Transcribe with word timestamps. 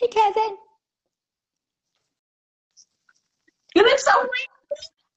Hey, 0.00 0.08
Kevin. 0.08 0.56
You 3.76 3.82
look 3.82 3.98
so 3.98 4.12
pretty. 4.12 4.48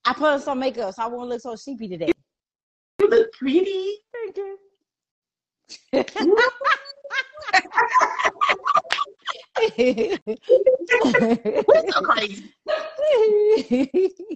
I 0.06 0.14
put 0.14 0.34
on 0.34 0.40
some 0.40 0.60
makeup, 0.60 0.94
so 0.94 1.04
I 1.04 1.08
won't 1.08 1.30
look 1.30 1.42
so 1.42 1.56
sleepy 1.56 1.88
today. 1.88 2.12
You 3.00 3.08
look 3.10 3.32
pretty. 3.34 3.96
Thank 4.14 4.38
you. 4.38 4.58
We're 11.68 11.92
so 11.92 12.02
crazy. 12.02 12.52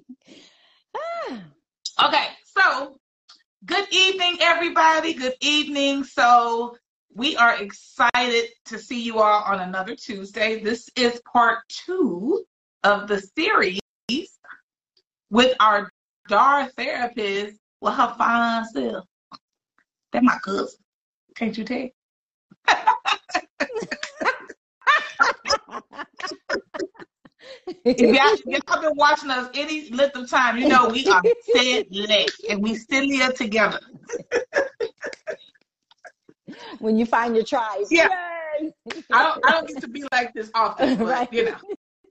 Okay, 2.04 2.26
so 2.58 2.98
good 3.66 3.86
evening, 3.92 4.38
everybody. 4.42 5.14
Good 5.14 5.36
evening. 5.42 6.04
So 6.04 6.76
we 7.14 7.36
are 7.36 7.62
excited 7.62 8.50
to 8.66 8.80
see 8.80 9.02
you 9.02 9.20
all 9.20 9.44
on 9.44 9.60
another 9.60 9.96
Tuesday. 9.96 10.62
This 10.62 10.90
is 10.96 11.22
part 11.32 11.60
two 11.68 12.46
of 12.84 13.08
the 13.08 13.22
series 13.38 13.80
with 15.30 15.56
our 15.60 15.92
DAR 16.28 16.70
therapist 16.78 17.58
with 17.82 17.94
her 17.94 18.16
fine 18.18 18.66
self. 18.66 19.06
That 20.14 20.24
my 20.24 20.38
cousin. 20.44 20.80
Can't 21.36 21.58
you 21.58 21.64
tell? 21.64 21.90
If 27.84 28.14
y'all, 28.14 28.54
if 28.54 28.64
y'all 28.68 28.82
been 28.82 28.96
watching 28.96 29.30
us 29.30 29.50
any 29.54 29.90
length 29.90 30.16
of 30.16 30.30
time, 30.30 30.58
you 30.58 30.68
know 30.68 30.90
we 30.90 31.06
are 31.08 31.22
steadily 31.50 32.28
and 32.50 32.62
we 32.62 32.76
still 32.76 33.04
here 33.04 33.32
together. 33.32 33.80
when 36.80 36.98
you 36.98 37.06
find 37.06 37.36
your 37.36 37.46
tribe. 37.46 37.86
Yeah. 37.90 38.08
Yay! 38.62 38.72
I 39.12 39.24
don't 39.24 39.46
I 39.46 39.52
don't 39.52 39.68
get 39.68 39.82
to 39.82 39.88
be 39.88 40.04
like 40.12 40.34
this 40.34 40.52
often, 40.54 40.96
but 40.98 41.08
Right. 41.08 41.34
you 41.34 41.46
know, 41.46 41.58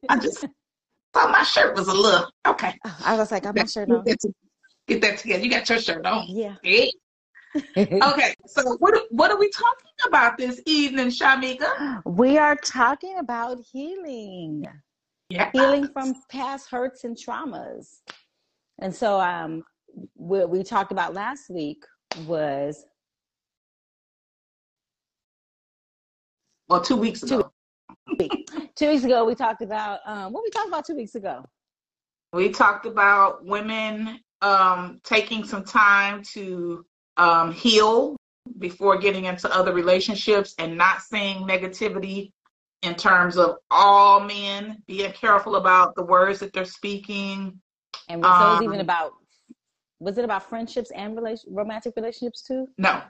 I 0.09 0.19
just 0.19 0.45
thought 1.12 1.31
my 1.31 1.42
shirt 1.42 1.77
was 1.77 1.89
a 1.89 1.95
little 1.95 2.28
okay. 2.47 2.75
I 3.05 3.17
was 3.17 3.31
like, 3.31 3.47
I'm 3.47 3.55
not 3.55 3.70
sure. 3.70 3.87
That, 3.87 4.17
get 4.89 5.01
that 5.03 5.19
together. 5.19 5.45
You 5.45 5.51
got 5.51 5.69
your 5.69 5.79
shirt 5.79 6.05
on. 6.06 6.27
Yeah. 6.29 6.56
Hey. 6.62 6.91
Okay, 7.77 8.33
so 8.47 8.77
what 8.79 8.95
what 9.11 9.33
are 9.33 9.37
we 9.39 9.51
talking 9.51 9.91
about 10.06 10.39
this 10.39 10.62
evening, 10.67 11.09
Shimeka? 11.09 12.01
we 12.07 12.39
are 12.39 12.55
talking 12.55 13.19
about 13.19 13.59
healing. 13.73 14.64
Yeah. 15.31 15.51
healing 15.53 15.89
from 15.92 16.14
past 16.31 16.70
hurts 16.70 17.03
and 17.05 17.17
traumas. 17.17 17.86
And 18.81 18.95
so, 18.95 19.20
um, 19.20 19.64
what 20.14 20.48
we 20.48 20.62
talked 20.62 20.92
about 20.92 21.12
last 21.12 21.51
week 21.51 21.84
was 22.25 22.84
Well, 26.71 26.81
two 26.81 26.97
weeks 26.97 27.25
ago. 27.25 27.51
two 28.77 28.89
weeks 28.89 29.03
ago. 29.03 29.25
We 29.25 29.35
talked 29.35 29.61
about 29.61 29.99
um, 30.07 30.33
what 30.33 30.45
we 30.45 30.51
talked 30.51 30.69
about 30.69 30.87
two 30.87 30.95
weeks 30.95 31.17
ago. 31.17 31.45
We 32.33 32.51
talked 32.51 32.87
about 32.87 33.45
women 33.45 34.21
um, 34.41 35.01
taking 35.03 35.43
some 35.43 35.65
time 35.65 36.23
to 36.35 36.87
um, 37.17 37.53
heal 37.53 38.17
before 38.61 38.98
getting 38.98 39.25
into 39.25 39.53
other 39.53 39.75
relationships 39.75 40.55
and 40.59 40.79
not 40.79 41.03
seeing 41.03 41.39
negativity 41.39 42.31
in 42.83 42.95
terms 42.95 43.37
of 43.37 43.57
all 43.73 44.21
men, 44.21 44.81
being 44.87 45.11
careful 45.11 45.57
about 45.57 45.97
the 45.97 46.05
words 46.05 46.39
that 46.39 46.53
they're 46.53 46.65
speaking. 46.65 47.61
And 48.09 48.25
so 48.25 48.29
it 48.29 48.33
was 48.33 48.59
Um, 48.59 48.63
even 48.63 48.81
about 48.81 49.15
was 49.98 50.19
it 50.19 50.25
about 50.25 50.48
friendships 50.48 50.93
and 50.93 51.17
relation 51.17 51.53
romantic 51.53 51.95
relationships 51.97 52.43
too? 52.43 52.69
No, 52.79 53.03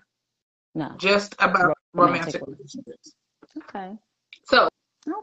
No. 0.75 0.95
just 0.97 1.35
about 1.35 1.77
Romantic 1.93 2.41
romantic 2.41 2.43
relationships. 2.47 3.15
Okay. 3.59 3.97
So 4.45 4.69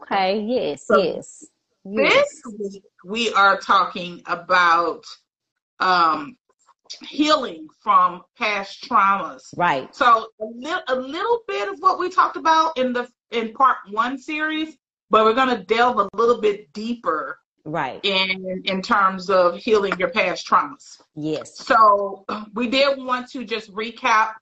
Okay. 0.02 0.40
Yes. 0.46 0.86
So 0.86 0.98
yes. 0.98 1.44
Yes. 1.84 2.28
this 2.28 2.42
week 2.58 2.82
we 3.04 3.32
are 3.32 3.58
talking 3.58 4.22
about 4.26 5.04
um, 5.80 6.36
healing 7.06 7.68
from 7.82 8.22
past 8.36 8.82
traumas. 8.88 9.42
Right. 9.56 9.94
So 9.94 10.28
a, 10.40 10.44
li- 10.44 10.82
a 10.88 10.94
little 10.96 11.40
bit 11.46 11.68
of 11.72 11.78
what 11.80 11.98
we 11.98 12.10
talked 12.10 12.36
about 12.36 12.76
in 12.76 12.92
the 12.92 13.08
in 13.30 13.52
part 13.52 13.76
one 13.90 14.18
series, 14.18 14.76
but 15.10 15.24
we're 15.24 15.34
going 15.34 15.56
to 15.56 15.62
delve 15.64 15.98
a 15.98 16.08
little 16.16 16.40
bit 16.40 16.72
deeper 16.72 17.38
Right. 17.64 18.00
in 18.02 18.62
in 18.64 18.80
terms 18.82 19.28
of 19.30 19.56
healing 19.56 19.92
your 19.98 20.08
past 20.10 20.46
traumas. 20.48 21.00
Yes. 21.14 21.56
So 21.58 22.24
we 22.54 22.68
did 22.68 22.98
want 22.98 23.30
to 23.32 23.44
just 23.44 23.70
recap 23.72 24.32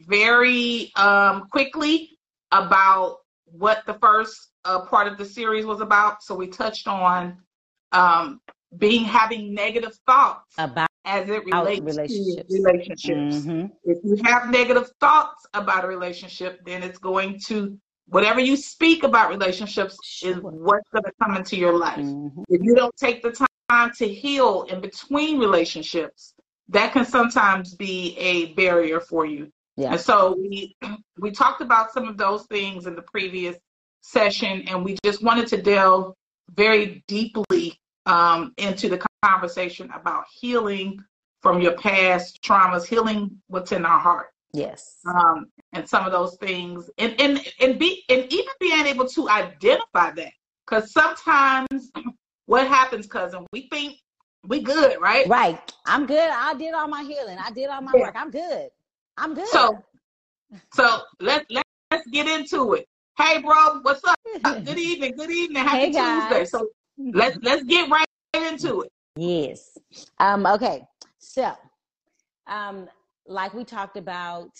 very 0.00 0.92
um, 0.96 1.48
quickly 1.50 2.10
about 2.52 3.16
what 3.52 3.82
the 3.86 3.94
first 3.94 4.52
uh, 4.64 4.80
part 4.80 5.06
of 5.06 5.18
the 5.18 5.24
series 5.24 5.64
was 5.64 5.80
about. 5.80 6.22
So 6.22 6.34
we 6.34 6.48
touched 6.48 6.86
on 6.88 7.38
um, 7.92 8.40
being 8.76 9.04
having 9.04 9.54
negative 9.54 9.92
thoughts 10.06 10.54
About 10.58 10.88
as 11.04 11.28
it 11.28 11.44
relates 11.46 11.80
relationships. 11.80 12.54
to 12.54 12.62
relationships. 12.62 13.46
Mhm. 13.46 13.70
If 13.84 13.98
you 14.04 14.18
have 14.24 14.50
negative 14.50 14.90
thoughts 15.00 15.46
about 15.54 15.84
a 15.84 15.88
relationship, 15.88 16.60
then 16.66 16.82
it's 16.82 16.98
going 16.98 17.40
to 17.46 17.78
whatever 18.08 18.40
you 18.40 18.56
speak 18.56 19.04
about 19.04 19.28
relationships 19.30 19.98
is 20.22 20.36
what's 20.40 20.88
going 20.90 21.04
to 21.04 21.12
come 21.22 21.36
into 21.36 21.56
your 21.56 21.76
life. 21.76 21.98
Mhm. 21.98 22.44
If 22.48 22.62
you 22.62 22.74
don't 22.74 22.94
take 22.96 23.22
the 23.22 23.32
time 23.70 23.92
to 23.96 24.08
heal 24.08 24.62
in 24.64 24.80
between 24.80 25.38
relationships, 25.38 26.34
that 26.68 26.92
can 26.92 27.04
sometimes 27.04 27.74
be 27.74 28.16
a 28.18 28.52
barrier 28.54 29.00
for 29.00 29.24
you. 29.26 29.50
Yeah. 29.78 29.92
And 29.92 30.00
so 30.00 30.36
we 30.36 30.76
we 31.18 31.30
talked 31.30 31.60
about 31.60 31.92
some 31.92 32.08
of 32.08 32.16
those 32.18 32.44
things 32.46 32.86
in 32.86 32.96
the 32.96 33.02
previous 33.02 33.56
session, 34.00 34.64
and 34.66 34.84
we 34.84 34.98
just 35.04 35.22
wanted 35.22 35.46
to 35.48 35.62
delve 35.62 36.14
very 36.54 37.04
deeply 37.06 37.78
um, 38.04 38.52
into 38.56 38.88
the 38.88 39.00
conversation 39.22 39.88
about 39.94 40.24
healing 40.32 40.98
from 41.42 41.60
your 41.60 41.72
past 41.76 42.42
traumas, 42.42 42.86
healing 42.86 43.40
what's 43.46 43.70
in 43.70 43.84
our 43.86 44.00
heart, 44.00 44.30
Yes. 44.52 44.98
um, 45.06 45.46
and 45.72 45.88
some 45.88 46.04
of 46.04 46.10
those 46.10 46.36
things, 46.38 46.90
and 46.98 47.14
and 47.20 47.40
and 47.60 47.78
be 47.78 48.02
and 48.08 48.26
even 48.32 48.52
being 48.58 48.84
able 48.86 49.06
to 49.06 49.28
identify 49.28 50.10
that, 50.10 50.32
because 50.66 50.90
sometimes 50.90 51.92
what 52.46 52.66
happens, 52.66 53.06
cousin, 53.06 53.46
we 53.52 53.68
think 53.68 54.00
we 54.44 54.60
good, 54.60 55.00
right? 55.00 55.28
Right. 55.28 55.72
I'm 55.86 56.04
good. 56.06 56.30
I 56.30 56.54
did 56.54 56.74
all 56.74 56.88
my 56.88 57.04
healing. 57.04 57.38
I 57.38 57.52
did 57.52 57.68
all 57.68 57.80
my 57.80 57.92
Yeah. 57.94 58.06
work. 58.06 58.14
I'm 58.16 58.32
good. 58.32 58.70
I'm 59.18 59.34
good. 59.34 59.48
So, 59.48 59.78
so 60.72 61.00
let 61.20 61.44
let 61.50 61.64
let's 61.90 62.06
get 62.10 62.28
into 62.28 62.74
it. 62.74 62.86
Hey, 63.18 63.42
bro, 63.42 63.80
what's 63.82 64.02
up? 64.04 64.14
Good 64.44 64.78
evening. 64.78 65.14
Good 65.16 65.30
evening. 65.30 65.62
Happy 65.64 65.92
Hey. 65.92 65.92
Tuesday. 65.92 66.44
So 66.44 66.68
let's 67.12 67.36
let's 67.42 67.64
get 67.64 67.90
right 67.90 68.06
into 68.34 68.82
it. 68.82 68.92
yes. 69.16 69.76
Um, 70.20 70.46
okay. 70.46 70.84
So, 71.18 71.52
um, 72.46 72.88
like 73.26 73.54
we 73.54 73.64
talked 73.64 73.96
about, 73.96 74.50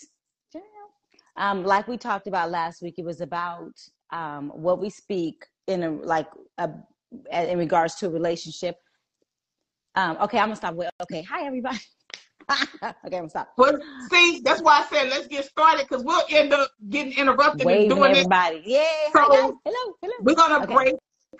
um, 1.36 1.62
like 1.64 1.86
we 1.86 1.96
talked 1.96 2.26
about 2.26 2.50
last 2.50 2.82
week, 2.82 2.96
it 2.98 3.04
was 3.04 3.20
about 3.20 3.72
um, 4.12 4.50
what 4.50 4.80
we 4.80 4.90
speak 4.90 5.46
in 5.68 5.84
a 5.84 5.90
like 5.90 6.26
a, 6.58 6.68
in 7.30 7.58
regards 7.58 7.94
to 7.96 8.06
a 8.06 8.10
relationship. 8.10 8.76
Um, 9.94 10.16
okay, 10.20 10.38
I'm 10.38 10.46
gonna 10.46 10.56
stop 10.56 10.74
with 10.74 10.90
okay. 11.02 11.22
Hi, 11.22 11.46
everybody. 11.46 11.78
okay, 12.82 12.94
I'm 13.04 13.10
gonna 13.10 13.28
stop. 13.28 13.52
Well, 13.58 13.78
see, 14.10 14.40
that's 14.44 14.62
why 14.62 14.80
I 14.84 14.86
said 14.90 15.08
let's 15.10 15.26
get 15.26 15.44
started 15.44 15.86
because 15.88 16.04
we'll 16.04 16.22
end 16.30 16.52
up 16.52 16.70
getting 16.88 17.12
interrupted 17.16 17.66
and 17.66 17.88
doing 17.88 18.10
it. 18.12 18.16
everybody. 18.18 18.62
Yay! 18.64 18.86
So, 19.12 19.20
Hi, 19.20 19.28
guys. 19.28 19.52
Hello. 19.64 19.94
Hello. 20.02 20.14
We're 20.22 20.34
gonna 20.34 20.64
Okay. 20.64 20.74
break 20.74 20.94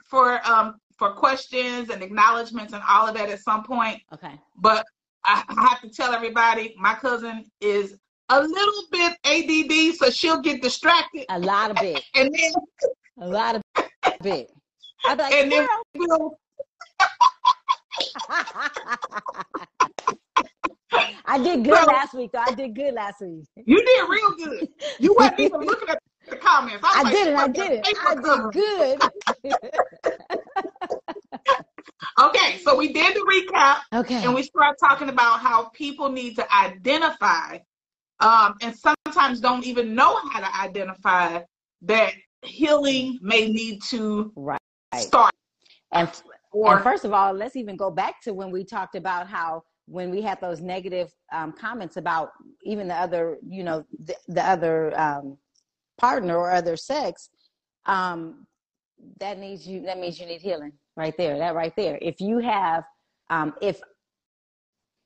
for 0.04 0.41
um 0.46 0.78
for 0.98 1.12
questions 1.12 1.91
and 1.91 2.02
acknowledgments 2.02 2.72
and 2.72 2.82
all 2.88 3.06
of 3.06 3.14
that 3.14 3.28
at 3.30 3.41
some 3.41 3.62
point. 3.62 4.02
Okay. 4.12 4.38
But 4.56 4.84
I, 5.24 5.44
I 5.48 5.69
have 5.69 5.80
to 5.82 5.88
tell 5.88 6.12
everybody, 6.12 6.74
my 6.78 6.94
cousin 6.94 7.44
is 7.60 7.96
a 8.30 8.42
little 8.42 8.82
bit 8.90 9.16
ADD, 9.25 9.94
so 9.96 10.10
she'll 10.10 10.40
get 10.40 10.60
distracted, 10.60 11.25
A 11.31 11.38
lot 11.38 11.70
of 11.70 11.76
it. 11.82 12.02
and 12.14 12.31
then 12.34 12.52
A 13.20 13.26
lot 13.28 13.56
of 13.56 13.62
it. 14.25 14.50
I'd 15.06 15.19
like, 15.19 15.32
and 15.32 15.50
then 15.52 15.66
we'll 15.94 16.38
I 20.93 21.38
did 21.38 21.64
good 21.64 21.76
So- 21.76 21.85
last 21.87 22.14
week, 22.14 22.31
though. 22.32 22.43
I 22.46 22.55
did 22.55 22.75
good 22.75 22.94
last 22.94 23.20
week. 23.20 23.44
You 23.67 23.76
did 23.85 24.08
real 24.08 24.31
good. 24.37 24.69
You 24.99 25.14
wasn't 25.19 25.40
even 25.40 25.61
looking 25.61 25.88
at 25.88 25.99
the 26.29 26.37
comments. 26.37 26.82
was 26.82 26.93
I 26.96 27.02
like, 27.02 27.12
did 27.14 27.26
it. 27.29 27.37
I 27.37 27.49
did 27.49 27.73
it. 27.73 27.87
I 27.87 27.93
cover?" 27.94 28.50
did 28.52 28.99
good. 29.43 30.40
Okay, 32.20 32.58
so 32.58 32.76
we 32.76 32.93
did 32.93 33.14
the 33.14 33.20
recap 33.52 33.79
okay. 34.00 34.25
and 34.25 34.35
we 34.35 34.43
start 34.43 34.76
talking 34.81 35.08
about 35.08 35.38
how 35.40 35.69
people 35.70 36.11
need 36.11 36.35
to 36.37 36.52
identify 36.55 37.58
um, 38.20 38.55
and 38.61 38.75
sometimes 38.76 39.41
don't 39.41 39.64
even 39.64 39.94
know 39.94 40.17
how 40.32 40.41
to 40.41 40.61
identify 40.61 41.41
that 41.82 42.12
healing 42.44 43.19
may 43.23 43.49
need 43.49 43.82
to 43.84 44.32
right. 44.37 44.58
start. 44.96 45.32
And, 45.93 46.11
Or 46.52 46.75
and 46.75 46.82
first 46.82 47.05
of 47.05 47.12
all, 47.12 47.32
let's 47.32 47.55
even 47.56 47.76
go 47.76 47.91
back 47.91 48.20
to 48.23 48.34
when 48.34 48.50
we 48.50 48.64
talked 48.64 48.96
about 48.96 49.29
how 49.29 49.62
when 49.88 50.11
we 50.11 50.20
had 50.20 50.40
those 50.40 50.61
negative 50.61 51.11
um, 51.32 51.52
comments 51.52 51.96
about 51.96 52.31
even 52.62 52.88
the 52.88 52.94
other, 52.94 53.38
you 53.46 53.64
know, 53.64 53.85
the, 53.99 54.14
the 54.29 54.44
other 54.44 54.99
um, 54.99 55.38
partner 55.99 56.37
or 56.37 56.50
other 56.50 56.76
sex, 56.76 57.31
um, 57.87 58.46
that 59.20 59.38
needs 59.38 59.67
you 59.67 59.82
that 59.82 59.99
means 59.99 60.19
you 60.19 60.26
need 60.26 60.40
healing 60.40 60.73
right 60.96 61.17
there 61.17 61.38
that 61.38 61.55
right 61.55 61.75
there 61.76 61.99
if 62.02 62.20
you 62.20 62.38
have 62.38 62.85
um 63.31 63.55
if 63.61 63.81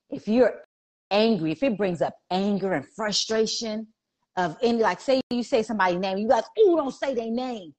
if 0.09 0.27
you're 0.27 0.61
angry 1.11 1.51
if 1.51 1.61
it 1.63 1.77
brings 1.77 2.01
up 2.01 2.13
anger 2.31 2.73
and 2.73 2.85
frustration 2.95 3.87
of 4.35 4.57
any 4.61 4.79
like 4.79 4.99
say 4.99 5.21
you 5.29 5.43
say 5.43 5.61
somebody's 5.61 5.99
name 5.99 6.17
you 6.17 6.27
guys 6.27 6.43
oh 6.59 6.75
don't 6.75 6.93
say 6.93 7.13
their 7.13 7.29
name 7.29 7.73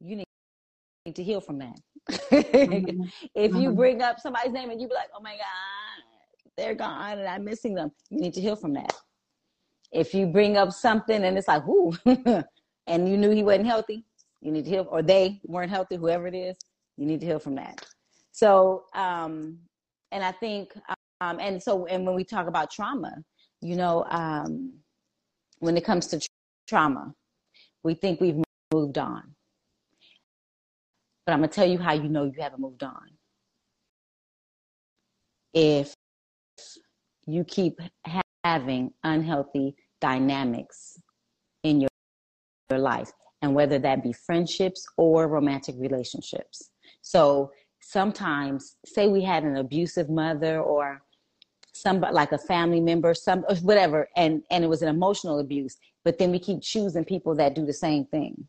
you 0.00 0.16
need 0.16 0.26
to 1.14 1.22
heal 1.22 1.40
from 1.40 1.58
that 1.58 1.78
mm-hmm. 2.10 3.02
if 3.34 3.52
you 3.52 3.68
mm-hmm. 3.68 3.74
bring 3.74 4.02
up 4.02 4.20
somebody's 4.20 4.52
name 4.52 4.70
and 4.70 4.80
you 4.80 4.86
be 4.86 4.94
like 4.94 5.08
oh 5.16 5.20
my 5.20 5.32
god 5.32 5.85
they're 6.56 6.74
gone 6.74 7.18
and 7.18 7.28
i'm 7.28 7.44
missing 7.44 7.74
them 7.74 7.90
you 8.10 8.20
need 8.20 8.34
to 8.34 8.40
heal 8.40 8.56
from 8.56 8.74
that 8.74 8.92
if 9.92 10.14
you 10.14 10.26
bring 10.26 10.56
up 10.56 10.72
something 10.72 11.24
and 11.24 11.38
it's 11.38 11.48
like 11.48 11.66
ooh 11.66 11.96
and 12.86 13.08
you 13.08 13.16
knew 13.16 13.30
he 13.30 13.42
wasn't 13.42 13.66
healthy 13.66 14.04
you 14.46 14.52
need 14.52 14.64
to 14.64 14.70
heal, 14.70 14.86
or 14.90 15.02
they 15.02 15.40
weren't 15.44 15.70
healthy, 15.70 15.96
whoever 15.96 16.28
it 16.28 16.34
is, 16.34 16.56
you 16.96 17.04
need 17.04 17.20
to 17.20 17.26
heal 17.26 17.40
from 17.40 17.56
that. 17.56 17.84
So, 18.30 18.84
um, 18.94 19.58
and 20.12 20.24
I 20.24 20.30
think, 20.30 20.72
um, 21.20 21.40
and 21.40 21.60
so, 21.60 21.86
and 21.86 22.06
when 22.06 22.14
we 22.14 22.22
talk 22.22 22.46
about 22.46 22.70
trauma, 22.70 23.12
you 23.60 23.74
know, 23.74 24.04
um, 24.08 24.72
when 25.58 25.76
it 25.76 25.84
comes 25.84 26.06
to 26.08 26.20
trauma, 26.68 27.12
we 27.82 27.94
think 27.94 28.20
we've 28.20 28.40
moved 28.72 28.98
on. 28.98 29.34
But 31.24 31.32
I'm 31.32 31.40
going 31.40 31.50
to 31.50 31.54
tell 31.54 31.68
you 31.68 31.78
how 31.78 31.94
you 31.94 32.08
know 32.08 32.24
you 32.24 32.40
haven't 32.40 32.60
moved 32.60 32.84
on. 32.84 33.10
If 35.54 35.95
you 37.26 37.44
keep 37.44 37.80
having 38.44 38.92
unhealthy 39.04 39.74
dynamics 40.00 40.98
in 41.64 41.80
your, 41.80 41.90
your 42.70 42.78
life, 42.78 43.10
and 43.42 43.54
whether 43.54 43.78
that 43.78 44.02
be 44.02 44.12
friendships 44.12 44.86
or 44.96 45.28
romantic 45.28 45.74
relationships. 45.78 46.70
So 47.02 47.50
sometimes, 47.80 48.76
say 48.84 49.08
we 49.08 49.22
had 49.22 49.42
an 49.44 49.56
abusive 49.56 50.08
mother 50.08 50.60
or 50.60 51.02
somebody 51.72 52.14
like 52.14 52.32
a 52.32 52.38
family 52.38 52.80
member, 52.80 53.14
some 53.14 53.42
whatever, 53.62 54.08
and 54.16 54.42
and 54.50 54.64
it 54.64 54.68
was 54.68 54.82
an 54.82 54.88
emotional 54.88 55.40
abuse, 55.40 55.76
but 56.04 56.18
then 56.18 56.30
we 56.30 56.38
keep 56.38 56.62
choosing 56.62 57.04
people 57.04 57.34
that 57.34 57.54
do 57.54 57.66
the 57.66 57.72
same 57.72 58.04
thing, 58.06 58.46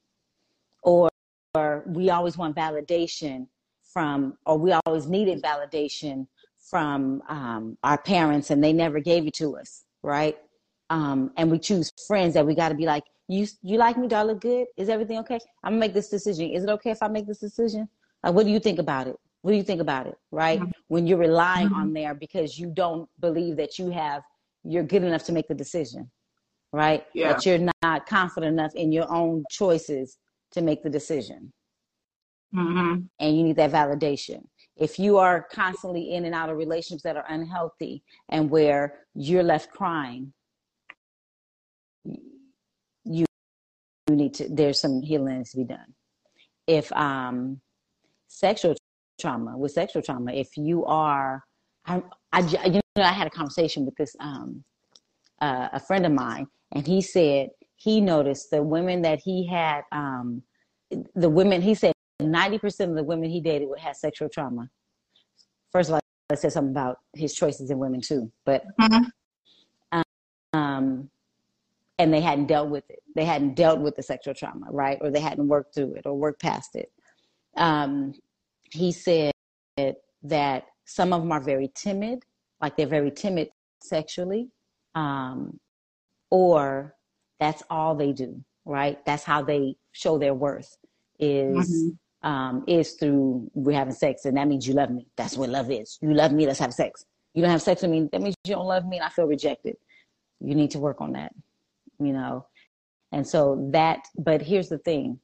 or, 0.83 1.09
or 1.55 1.83
we 1.87 2.09
always 2.09 2.37
want 2.37 2.55
validation 2.55 3.47
from, 3.83 4.37
or 4.45 4.57
we 4.57 4.73
always 4.85 5.07
needed 5.07 5.41
validation 5.41 6.27
from 6.69 7.21
um, 7.29 7.77
our 7.83 7.97
parents, 7.97 8.49
and 8.49 8.63
they 8.63 8.73
never 8.73 8.99
gave 8.99 9.25
it 9.27 9.33
to 9.35 9.57
us, 9.57 9.85
right? 10.03 10.37
Um, 10.89 11.31
and 11.37 11.51
we 11.51 11.59
choose 11.59 11.91
friends 12.07 12.33
that 12.33 12.45
we 12.45 12.55
got 12.55 12.69
to 12.69 12.75
be 12.75 12.85
like, 12.85 13.03
you 13.27 13.45
you 13.61 13.77
like 13.77 13.97
me? 13.97 14.07
Do 14.07 14.15
I 14.15 14.23
look 14.23 14.39
good? 14.39 14.67
Is 14.77 14.89
everything 14.89 15.17
okay? 15.19 15.39
I'm 15.63 15.73
gonna 15.73 15.79
make 15.79 15.93
this 15.93 16.09
decision. 16.09 16.49
Is 16.49 16.63
it 16.63 16.69
okay 16.69 16.91
if 16.91 17.03
I 17.03 17.09
make 17.09 17.27
this 17.27 17.39
decision? 17.39 17.89
Like, 18.23 18.33
what 18.33 18.45
do 18.45 18.51
you 18.51 18.59
think 18.59 18.79
about 18.79 19.07
it? 19.07 19.17
What 19.41 19.51
do 19.51 19.57
you 19.57 19.63
think 19.63 19.81
about 19.81 20.07
it? 20.07 20.15
Right? 20.31 20.59
Mm-hmm. 20.59 20.71
When 20.87 21.07
you're 21.07 21.17
relying 21.17 21.67
mm-hmm. 21.67 21.81
on 21.81 21.93
there 21.93 22.13
because 22.13 22.57
you 22.57 22.67
don't 22.67 23.09
believe 23.19 23.57
that 23.57 23.77
you 23.77 23.89
have 23.89 24.23
you're 24.63 24.83
good 24.83 25.03
enough 25.03 25.23
to 25.25 25.31
make 25.31 25.47
the 25.47 25.55
decision, 25.55 26.09
right? 26.73 27.05
Yeah. 27.13 27.33
That 27.33 27.45
you're 27.45 27.71
not 27.81 28.05
confident 28.05 28.53
enough 28.53 28.75
in 28.75 28.91
your 28.91 29.11
own 29.11 29.43
choices 29.49 30.17
to 30.51 30.61
make 30.61 30.83
the 30.83 30.89
decision. 30.89 31.51
Mm-hmm. 32.53 33.01
And 33.19 33.37
you 33.37 33.43
need 33.43 33.55
that 33.57 33.71
validation. 33.71 34.43
If 34.79 34.99
you 34.99 35.17
are 35.17 35.47
constantly 35.51 36.13
in 36.13 36.25
and 36.25 36.35
out 36.35 36.49
of 36.49 36.57
relationships 36.57 37.03
that 37.03 37.17
are 37.17 37.25
unhealthy 37.29 38.03
and 38.29 38.49
where 38.49 38.99
you're 39.15 39.43
left 39.43 39.71
crying, 39.71 40.33
you 42.05 43.25
you 44.09 44.15
need 44.15 44.33
to 44.35 44.47
there's 44.49 44.79
some 44.79 45.01
healing 45.01 45.43
to 45.43 45.57
be 45.57 45.63
done. 45.63 45.93
If 46.67 46.91
um 46.93 47.61
sexual 48.27 48.75
trauma 49.19 49.57
with 49.57 49.71
sexual 49.71 50.01
trauma 50.01 50.31
if 50.31 50.55
you 50.57 50.85
are 50.85 51.43
I, 51.85 52.03
I 52.31 52.39
you 52.39 52.81
know 52.95 53.03
i 53.03 53.11
had 53.11 53.27
a 53.27 53.31
conversation 53.31 53.85
with 53.85 53.95
this 53.95 54.15
um 54.19 54.63
uh, 55.41 55.69
a 55.73 55.79
friend 55.79 56.05
of 56.05 56.11
mine 56.11 56.47
and 56.73 56.85
he 56.85 57.01
said 57.01 57.49
he 57.75 58.01
noticed 58.01 58.51
the 58.51 58.61
women 58.61 59.01
that 59.03 59.19
he 59.23 59.47
had 59.47 59.81
um 59.91 60.43
the 61.15 61.29
women 61.29 61.61
he 61.61 61.73
said 61.73 61.93
90% 62.21 62.89
of 62.89 62.95
the 62.95 63.03
women 63.03 63.29
he 63.29 63.41
dated 63.41 63.67
would 63.69 63.79
have 63.79 63.95
sexual 63.95 64.29
trauma 64.29 64.69
first 65.71 65.89
of 65.89 65.95
all 65.95 66.01
I 66.29 66.35
said 66.35 66.51
something 66.51 66.71
about 66.71 66.97
his 67.15 67.33
choices 67.33 67.69
in 67.69 67.77
women 67.77 68.01
too 68.01 68.31
but 68.45 68.63
mm-hmm. 68.79 70.01
um 70.53 71.09
and 71.99 72.13
they 72.13 72.21
hadn't 72.21 72.45
dealt 72.45 72.69
with 72.69 72.89
it. 72.89 72.99
They 73.15 73.25
hadn't 73.25 73.55
dealt 73.55 73.79
with 73.79 73.95
the 73.95 74.03
sexual 74.03 74.33
trauma, 74.33 74.67
right? 74.69 74.97
Or 75.01 75.09
they 75.09 75.19
hadn't 75.19 75.47
worked 75.47 75.73
through 75.73 75.95
it 75.95 76.05
or 76.05 76.13
worked 76.13 76.41
past 76.41 76.75
it. 76.75 76.91
Um, 77.55 78.13
he 78.71 78.91
said 78.91 79.31
that 80.23 80.65
some 80.85 81.13
of 81.13 81.21
them 81.21 81.31
are 81.31 81.41
very 81.41 81.71
timid, 81.73 82.23
like 82.61 82.77
they're 82.77 82.87
very 82.87 83.11
timid 83.11 83.49
sexually, 83.81 84.49
um, 84.93 85.59
or 86.29 86.95
that's 87.39 87.63
all 87.69 87.95
they 87.95 88.13
do, 88.13 88.43
right? 88.65 89.03
That's 89.05 89.23
how 89.23 89.41
they 89.41 89.75
show 89.91 90.17
their 90.17 90.33
worth 90.33 90.77
is. 91.19 91.55
Mm-hmm. 91.57 91.89
Um, 92.23 92.63
is 92.67 92.93
through 92.93 93.49
we're 93.53 93.77
having 93.77 93.93
sex, 93.93 94.25
and 94.25 94.35
that 94.37 94.47
means 94.47 94.67
you 94.67 94.73
love 94.73 94.89
me. 94.89 95.05
That's 95.15 95.37
what 95.37 95.49
love 95.49 95.69
is. 95.69 95.99
You 96.01 96.13
love 96.13 96.31
me. 96.31 96.47
Let's 96.47 96.59
have 96.59 96.73
sex. 96.73 97.05
You 97.35 97.43
don't 97.43 97.51
have 97.51 97.61
sex 97.61 97.83
with 97.83 97.91
me. 97.91 98.09
That 98.11 98.21
means 98.21 98.35
you 98.43 98.55
don't 98.55 98.65
love 98.65 98.87
me, 98.87 98.97
and 98.97 99.05
I 99.05 99.09
feel 99.09 99.27
rejected. 99.27 99.75
You 100.39 100.55
need 100.55 100.71
to 100.71 100.79
work 100.79 100.99
on 100.99 101.13
that 101.13 101.31
you 101.99 102.13
know. 102.13 102.45
And 103.11 103.27
so 103.27 103.69
that, 103.71 103.99
but 104.17 104.41
here's 104.41 104.69
the 104.69 104.77
thing. 104.79 105.19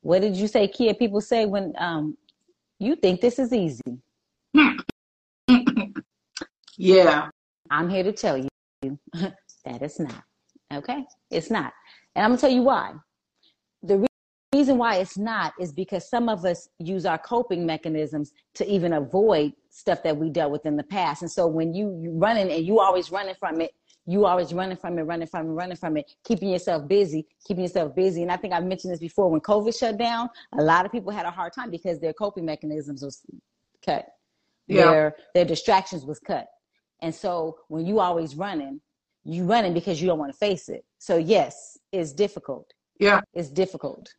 What 0.00 0.20
did 0.20 0.36
you 0.36 0.48
say, 0.48 0.68
Keya? 0.68 0.98
People 0.98 1.20
say 1.20 1.46
when 1.46 1.72
um, 1.78 2.16
you 2.78 2.96
think 2.96 3.20
this 3.20 3.38
is 3.38 3.52
easy. 3.52 3.80
yeah. 6.76 7.28
I'm 7.70 7.88
here 7.88 8.02
to 8.02 8.12
tell 8.12 8.36
you 8.36 8.48
that 9.14 9.80
it's 9.80 9.98
not. 9.98 10.22
Okay? 10.72 11.04
It's 11.30 11.50
not. 11.50 11.72
And 12.14 12.24
I'm 12.24 12.30
going 12.30 12.38
to 12.38 12.40
tell 12.40 12.50
you 12.50 12.62
why. 12.62 12.92
The 14.54 14.58
reason 14.58 14.78
why 14.78 14.98
it's 14.98 15.18
not 15.18 15.52
is 15.58 15.72
because 15.72 16.08
some 16.08 16.28
of 16.28 16.44
us 16.44 16.68
use 16.78 17.06
our 17.06 17.18
coping 17.18 17.66
mechanisms 17.66 18.32
to 18.54 18.64
even 18.70 18.92
avoid 18.92 19.52
stuff 19.68 20.04
that 20.04 20.16
we 20.16 20.30
dealt 20.30 20.52
with 20.52 20.64
in 20.64 20.76
the 20.76 20.84
past. 20.84 21.22
And 21.22 21.30
so 21.30 21.48
when 21.48 21.74
you, 21.74 21.98
you 22.00 22.12
running 22.12 22.52
and 22.52 22.64
you 22.64 22.78
always 22.78 23.10
running 23.10 23.34
from 23.34 23.60
it, 23.60 23.72
you 24.06 24.26
always 24.26 24.54
running 24.54 24.76
from 24.76 24.96
it, 24.96 25.02
running 25.02 25.26
from 25.26 25.48
it, 25.48 25.50
running 25.54 25.76
from 25.76 25.96
it, 25.96 26.08
keeping 26.22 26.50
yourself 26.50 26.86
busy, 26.86 27.26
keeping 27.44 27.64
yourself 27.64 27.96
busy. 27.96 28.22
And 28.22 28.30
I 28.30 28.36
think 28.36 28.54
I've 28.54 28.64
mentioned 28.64 28.92
this 28.92 29.00
before. 29.00 29.28
When 29.28 29.40
COVID 29.40 29.76
shut 29.76 29.98
down, 29.98 30.28
a 30.56 30.62
lot 30.62 30.86
of 30.86 30.92
people 30.92 31.10
had 31.10 31.26
a 31.26 31.32
hard 31.32 31.52
time 31.52 31.72
because 31.72 31.98
their 31.98 32.12
coping 32.12 32.44
mechanisms 32.44 33.02
was 33.02 33.22
cut. 33.84 34.06
Yeah. 34.68 34.84
Their 34.84 35.16
their 35.34 35.44
distractions 35.46 36.04
was 36.04 36.20
cut. 36.20 36.46
And 37.02 37.12
so 37.12 37.58
when 37.66 37.86
you 37.86 37.98
always 37.98 38.36
running, 38.36 38.80
you 39.24 39.46
running 39.46 39.74
because 39.74 40.00
you 40.00 40.06
don't 40.06 40.20
want 40.20 40.30
to 40.30 40.38
face 40.38 40.68
it. 40.68 40.84
So 40.98 41.16
yes, 41.16 41.76
it's 41.90 42.12
difficult. 42.12 42.72
Yeah. 43.00 43.20
It's 43.32 43.50
difficult. 43.50 44.14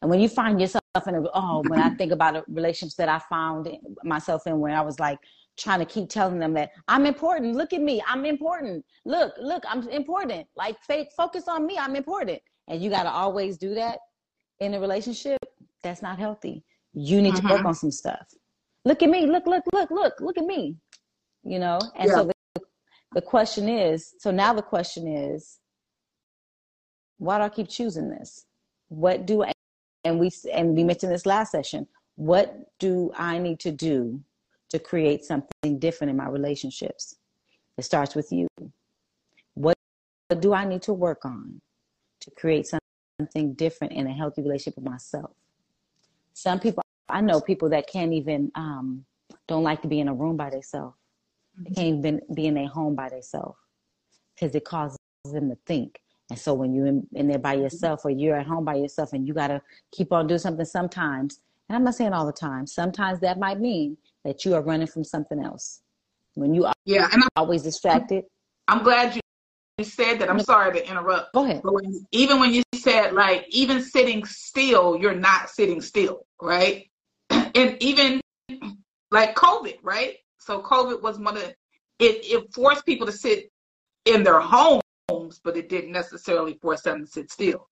And 0.00 0.10
when 0.10 0.20
you 0.20 0.28
find 0.28 0.60
yourself 0.60 0.82
in 1.06 1.14
a 1.14 1.22
oh, 1.34 1.62
when 1.68 1.80
I 1.80 1.90
think 1.90 2.12
about 2.12 2.44
relationships 2.48 2.96
that 2.96 3.08
I 3.08 3.18
found 3.30 3.68
myself 4.04 4.46
in 4.46 4.58
where 4.58 4.76
I 4.76 4.80
was 4.80 4.98
like 4.98 5.18
trying 5.58 5.78
to 5.78 5.86
keep 5.86 6.08
telling 6.08 6.38
them 6.38 6.52
that 6.54 6.70
I'm 6.88 7.06
important. 7.06 7.56
Look 7.56 7.72
at 7.72 7.80
me. 7.80 8.02
I'm 8.06 8.24
important. 8.24 8.84
Look, 9.04 9.34
look, 9.40 9.64
I'm 9.68 9.88
important. 9.88 10.46
Like 10.56 10.76
focus 11.16 11.48
on 11.48 11.66
me. 11.66 11.78
I'm 11.78 11.96
important. 11.96 12.40
And 12.68 12.82
you 12.82 12.90
got 12.90 13.04
to 13.04 13.10
always 13.10 13.56
do 13.56 13.74
that 13.74 13.98
in 14.60 14.74
a 14.74 14.80
relationship. 14.80 15.38
That's 15.82 16.02
not 16.02 16.18
healthy. 16.18 16.64
You 16.94 17.22
need 17.22 17.34
mm-hmm. 17.34 17.46
to 17.46 17.52
work 17.52 17.58
mm-hmm. 17.60 17.68
on 17.68 17.74
some 17.74 17.90
stuff. 17.90 18.26
Look 18.84 19.02
at 19.02 19.10
me. 19.10 19.26
Look, 19.26 19.46
look, 19.46 19.64
look, 19.72 19.90
look, 19.90 20.14
look 20.20 20.38
at 20.38 20.44
me. 20.44 20.76
You 21.42 21.58
know? 21.58 21.78
And 21.96 22.08
yeah. 22.08 22.14
so 22.14 22.30
the, 22.54 22.62
the 23.14 23.22
question 23.22 23.68
is, 23.68 24.14
so 24.18 24.30
now 24.30 24.52
the 24.52 24.62
question 24.62 25.06
is, 25.06 25.58
why 27.18 27.38
do 27.38 27.44
I 27.44 27.48
keep 27.48 27.68
choosing 27.68 28.10
this? 28.10 28.44
What 28.88 29.26
do 29.26 29.42
I, 29.42 29.52
and 30.06 30.18
we, 30.18 30.30
and 30.52 30.76
we 30.76 30.84
mentioned 30.84 31.12
this 31.12 31.26
last 31.26 31.52
session, 31.52 31.86
what 32.14 32.70
do 32.78 33.12
I 33.16 33.38
need 33.38 33.60
to 33.60 33.72
do 33.72 34.22
to 34.70 34.78
create 34.78 35.24
something 35.24 35.78
different 35.78 36.10
in 36.10 36.16
my 36.16 36.28
relationships. 36.28 37.16
It 37.78 37.84
starts 37.84 38.14
with 38.14 38.32
you. 38.32 38.48
What 39.54 39.76
do 40.40 40.52
I 40.52 40.64
need 40.64 40.82
to 40.82 40.92
work 40.92 41.24
on 41.24 41.60
to 42.20 42.30
create 42.32 42.66
something 42.66 43.54
different 43.54 43.92
in 43.92 44.06
a 44.06 44.12
healthy 44.12 44.42
relationship 44.42 44.76
with 44.76 44.84
myself? 44.84 45.30
Some 46.32 46.60
people, 46.60 46.82
I 47.08 47.20
know 47.20 47.40
people 47.40 47.68
that 47.70 47.86
can't 47.86 48.12
even, 48.12 48.50
um, 48.54 49.04
don't 49.46 49.62
like 49.62 49.82
to 49.82 49.88
be 49.88 50.00
in 50.00 50.08
a 50.08 50.14
room 50.14 50.36
by 50.36 50.50
themselves. 50.50 50.96
They 51.58 51.70
can't 51.70 51.98
even 51.98 52.20
be 52.34 52.46
in 52.46 52.54
their 52.54 52.68
home 52.68 52.94
by 52.94 53.08
themselves 53.08 53.56
because 54.34 54.54
it 54.54 54.64
causes 54.64 54.98
them 55.24 55.48
to 55.48 55.56
think. 55.64 56.00
And 56.30 56.38
so 56.38 56.54
when 56.54 56.74
you're 56.74 56.86
in, 56.86 57.06
in, 57.12 57.28
there 57.28 57.38
by 57.38 57.54
mm-hmm. 57.54 57.64
yourself 57.64 58.04
or 58.04 58.10
you're 58.10 58.36
at 58.36 58.46
home 58.46 58.64
by 58.64 58.74
yourself 58.74 59.12
and 59.12 59.26
you 59.26 59.34
got 59.34 59.48
to 59.48 59.62
keep 59.92 60.12
on 60.12 60.26
doing 60.26 60.40
something 60.40 60.64
sometimes, 60.64 61.40
and 61.68 61.76
I'm 61.76 61.84
not 61.84 61.94
saying 61.94 62.12
all 62.12 62.26
the 62.26 62.32
time, 62.32 62.66
sometimes 62.66 63.20
that 63.20 63.38
might 63.38 63.60
mean 63.60 63.96
that 64.24 64.44
you 64.44 64.54
are 64.54 64.62
running 64.62 64.86
from 64.86 65.04
something 65.04 65.42
else. 65.42 65.80
When 66.34 66.54
you 66.54 66.66
are 66.66 66.74
yeah, 66.84 67.08
and 67.12 67.22
I'm, 67.22 67.28
always 67.36 67.62
distracted. 67.62 68.24
I'm 68.68 68.82
glad 68.82 69.14
you 69.78 69.84
said 69.84 70.18
that. 70.18 70.28
I'm 70.28 70.40
sorry 70.40 70.72
to 70.74 70.88
interrupt. 70.88 71.32
Go 71.32 71.44
ahead. 71.44 71.62
But 71.62 71.74
when, 71.74 72.06
even 72.12 72.40
when 72.40 72.52
you 72.52 72.62
said 72.74 73.14
like 73.14 73.46
even 73.48 73.80
sitting 73.80 74.24
still, 74.24 74.98
you're 75.00 75.14
not 75.14 75.48
sitting 75.48 75.80
still, 75.80 76.26
right? 76.42 76.90
and 77.30 77.82
even 77.82 78.20
like 79.10 79.34
COVID, 79.34 79.78
right? 79.82 80.16
So 80.38 80.60
COVID 80.60 81.02
was 81.02 81.18
one 81.18 81.36
of 81.36 81.42
it. 81.42 81.56
It 81.98 82.52
forced 82.52 82.84
people 82.84 83.06
to 83.06 83.12
sit 83.12 83.50
in 84.04 84.22
their 84.22 84.40
homes, 85.08 85.40
but 85.42 85.56
it 85.56 85.68
didn't 85.68 85.92
necessarily 85.92 86.54
force 86.54 86.82
them 86.82 87.04
to 87.04 87.06
sit 87.06 87.30
still. 87.30 87.68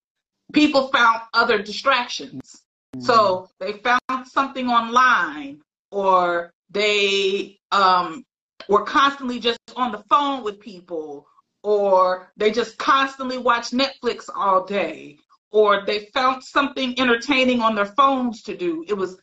People 0.53 0.89
found 0.89 1.23
other 1.33 1.63
distractions. 1.63 2.63
So 3.01 3.49
they 3.59 3.73
found 3.73 4.27
something 4.27 4.69
online, 4.69 5.61
or 5.91 6.53
they 6.71 7.59
um, 7.73 8.25
were 8.69 8.85
constantly 8.85 9.41
just 9.41 9.59
on 9.75 9.91
the 9.91 10.05
phone 10.09 10.45
with 10.45 10.61
people, 10.61 11.27
or 11.65 12.31
they 12.37 12.53
just 12.53 12.79
constantly 12.79 13.37
watch 13.37 13.71
Netflix 13.71 14.31
all 14.33 14.65
day, 14.65 15.19
or 15.51 15.85
they 15.85 16.07
found 16.15 16.45
something 16.45 16.99
entertaining 17.01 17.61
on 17.61 17.75
their 17.75 17.87
phones 17.97 18.43
to 18.43 18.57
do. 18.57 18.85
It 18.87 18.95
was 18.95 19.21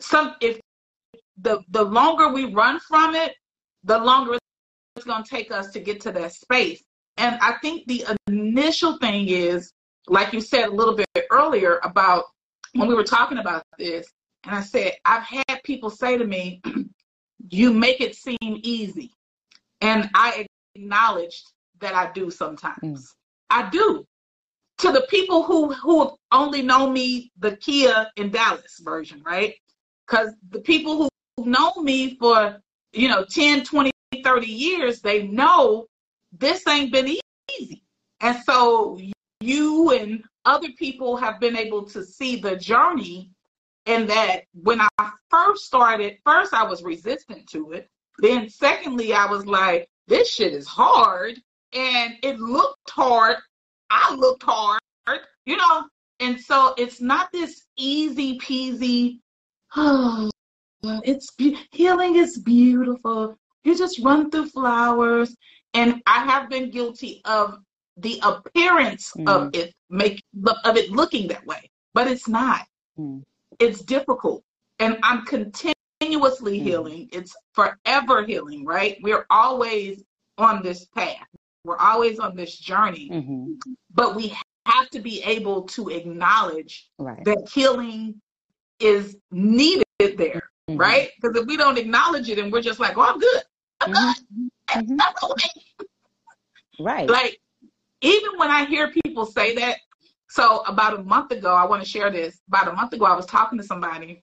some 0.00 0.34
if 0.40 0.58
the 1.40 1.60
the 1.68 1.84
longer 1.84 2.32
we 2.32 2.52
run 2.52 2.80
from 2.80 3.14
it, 3.14 3.34
the 3.84 3.98
longer 3.98 4.36
it's 4.96 5.06
going 5.06 5.22
to 5.22 5.30
take 5.30 5.52
us 5.52 5.70
to 5.72 5.80
get 5.80 6.00
to 6.00 6.12
that 6.12 6.32
space. 6.32 6.82
And 7.16 7.38
I 7.40 7.54
think 7.62 7.86
the 7.86 8.04
initial 8.26 8.98
thing 8.98 9.28
is, 9.28 9.72
like 10.06 10.32
you 10.32 10.40
said 10.40 10.68
a 10.68 10.72
little 10.72 10.94
bit 10.94 11.08
earlier 11.30 11.80
about 11.82 12.24
when 12.74 12.88
we 12.88 12.94
were 12.94 13.04
talking 13.04 13.38
about 13.38 13.62
this, 13.78 14.06
and 14.44 14.54
I 14.54 14.60
said, 14.60 14.92
I've 15.04 15.24
had 15.24 15.62
people 15.64 15.90
say 15.90 16.16
to 16.18 16.24
me, 16.24 16.62
You 17.50 17.72
make 17.72 18.00
it 18.00 18.16
seem 18.16 18.36
easy. 18.42 19.12
And 19.80 20.10
I 20.14 20.46
acknowledged 20.74 21.52
that 21.80 21.94
I 21.94 22.10
do 22.12 22.30
sometimes. 22.30 22.80
Mm. 22.82 23.06
I 23.50 23.70
do. 23.70 24.04
To 24.78 24.92
the 24.92 25.06
people 25.08 25.42
who 25.42 25.72
who 25.72 26.16
only 26.32 26.62
know 26.62 26.90
me 26.90 27.30
the 27.38 27.52
Keya 27.52 28.08
in 28.16 28.30
Dallas 28.30 28.80
version, 28.80 29.22
right? 29.24 29.54
Because 30.06 30.34
the 30.50 30.60
people 30.60 31.08
who 31.36 31.46
know 31.46 31.74
me 31.76 32.16
for, 32.18 32.60
you 32.92 33.08
know, 33.08 33.24
10, 33.24 33.64
20, 33.64 33.90
30 34.22 34.46
years, 34.46 35.00
they 35.00 35.26
know 35.26 35.86
this 36.38 36.66
ain't 36.66 36.92
been 36.92 37.16
easy. 37.58 37.82
And 38.20 38.38
so 38.44 38.98
you 39.40 39.90
and 39.92 40.22
other 40.44 40.68
people 40.78 41.16
have 41.16 41.40
been 41.40 41.56
able 41.56 41.84
to 41.86 42.04
see 42.04 42.36
the 42.36 42.56
journey 42.56 43.30
and 43.86 44.08
that 44.08 44.42
when 44.52 44.80
I 44.80 45.10
first 45.30 45.64
started, 45.64 46.18
first 46.24 46.52
I 46.52 46.64
was 46.64 46.82
resistant 46.82 47.46
to 47.50 47.72
it. 47.72 47.88
Then 48.18 48.48
secondly, 48.48 49.12
I 49.12 49.26
was 49.26 49.46
like, 49.46 49.88
this 50.08 50.32
shit 50.32 50.52
is 50.52 50.66
hard. 50.66 51.40
And 51.72 52.14
it 52.22 52.38
looked 52.38 52.90
hard. 52.90 53.36
I 53.90 54.14
looked 54.14 54.42
hard, 54.42 54.80
you 55.44 55.56
know? 55.56 55.84
And 56.20 56.40
so 56.40 56.74
it's 56.78 57.00
not 57.00 57.30
this 57.30 57.66
easy 57.76 58.38
peasy, 58.38 59.20
oh, 59.76 60.30
it's 61.04 61.28
healing 61.72 62.16
is 62.16 62.38
beautiful. 62.38 63.36
You 63.64 63.76
just 63.76 63.98
run 64.00 64.30
through 64.30 64.48
flowers. 64.48 65.36
And 65.76 66.02
I 66.06 66.24
have 66.24 66.48
been 66.48 66.70
guilty 66.70 67.20
of 67.24 67.58
the 67.98 68.20
appearance 68.22 69.12
mm. 69.16 69.28
of 69.28 69.54
it 69.54 69.74
make 69.90 70.22
of 70.64 70.76
it 70.76 70.90
looking 70.90 71.28
that 71.28 71.46
way, 71.46 71.70
but 71.94 72.08
it's 72.08 72.26
not. 72.26 72.66
Mm. 72.98 73.22
It's 73.58 73.82
difficult, 73.82 74.42
and 74.78 74.98
I'm 75.02 75.24
continuously 75.24 76.58
mm. 76.58 76.62
healing. 76.62 77.08
It's 77.12 77.34
forever 77.54 78.24
healing, 78.24 78.64
right? 78.64 78.98
We're 79.02 79.26
always 79.30 80.02
on 80.38 80.62
this 80.62 80.86
path. 80.86 81.26
We're 81.64 81.78
always 81.78 82.18
on 82.18 82.36
this 82.36 82.56
journey, 82.56 83.10
mm-hmm. 83.12 83.54
but 83.92 84.14
we 84.14 84.34
have 84.66 84.88
to 84.90 85.00
be 85.00 85.22
able 85.24 85.62
to 85.62 85.88
acknowledge 85.88 86.88
right. 86.98 87.24
that 87.24 87.48
healing 87.52 88.20
is 88.78 89.16
needed 89.30 89.84
there, 89.96 90.48
mm-hmm. 90.70 90.76
right? 90.76 91.10
Because 91.20 91.36
if 91.36 91.46
we 91.46 91.56
don't 91.56 91.76
acknowledge 91.76 92.30
it 92.30 92.38
and 92.38 92.52
we're 92.52 92.62
just 92.62 92.80
like, 92.80 92.96
"Oh, 92.96 93.02
I'm 93.02 93.18
good," 93.18 93.42
I'm 93.80 93.92
mm-hmm. 93.92 94.42
good. 94.42 94.50
Mm-hmm. 94.70 94.96
Right. 96.78 97.08
Like 97.08 97.40
even 98.02 98.38
when 98.38 98.50
I 98.50 98.64
hear 98.66 98.90
people 98.90 99.26
say 99.26 99.54
that, 99.56 99.78
so 100.28 100.58
about 100.66 100.98
a 100.98 101.02
month 101.02 101.30
ago, 101.32 101.54
I 101.54 101.64
want 101.66 101.82
to 101.82 101.88
share 101.88 102.10
this. 102.10 102.40
About 102.48 102.68
a 102.68 102.72
month 102.72 102.92
ago, 102.92 103.04
I 103.04 103.16
was 103.16 103.26
talking 103.26 103.58
to 103.58 103.64
somebody, 103.64 104.22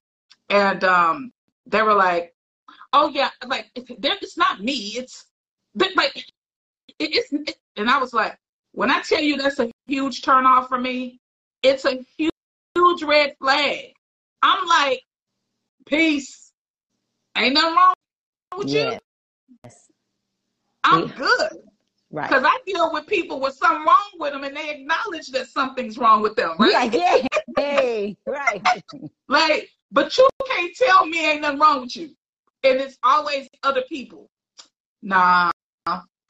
and 0.49 0.83
um, 0.83 1.31
they 1.65 1.81
were 1.81 1.93
like, 1.93 2.35
"Oh 2.91 3.09
yeah, 3.09 3.29
like 3.47 3.71
it's 3.75 4.37
not 4.37 4.61
me. 4.61 4.93
It's 4.97 5.25
like 5.95 6.15
it, 6.17 6.25
it's." 6.99 7.31
It, 7.31 7.55
and 7.77 7.89
I 7.89 7.97
was 7.97 8.13
like, 8.13 8.37
"When 8.73 8.91
I 8.91 9.01
tell 9.01 9.21
you 9.21 9.37
that's 9.37 9.59
a 9.59 9.71
huge 9.87 10.21
turnoff 10.21 10.67
for 10.67 10.77
me, 10.77 11.19
it's 11.63 11.85
a 11.85 12.03
huge, 12.17 12.31
huge 12.75 13.03
red 13.03 13.35
flag." 13.39 13.93
I'm 14.41 14.67
like, 14.67 15.01
"Peace, 15.85 16.51
ain't 17.37 17.53
nothing 17.53 17.75
wrong 17.75 17.93
with 18.57 18.67
yes. 18.67 18.93
you. 18.93 18.99
I'm 20.93 21.07
good." 21.07 21.63
Right. 22.13 22.29
Because 22.29 22.43
I 22.45 22.59
deal 22.67 22.93
with 22.93 23.07
people 23.07 23.39
with 23.39 23.55
something 23.55 23.83
wrong 23.83 24.11
with 24.19 24.33
them 24.33 24.43
and 24.43 24.55
they 24.55 24.69
acknowledge 24.69 25.29
that 25.31 25.47
something's 25.47 25.97
wrong 25.97 26.21
with 26.21 26.35
them, 26.35 26.55
right? 26.59 26.73
Like, 26.73 26.93
yeah, 26.93 27.27
hey, 27.57 28.15
right. 28.27 28.61
like, 29.27 29.69
but 29.91 30.15
you 30.15 30.29
can't 30.45 30.75
tell 30.75 31.07
me 31.07 31.27
ain't 31.27 31.41
nothing 31.41 31.57
wrong 31.57 31.81
with 31.81 31.95
you. 31.95 32.11
And 32.63 32.79
it's 32.79 32.99
always 33.01 33.49
other 33.63 33.81
people. 33.89 34.29
Nah, 35.01 35.49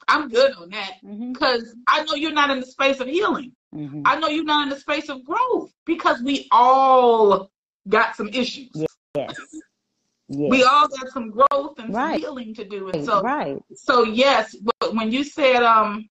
I'm 0.08 0.28
good 0.30 0.54
on 0.54 0.70
that. 0.70 0.94
Because 1.02 1.64
mm-hmm. 1.64 1.80
I 1.86 2.04
know 2.04 2.14
you're 2.14 2.32
not 2.32 2.48
in 2.48 2.60
the 2.60 2.66
space 2.66 3.00
of 3.00 3.06
healing. 3.06 3.52
Mm-hmm. 3.74 4.02
I 4.06 4.18
know 4.18 4.28
you're 4.28 4.44
not 4.44 4.62
in 4.64 4.70
the 4.70 4.80
space 4.80 5.10
of 5.10 5.22
growth 5.24 5.70
because 5.84 6.22
we 6.22 6.48
all 6.50 7.50
got 7.88 8.16
some 8.16 8.28
issues. 8.28 8.86
Yes. 9.14 9.36
Yes. 10.34 10.50
We 10.50 10.62
all 10.62 10.88
got 10.88 11.08
some 11.10 11.30
growth 11.30 11.78
and 11.78 11.94
right. 11.94 12.12
some 12.12 12.20
healing 12.20 12.54
to 12.54 12.64
do. 12.64 12.90
And 12.90 13.04
so, 13.04 13.22
right. 13.22 13.58
so 13.74 14.04
yes, 14.04 14.54
but 14.80 14.94
when 14.94 15.10
you 15.10 15.24
said 15.24 15.62
um 15.62 16.08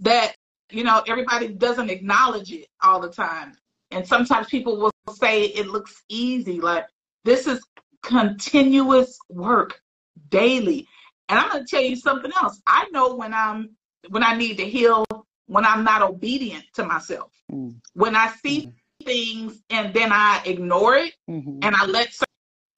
that 0.00 0.34
you 0.70 0.84
know 0.84 1.02
everybody 1.06 1.48
doesn't 1.48 1.90
acknowledge 1.90 2.52
it 2.52 2.66
all 2.82 3.00
the 3.00 3.10
time, 3.10 3.52
and 3.90 4.06
sometimes 4.06 4.48
people 4.48 4.76
will 4.78 5.14
say 5.14 5.44
it 5.44 5.66
looks 5.66 6.02
easy, 6.08 6.60
like 6.60 6.86
this 7.24 7.46
is 7.46 7.60
continuous 8.02 9.18
work 9.28 9.80
daily. 10.28 10.86
And 11.28 11.38
I'm 11.38 11.50
going 11.50 11.64
to 11.64 11.70
tell 11.70 11.82
you 11.82 11.96
something 11.96 12.30
else. 12.36 12.60
I 12.66 12.86
know 12.92 13.16
when 13.16 13.32
I'm 13.32 13.70
when 14.10 14.22
I 14.22 14.36
need 14.36 14.58
to 14.58 14.64
heal 14.64 15.06
when 15.46 15.64
I'm 15.64 15.84
not 15.84 16.02
obedient 16.02 16.64
to 16.74 16.84
myself. 16.84 17.32
Mm. 17.50 17.76
When 17.94 18.16
I 18.16 18.28
see 18.42 18.66
mm. 18.66 18.72
things 19.04 19.62
and 19.70 19.92
then 19.94 20.10
I 20.12 20.42
ignore 20.44 20.96
it 20.96 21.14
mm-hmm. 21.28 21.58
and 21.62 21.74
I 21.74 21.84
let 21.86 22.12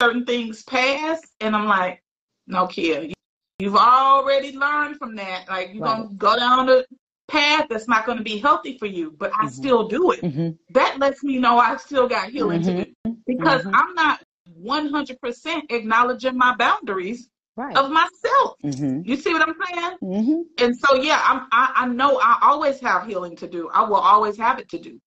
certain 0.01 0.25
things 0.25 0.63
pass, 0.63 1.21
and 1.39 1.55
I'm 1.55 1.65
like, 1.65 2.03
no, 2.47 2.67
Keya, 2.67 3.13
you've 3.59 3.75
already 3.75 4.57
learned 4.57 4.97
from 4.97 5.15
that. 5.15 5.47
Like 5.47 5.73
you're 5.73 5.83
right. 5.83 5.97
gonna 5.97 6.13
go 6.15 6.37
down 6.37 6.65
the 6.67 6.85
path 7.27 7.67
that's 7.69 7.87
not 7.87 8.05
going 8.05 8.17
to 8.17 8.23
be 8.23 8.37
healthy 8.37 8.77
for 8.77 8.85
you, 8.85 9.11
but 9.17 9.31
I 9.33 9.45
mm-hmm. 9.45 9.47
still 9.49 9.87
do 9.87 10.11
it. 10.11 10.21
Mm-hmm. 10.21 10.49
That 10.73 10.99
lets 10.99 11.23
me 11.23 11.37
know 11.37 11.57
I 11.59 11.77
still 11.77 12.07
got 12.07 12.29
healing 12.29 12.61
mm-hmm. 12.61 12.77
to 12.77 12.85
do 12.85 13.17
because 13.25 13.63
mm-hmm. 13.63 13.75
I'm 13.75 13.93
not 13.93 14.23
100% 14.63 15.71
acknowledging 15.71 16.37
my 16.37 16.55
boundaries 16.55 17.29
right. 17.55 17.75
of 17.75 17.91
myself. 17.91 18.55
Mm-hmm. 18.63 19.01
You 19.03 19.15
see 19.17 19.33
what 19.33 19.47
I'm 19.47 19.55
saying? 19.65 19.97
Mm-hmm. 20.01 20.63
And 20.63 20.77
so, 20.77 20.95
yeah, 20.95 21.21
I'm, 21.23 21.47
I, 21.51 21.73
I 21.75 21.87
know 21.87 22.19
I 22.21 22.39
always 22.41 22.79
have 22.79 23.05
healing 23.05 23.35
to 23.37 23.47
do. 23.47 23.69
I 23.73 23.83
will 23.83 23.95
always 23.95 24.37
have 24.37 24.59
it 24.59 24.69
to 24.69 24.79
do. 24.79 24.99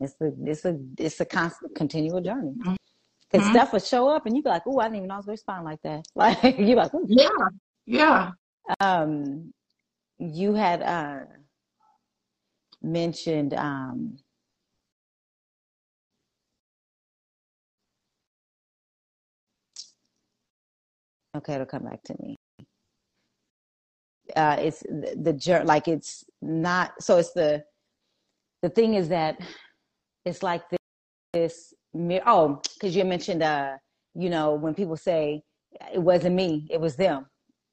It's 0.00 0.14
a 0.20 0.32
it's 0.44 0.64
a 0.64 0.76
it's 0.98 1.20
a 1.20 1.24
constant 1.24 1.74
continual 1.76 2.20
journey. 2.20 2.52
Mm-hmm. 3.42 3.52
stuff 3.52 3.72
would 3.72 3.84
show 3.84 4.08
up 4.08 4.26
and 4.26 4.36
you'd 4.36 4.44
be 4.44 4.50
like, 4.50 4.62
oh, 4.66 4.78
I 4.78 4.84
didn't 4.84 4.96
even 4.96 5.08
know 5.08 5.14
I 5.14 5.18
was 5.18 5.26
going 5.26 5.36
to 5.36 5.40
respond 5.40 5.64
like 5.64 5.82
that. 5.82 6.06
Like, 6.14 6.58
you're 6.58 6.76
like, 6.76 6.94
Ooh. 6.94 7.04
yeah, 7.08 7.28
yeah. 7.86 8.30
Um, 8.80 9.52
you 10.18 10.54
had 10.54 10.82
uh, 10.82 11.20
mentioned 12.82 13.54
um, 13.54 14.16
okay 21.36 21.54
it'll 21.54 21.66
come 21.66 21.84
back 21.84 22.02
to 22.04 22.14
me 22.20 22.36
uh, 24.36 24.56
it's 24.58 24.80
the, 24.80 25.14
the 25.36 25.62
like 25.64 25.88
it's 25.88 26.24
not 26.40 26.92
so 27.00 27.18
it's 27.18 27.32
the 27.32 27.64
the 28.62 28.68
thing 28.68 28.94
is 28.94 29.08
that 29.08 29.38
it's 30.24 30.42
like 30.42 30.62
this 31.32 31.74
oh, 31.94 32.60
because 32.74 32.94
you 32.96 33.04
mentioned, 33.04 33.42
uh, 33.42 33.72
you 34.14 34.30
know, 34.30 34.54
when 34.54 34.74
people 34.74 34.96
say 34.96 35.42
it 35.92 35.98
wasn't 36.00 36.34
me, 36.34 36.66
it 36.70 36.80
was 36.80 36.96
them, 36.96 37.26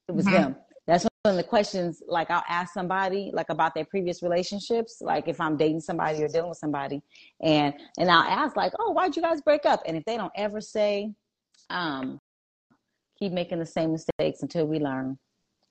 it 0.08 0.12
was 0.12 0.26
mm-hmm. 0.26 0.34
them. 0.34 0.56
That's 0.86 1.06
one 1.22 1.34
of 1.34 1.36
the 1.36 1.44
questions. 1.44 2.02
Like 2.06 2.30
I'll 2.30 2.42
ask 2.48 2.74
somebody 2.74 3.30
like 3.32 3.48
about 3.48 3.74
their 3.74 3.84
previous 3.84 4.22
relationships, 4.22 4.98
like 5.00 5.28
if 5.28 5.40
I'm 5.40 5.56
dating 5.56 5.80
somebody 5.80 6.22
or 6.22 6.28
dealing 6.28 6.48
with 6.48 6.58
somebody, 6.58 7.02
and 7.40 7.74
and 7.98 8.10
I'll 8.10 8.22
ask 8.22 8.56
like, 8.56 8.72
oh, 8.78 8.90
why'd 8.90 9.14
you 9.16 9.22
guys 9.22 9.40
break 9.40 9.64
up? 9.64 9.82
And 9.86 9.96
if 9.96 10.04
they 10.04 10.16
don't 10.16 10.32
ever 10.36 10.60
say, 10.60 11.12
um, 11.70 12.18
keep 13.18 13.32
making 13.32 13.60
the 13.60 13.66
same 13.66 13.92
mistakes 13.92 14.42
until 14.42 14.66
we 14.66 14.80
learn, 14.80 15.18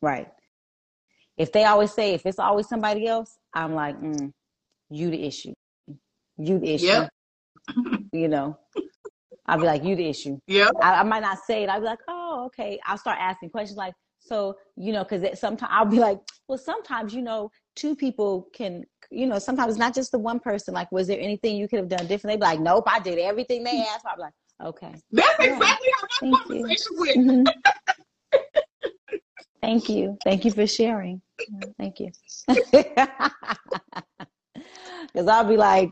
right? 0.02 0.28
If 1.38 1.52
they 1.52 1.66
always 1.66 1.92
say 1.92 2.14
if 2.14 2.26
it's 2.26 2.40
always 2.40 2.68
somebody 2.68 3.08
else, 3.08 3.38
I'm 3.54 3.74
like, 3.74 4.00
mm, 4.00 4.32
you 4.90 5.10
the 5.10 5.24
issue. 5.24 5.54
You 6.38 6.60
the 6.60 6.74
issue. 6.76 6.86
Yep. 6.86 7.10
You 8.12 8.28
know. 8.28 8.58
I'll 9.46 9.58
be 9.60 9.66
like, 9.66 9.84
you 9.84 9.96
the 9.96 10.08
issue. 10.08 10.40
Yeah. 10.48 10.70
I, 10.82 10.96
I 10.96 11.04
might 11.04 11.22
not 11.22 11.40
say 11.46 11.64
it. 11.64 11.70
I'll 11.70 11.80
be 11.80 11.86
like, 11.86 12.00
oh, 12.08 12.44
okay. 12.48 12.80
I'll 12.86 12.98
start 12.98 13.18
asking 13.20 13.50
questions 13.50 13.78
like, 13.78 13.94
so, 14.20 14.56
you 14.76 14.94
know, 14.94 15.04
because 15.04 15.40
sometimes 15.40 15.72
I'll 15.74 15.86
be 15.86 16.00
like, 16.00 16.20
well, 16.48 16.58
sometimes, 16.58 17.14
you 17.14 17.22
know, 17.22 17.50
two 17.76 17.96
people 17.96 18.48
can, 18.54 18.86
you 19.10 19.26
know, 19.26 19.40
sometimes 19.40 19.72
it's 19.72 19.80
not 19.80 19.96
just 19.96 20.12
the 20.12 20.20
one 20.20 20.40
person. 20.40 20.74
Like, 20.74 20.92
was 20.92 21.08
there 21.08 21.20
anything 21.20 21.56
you 21.58 21.68
could 21.68 21.80
have 21.80 21.90
done 21.90 22.06
differently? 22.08 22.38
Be 22.38 22.44
like, 22.44 22.60
nope, 22.60 22.84
I 22.88 23.00
did 23.00 23.18
everything 23.18 23.64
they 23.64 23.80
asked. 23.80 24.06
I'm 24.10 24.20
like, 24.20 24.34
okay. 24.64 24.94
That's 25.12 25.40
exactly 25.40 25.88
how 25.96 26.02
my 26.02 26.08
Thank 26.20 26.44
conversation 26.44 26.98
went. 26.98 27.18
Mhm. 27.18 27.54
Thank 29.62 29.90
you. 29.90 30.18
Thank 30.24 30.46
you 30.46 30.52
for 30.52 30.68
sharing. 30.68 31.22
Thank 31.78 32.00
you. 32.00 32.12
Because 35.14 35.28
I'll 35.28 35.48
be 35.48 35.58
like, 35.58 35.92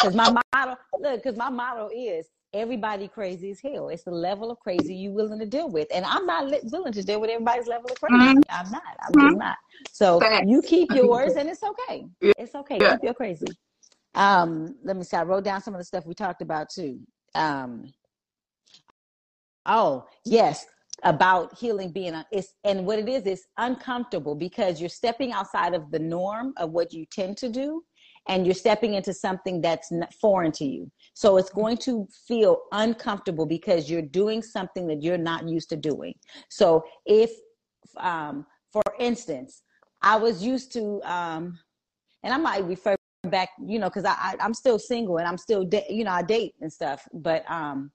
because 0.00 0.14
my 0.14 0.28
motto, 0.54 0.76
look, 0.98 1.22
because 1.22 1.36
my 1.36 1.50
motto 1.50 1.90
is 1.94 2.28
everybody 2.52 3.08
crazy 3.08 3.50
as 3.50 3.60
hell. 3.60 3.88
It's 3.88 4.04
the 4.04 4.10
level 4.12 4.50
of 4.50 4.60
crazy 4.60 4.94
you 4.94 5.12
willing 5.12 5.38
to 5.40 5.46
deal 5.46 5.68
with, 5.68 5.88
and 5.94 6.04
I'm 6.04 6.26
not 6.26 6.46
li- 6.46 6.60
willing 6.64 6.92
to 6.92 7.02
deal 7.02 7.20
with 7.20 7.30
everybody's 7.30 7.66
level 7.66 7.90
of 7.92 8.00
crazy. 8.00 8.16
Mhm. 8.16 8.42
I'm 8.50 8.70
not. 8.70 8.82
I'm 9.06 9.18
just 9.18 9.36
not. 9.36 9.56
So 9.92 10.20
Facts. 10.20 10.46
you 10.48 10.62
keep 10.62 10.92
yours, 10.92 11.36
and 11.36 11.48
it's 11.48 11.62
okay. 11.62 12.06
It's 12.38 12.54
okay. 12.54 12.78
Yeah. 12.80 12.92
Keep 12.92 13.04
your 13.04 13.14
crazy. 13.14 13.46
Um, 14.14 14.76
let 14.84 14.96
me 14.96 15.04
see. 15.04 15.16
I 15.16 15.24
wrote 15.24 15.44
down 15.44 15.60
some 15.60 15.74
of 15.74 15.80
the 15.80 15.84
stuff 15.84 16.06
we 16.06 16.14
talked 16.14 16.42
about 16.42 16.68
too. 16.70 17.00
Um, 17.34 17.92
oh 19.66 20.06
yes, 20.24 20.66
about 21.02 21.58
healing 21.58 21.90
being 21.90 22.14
a, 22.14 22.26
it's 22.30 22.54
and 22.64 22.86
what 22.86 22.98
it 22.98 23.08
is 23.08 23.26
is 23.26 23.44
uncomfortable 23.58 24.34
because 24.34 24.80
you're 24.80 24.88
stepping 24.88 25.32
outside 25.32 25.74
of 25.74 25.90
the 25.90 25.98
norm 25.98 26.52
of 26.56 26.70
what 26.70 26.92
you 26.92 27.06
tend 27.10 27.36
to 27.38 27.48
do 27.48 27.82
and 28.28 28.46
you're 28.46 28.54
stepping 28.54 28.94
into 28.94 29.12
something 29.12 29.60
that's 29.60 29.92
foreign 30.20 30.52
to 30.52 30.64
you. 30.64 30.90
So 31.12 31.36
it's 31.36 31.50
going 31.50 31.76
to 31.78 32.08
feel 32.26 32.62
uncomfortable 32.72 33.46
because 33.46 33.90
you're 33.90 34.02
doing 34.02 34.42
something 34.42 34.86
that 34.86 35.02
you're 35.02 35.18
not 35.18 35.48
used 35.48 35.68
to 35.70 35.76
doing. 35.76 36.14
So 36.48 36.84
if 37.06 37.30
um, 37.98 38.46
for 38.72 38.82
instance 38.98 39.62
i 40.02 40.16
was 40.16 40.42
used 40.42 40.72
to 40.72 41.00
um, 41.04 41.58
and 42.22 42.34
i 42.34 42.36
might 42.36 42.64
refer 42.64 42.96
back 43.24 43.50
you 43.64 43.78
know 43.78 43.88
because 43.88 44.04
I, 44.04 44.12
I 44.18 44.36
i'm 44.40 44.52
still 44.52 44.78
single 44.78 45.16
and 45.16 45.26
i'm 45.26 45.38
still 45.38 45.64
da- 45.64 45.86
you 45.88 46.04
know 46.04 46.10
i 46.10 46.22
date 46.22 46.54
and 46.60 46.70
stuff 46.70 47.08
but 47.14 47.50
um 47.50 47.90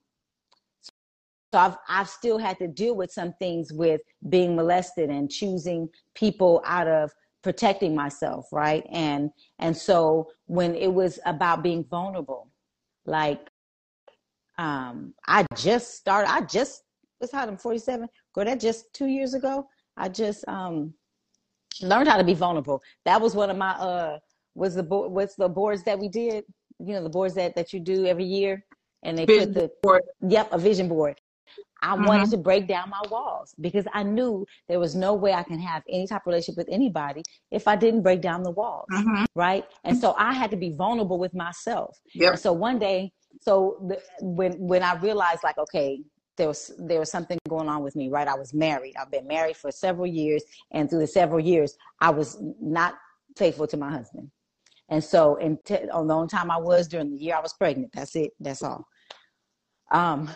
so 1.51 1.59
I've 1.59 1.77
I've 1.88 2.09
still 2.09 2.38
had 2.38 2.59
to 2.59 2.67
deal 2.67 2.95
with 2.95 3.12
some 3.12 3.33
things 3.39 3.74
with 3.74 4.01
being 4.29 4.55
molested 4.55 5.09
and 5.09 5.31
choosing 5.31 5.89
people 6.13 6.62
out 6.63 6.88
of 6.88 7.12
protecting 7.43 7.96
myself, 7.96 8.48
right? 8.51 8.86
And 8.91 9.31
and 9.60 9.75
so 9.75 10.29
when 10.46 10.75
it 10.75 10.91
was 10.93 11.19
about 11.25 11.63
being 11.63 11.84
vulnerable, 11.84 12.51
like 13.05 13.50
um 14.58 15.13
I 15.27 15.46
just 15.55 15.96
started 15.96 16.31
I 16.31 16.41
just 16.41 16.84
was 17.19 17.31
how 17.31 17.46
I'm 17.46 17.58
47. 17.58 18.08
Girl, 18.34 18.46
that 18.46 18.60
just 18.60 18.93
two 18.93 19.08
years 19.08 19.34
ago. 19.34 19.67
I 19.98 20.10
just 20.10 20.48
um 20.48 20.93
learned 21.81 22.08
how 22.08 22.17
to 22.17 22.24
be 22.24 22.34
vulnerable. 22.34 22.81
That 23.05 23.22
was 23.22 23.36
one 23.36 23.50
of 23.50 23.58
my 23.58 23.72
uh 23.72 24.19
was 24.55 24.75
the 24.75 24.84
board 24.84 25.12
what's 25.12 25.36
the 25.36 25.50
boards 25.50 25.84
that 25.84 26.00
we 26.00 26.10
did, 26.10 26.43
you 26.79 26.93
know, 26.93 27.03
the 27.03 27.10
boards 27.10 27.36
that 27.36 27.55
that 27.55 27.74
you 27.74 27.79
do 27.79 28.05
every 28.05 28.25
year 28.25 28.65
and 29.03 29.17
they 29.17 29.25
Vision 29.25 29.53
put 29.53 29.62
the 29.62 29.72
board. 29.81 30.03
Yep, 30.27 30.50
a 30.51 30.58
vision 30.58 30.88
board. 30.88 31.19
I 31.81 31.95
Mhm. 31.95 32.05
wanted 32.05 32.29
to 32.31 32.38
break 32.38 32.67
down 32.67 32.89
my 32.89 33.01
walls 33.09 33.55
because 33.59 33.86
I 33.93 34.03
knew 34.03 34.45
there 34.67 34.79
was 34.79 34.95
no 34.95 35.13
way 35.13 35.33
I 35.33 35.43
can 35.43 35.59
have 35.59 35.83
any 35.89 36.07
type 36.07 36.21
of 36.24 36.27
relationship 36.27 36.57
with 36.57 36.69
anybody 36.69 37.24
if 37.51 37.67
I 37.67 37.75
didn't 37.75 38.01
break 38.01 38.21
down 38.21 38.43
the 38.43 38.51
walls, 38.51 38.88
Mhm. 38.91 39.25
right? 39.36 39.65
And 39.83 39.98
so 39.98 40.13
I 40.17 40.33
had 40.33 40.51
to 40.51 40.57
be 40.57 40.71
vulnerable 40.71 41.17
with 41.19 41.33
myself. 41.33 42.00
Yep. 42.13 42.31
And 42.31 42.39
so 42.39 42.53
one 42.53 42.79
day, 42.79 43.11
so 43.42 43.77
the, 43.87 44.01
when 44.22 44.53
when 44.68 44.83
I 44.83 44.96
realized 44.96 45.44
like, 45.44 45.57
okay, 45.57 46.03
there 46.37 46.48
was 46.48 46.72
there 46.79 47.00
was 47.00 47.11
something 47.11 47.37
going 47.48 47.70
on 47.70 47.83
with 47.83 47.96
me, 47.96 48.09
right? 48.09 48.27
I 48.27 48.35
was 48.35 48.53
married. 48.53 48.96
I've 48.98 49.11
been 49.11 49.27
married 49.27 49.57
for 49.57 49.72
several 49.72 50.07
years, 50.07 50.44
and 50.72 50.89
through 50.89 51.00
the 51.00 51.07
several 51.07 51.39
years, 51.39 51.77
I 52.01 52.09
was 52.11 52.37
not 52.61 52.96
faithful 53.37 53.68
to 53.68 53.77
my 53.77 53.92
husband. 53.92 54.31
And 54.89 55.03
so, 55.03 55.35
in 55.35 55.57
t- 55.65 55.89
on 55.92 56.07
the 56.07 56.15
only 56.15 56.27
time 56.29 56.50
I 56.50 56.57
was 56.57 56.87
during 56.87 57.11
the 57.11 57.18
year 57.24 57.35
I 57.35 57.42
was 57.42 57.53
pregnant. 57.53 57.92
That's 57.94 58.15
it. 58.15 58.31
That's 58.39 58.63
all. 58.63 58.87
Um, 59.92 60.29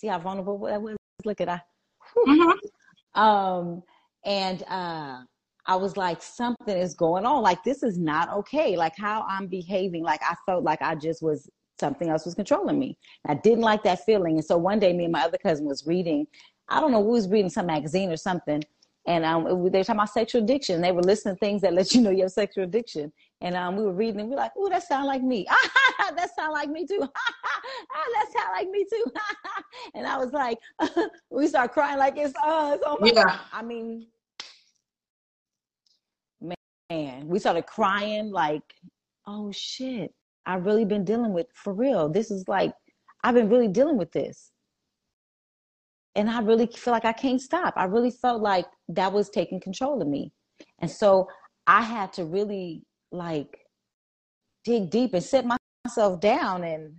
see 0.00 0.06
how 0.06 0.18
vulnerable 0.18 0.58
that 0.58 0.80
was. 0.80 0.96
Look 1.24 1.40
at 1.40 1.48
I. 1.48 1.60
Mhm. 2.16 2.54
Um, 3.14 3.82
and 4.24 4.62
uh, 4.68 5.22
I 5.66 5.76
was 5.76 5.96
like, 5.96 6.22
something 6.22 6.76
is 6.76 6.94
going 6.94 7.26
on. 7.26 7.42
Like 7.42 7.62
this 7.62 7.82
is 7.82 7.98
not 7.98 8.30
okay. 8.30 8.76
Like 8.76 8.94
how 8.96 9.26
I'm 9.28 9.46
behaving. 9.46 10.02
Like 10.02 10.20
I 10.22 10.34
felt 10.46 10.64
like 10.64 10.80
I 10.80 10.94
just 10.94 11.22
was 11.22 11.48
something 11.78 12.08
else 12.08 12.24
was 12.24 12.34
controlling 12.34 12.78
me. 12.78 12.96
I 13.26 13.34
didn't 13.34 13.62
like 13.62 13.82
that 13.84 14.04
feeling. 14.04 14.36
And 14.36 14.44
so 14.44 14.56
one 14.56 14.78
day, 14.78 14.92
me 14.92 15.04
and 15.04 15.12
my 15.12 15.22
other 15.22 15.38
cousin 15.38 15.66
was 15.66 15.86
reading. 15.86 16.26
I 16.68 16.80
don't 16.80 16.92
know 16.92 17.02
who 17.02 17.10
was 17.10 17.28
reading 17.28 17.50
some 17.50 17.66
magazine 17.66 18.10
or 18.10 18.16
something. 18.16 18.62
And 19.06 19.24
um, 19.24 19.44
they 19.44 19.52
were 19.52 19.70
talking 19.70 19.96
about 19.96 20.10
sexual 20.10 20.42
addiction. 20.42 20.80
They 20.80 20.92
were 20.92 21.02
listening 21.02 21.34
to 21.34 21.38
things 21.38 21.62
that 21.62 21.72
let 21.72 21.94
you 21.94 22.02
know 22.02 22.10
you 22.10 22.22
have 22.22 22.32
sexual 22.32 22.64
addiction. 22.64 23.12
And 23.42 23.56
um, 23.56 23.76
we 23.76 23.84
were 23.84 23.92
reading 23.92 24.20
and 24.20 24.28
we 24.28 24.34
were 24.34 24.40
like, 24.42 24.56
"Ooh, 24.56 24.68
that 24.68 24.82
sound 24.82 25.06
like 25.06 25.22
me. 25.22 25.46
that 26.14 26.30
sound 26.36 26.52
like 26.52 26.68
me 26.68 26.86
too. 26.86 26.98
that 27.00 28.26
sound 28.36 28.50
like 28.52 28.68
me 28.70 28.84
too." 28.90 29.04
and 29.94 30.06
I 30.06 30.18
was 30.18 30.32
like, 30.32 30.58
we 31.30 31.46
start 31.46 31.72
crying 31.72 31.98
like 31.98 32.18
it's 32.18 32.34
us. 32.44 32.80
Oh 32.84 32.98
my 33.00 33.08
Yeah. 33.08 33.24
God. 33.24 33.40
I 33.52 33.62
mean, 33.62 34.06
man, 36.90 37.28
we 37.28 37.38
started 37.38 37.66
crying 37.66 38.30
like, 38.30 38.74
"Oh 39.26 39.50
shit, 39.52 40.12
I've 40.44 40.66
really 40.66 40.84
been 40.84 41.04
dealing 41.04 41.32
with 41.32 41.46
for 41.54 41.72
real. 41.72 42.10
This 42.10 42.30
is 42.30 42.46
like, 42.46 42.74
I've 43.24 43.34
been 43.34 43.48
really 43.48 43.68
dealing 43.68 43.96
with 43.96 44.12
this." 44.12 44.52
And 46.14 46.28
I 46.28 46.40
really 46.40 46.66
feel 46.66 46.92
like 46.92 47.04
I 47.04 47.12
can't 47.12 47.40
stop. 47.40 47.74
I 47.76 47.84
really 47.84 48.10
felt 48.10 48.42
like 48.42 48.66
that 48.88 49.12
was 49.12 49.30
taking 49.30 49.60
control 49.60 50.02
of 50.02 50.08
me. 50.08 50.32
And 50.80 50.90
so 50.90 51.28
I 51.66 51.82
had 51.82 52.12
to 52.14 52.24
really 52.24 52.82
like 53.12 53.58
dig 54.64 54.90
deep 54.90 55.14
and 55.14 55.24
set 55.24 55.44
myself 55.86 56.20
down 56.20 56.64
and 56.64 56.94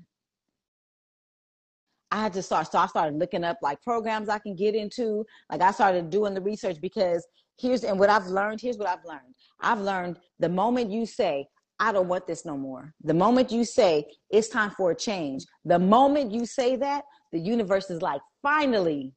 I 2.11 2.21
had 2.21 2.33
to 2.33 2.41
start 2.41 2.69
so 2.69 2.77
I 2.77 2.87
started 2.87 3.17
looking 3.17 3.43
up 3.43 3.57
like 3.61 3.81
programs 3.81 4.27
I 4.27 4.39
can 4.39 4.55
get 4.55 4.75
into. 4.75 5.25
Like 5.49 5.61
I 5.61 5.71
started 5.71 6.09
doing 6.09 6.33
the 6.33 6.41
research 6.41 6.81
because 6.81 7.25
here's 7.57 7.83
and 7.83 7.97
what 7.97 8.09
I've 8.09 8.27
learned, 8.27 8.59
here's 8.59 8.77
what 8.77 8.89
I've 8.89 9.05
learned. 9.05 9.33
I've 9.61 9.79
learned 9.79 10.19
the 10.39 10.49
moment 10.49 10.91
you 10.91 11.05
say, 11.05 11.47
I 11.79 11.91
don't 11.91 12.07
want 12.07 12.27
this 12.27 12.45
no 12.45 12.57
more. 12.57 12.93
The 13.03 13.13
moment 13.13 13.51
you 13.51 13.63
say 13.63 14.05
it's 14.29 14.49
time 14.49 14.71
for 14.71 14.91
a 14.91 14.95
change, 14.95 15.45
the 15.63 15.79
moment 15.79 16.31
you 16.31 16.45
say 16.45 16.75
that, 16.75 17.05
the 17.31 17.39
universe 17.39 17.89
is 17.89 18.01
like, 18.01 18.21
finally, 18.41 19.13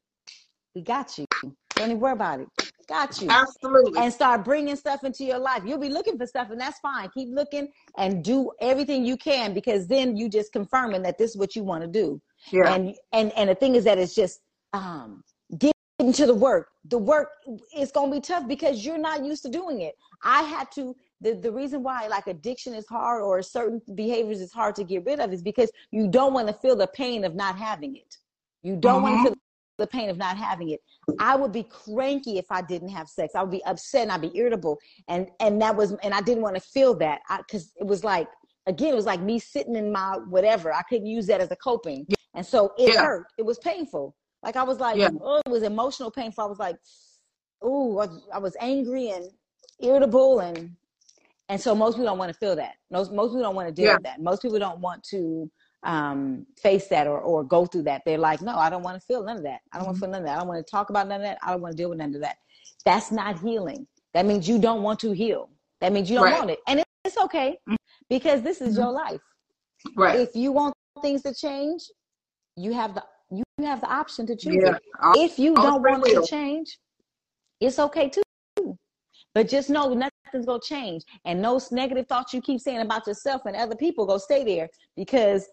we 0.74 0.83
got 0.83 1.18
you. 1.18 1.26
Don't 1.74 1.90
even 1.90 2.00
worry 2.00 2.12
about 2.12 2.40
it. 2.40 2.63
Got 2.88 3.20
you 3.20 3.29
Absolutely. 3.31 4.01
and 4.01 4.12
start 4.12 4.44
bringing 4.44 4.77
stuff 4.77 5.05
into 5.05 5.25
your 5.25 5.38
life. 5.38 5.62
You'll 5.64 5.79
be 5.79 5.88
looking 5.88 6.18
for 6.18 6.27
stuff, 6.27 6.51
and 6.51 6.61
that's 6.61 6.79
fine. 6.81 7.09
Keep 7.14 7.31
looking 7.33 7.68
and 7.97 8.23
do 8.23 8.51
everything 8.61 9.05
you 9.05 9.16
can 9.16 9.55
because 9.55 9.87
then 9.87 10.16
you 10.16 10.29
just 10.29 10.53
confirming 10.53 11.03
that 11.03 11.18
this 11.18 11.31
is 11.33 11.37
what 11.37 11.57
you 11.57 11.64
want 11.64 11.83
to 11.83 11.88
do. 11.88 12.20
yeah. 12.51 12.73
And 12.75 12.94
and 13.12 13.33
and 13.33 13.51
the 13.51 13.55
thing 13.55 13.75
is 13.75 13.85
that 13.85 13.99
it's 13.99 14.14
just 14.14 14.40
um 14.73 15.23
getting 15.59 16.12
to 16.12 16.27
the 16.27 16.35
work. 16.35 16.68
The 16.87 16.99
work 16.99 17.29
is 17.77 17.90
gonna 17.92 18.12
be 18.12 18.20
tough 18.20 18.47
because 18.49 18.85
you're 18.85 18.99
not 18.99 19.25
used 19.25 19.42
to 19.44 19.49
doing 19.49 19.81
it. 19.83 19.94
I 20.23 20.42
had 20.42 20.70
to 20.73 20.94
the, 21.20 21.35
the 21.35 21.51
reason 21.53 21.83
why 21.83 22.07
like 22.09 22.27
addiction 22.27 22.75
is 22.75 22.87
hard 22.87 23.23
or 23.23 23.40
certain 23.42 23.81
behaviors 23.94 24.40
is 24.40 24.53
hard 24.53 24.75
to 24.77 24.85
get 24.85 25.05
rid 25.07 25.20
of 25.20 25.33
is 25.33 25.42
because 25.42 25.70
you 25.90 26.09
don't 26.09 26.35
want 26.35 26.49
to 26.49 26.55
feel 26.55 26.77
the 26.77 26.88
pain 26.88 27.25
of 27.25 27.35
not 27.35 27.57
having 27.57 27.97
it. 27.97 28.18
You 28.62 28.77
don't 28.77 29.03
want 29.03 29.14
Mhm. 29.14 29.25
to 29.25 29.29
feel 29.31 29.37
the 29.78 29.87
pain 29.87 30.08
of 30.08 30.16
not 30.16 30.37
having 30.37 30.70
it. 30.70 30.80
I 31.18 31.37
would 31.37 31.52
be 31.52 31.64
cranky 31.64 32.38
if 32.38 32.46
I 32.50 32.62
didn't 32.62 32.88
have 32.88 33.08
sex. 33.08 33.34
I 33.34 33.42
would 33.42 33.50
be 33.50 33.64
upset 33.64 34.02
and 34.02 34.12
I'd 34.12 34.20
be 34.20 34.30
irritable. 34.34 34.78
And 35.08 35.28
and 35.40 35.60
that 35.62 35.76
was 35.76 35.92
and 36.02 36.14
I 36.14 36.20
didn't 36.20 36.42
want 36.42 36.56
to 36.56 36.60
feel 36.60 36.94
that 36.98 37.20
because 37.38 37.72
it 37.78 37.87
was 37.87 38.04
like 38.04 38.28
again, 38.66 38.92
it 38.92 38.96
was 38.96 39.06
like 39.06 39.20
me 39.20 39.38
sitting 39.38 39.76
in 39.76 39.92
my 39.92 40.18
whatever. 40.28 40.72
I 40.72 40.82
couldn't 40.82 41.06
use 41.06 41.26
that 41.26 41.40
as 41.40 41.50
a 41.50 41.56
coping. 41.56 42.06
And 42.34 42.44
so 42.44 42.72
it 42.78 42.92
Yeah. 42.94 43.02
hurt. 43.02 43.26
It 43.38 43.44
was 43.44 43.58
painful. 43.58 44.14
Like 44.42 44.56
I 44.56 44.62
was 44.62 44.78
like, 44.78 44.96
Yeah. 44.96 45.10
oh, 45.22 45.40
it 45.44 45.50
was 45.50 45.62
emotional 45.62 46.10
painful. 46.10 46.44
I 46.44 46.46
was 46.46 46.58
like, 46.58 46.76
oh, 47.62 47.98
I, 47.98 48.08
I 48.37 48.38
was 48.38 48.56
angry 48.60 49.10
and 49.10 49.30
irritable 49.80 50.40
and 50.40 50.70
and 51.50 51.60
so 51.60 51.74
most 51.74 51.94
people 51.94 52.06
don't 52.06 52.18
want 52.18 52.32
to 52.32 52.38
feel 52.38 52.56
that. 52.56 52.76
Most 52.90 53.12
most 53.12 53.30
people 53.30 53.42
don't 53.42 53.54
want 53.54 53.68
to 53.68 53.74
deal 53.74 53.87
Yeah. 53.87 53.94
with 53.96 54.04
that. 54.04 54.20
Most 54.20 54.40
people 54.42 54.58
don't 54.58 54.80
want 54.80 55.02
to 55.10 55.50
um, 55.85 56.47
face 56.57 56.88
that 56.88 57.07
or, 57.07 57.20
or 57.20 57.44
go 57.44 57.66
through 57.66 57.83
that. 57.83 58.03
They're 58.05 58.18
like, 58.18 58.40
no, 58.42 58.57
I 58.57 58.70
don't 58.70 58.83
want 58.83 59.01
to 59.01 59.07
feel 59.07 59.23
none 59.23 59.37
of 59.37 59.42
that. 59.44 59.61
I 59.73 59.79
don't 59.79 59.87
want 59.87 59.97
to 59.99 60.01
feel 60.01 60.11
none 60.11 60.23
of 60.23 60.27
that. 60.27 60.37
I 60.37 60.38
don't 60.38 60.49
want 60.49 60.66
to 60.66 60.70
talk 60.70 60.90
about 60.90 61.09
none 61.09 61.20
of 61.20 61.27
that. 61.27 61.38
I 61.42 61.53
don't 61.53 61.61
want 61.61 61.73
to 61.73 61.77
deal 61.77 61.90
with 61.90 61.99
none 61.99 62.14
of 62.14 62.20
that. 62.23 62.37
That's 62.85 63.12
not 63.12 63.38
healing. 63.40 63.87
That 64.14 64.27
means 64.27 64.49
you 64.49 64.59
don't 64.59 64.83
want 64.83 64.99
to 65.01 65.12
heal. 65.12 65.51
That 65.81 65.92
means 65.92 66.09
you 66.11 66.16
don't 66.16 66.25
Right. 66.25 66.38
want 66.38 66.51
it. 66.51 66.61
And 66.66 66.83
it's 67.05 67.18
okay 67.18 67.59
because 68.09 68.42
this 68.42 68.61
is 68.61 68.77
your 68.77 68.90
life. 68.90 69.20
right. 69.97 70.18
If 70.20 70.35
you 70.35 70.53
want 70.53 70.75
things 71.03 71.23
to 71.23 71.35
change, 71.35 71.83
you 72.57 72.73
have 72.73 72.94
the 72.94 73.05
you 73.31 73.42
have 73.62 73.81
the 73.81 73.92
option 73.92 74.27
to 74.29 74.37
choose 74.37 74.55
Yeah. 74.55 74.79
If 75.16 75.38
you 75.38 75.55
all 75.57 75.62
don't 75.62 75.83
want 75.83 76.07
it 76.07 76.14
to 76.20 76.27
change, 76.27 76.79
it's 77.61 77.79
okay 77.79 78.09
too. 78.09 78.23
But 79.35 79.49
just 79.49 79.68
know 79.70 79.92
nothing's 79.92 80.47
gonna 80.47 80.61
change. 80.61 81.03
And 81.25 81.44
those 81.44 81.73
negative 81.73 82.07
thoughts 82.07 82.33
you 82.33 82.40
keep 82.40 82.61
saying 82.61 82.81
about 82.81 83.07
yourself 83.07 83.42
and 83.47 83.57
other 83.57 83.75
people 83.75 84.07
go 84.07 84.18
stay 84.18 84.44
there 84.44 84.68
because 84.97 85.49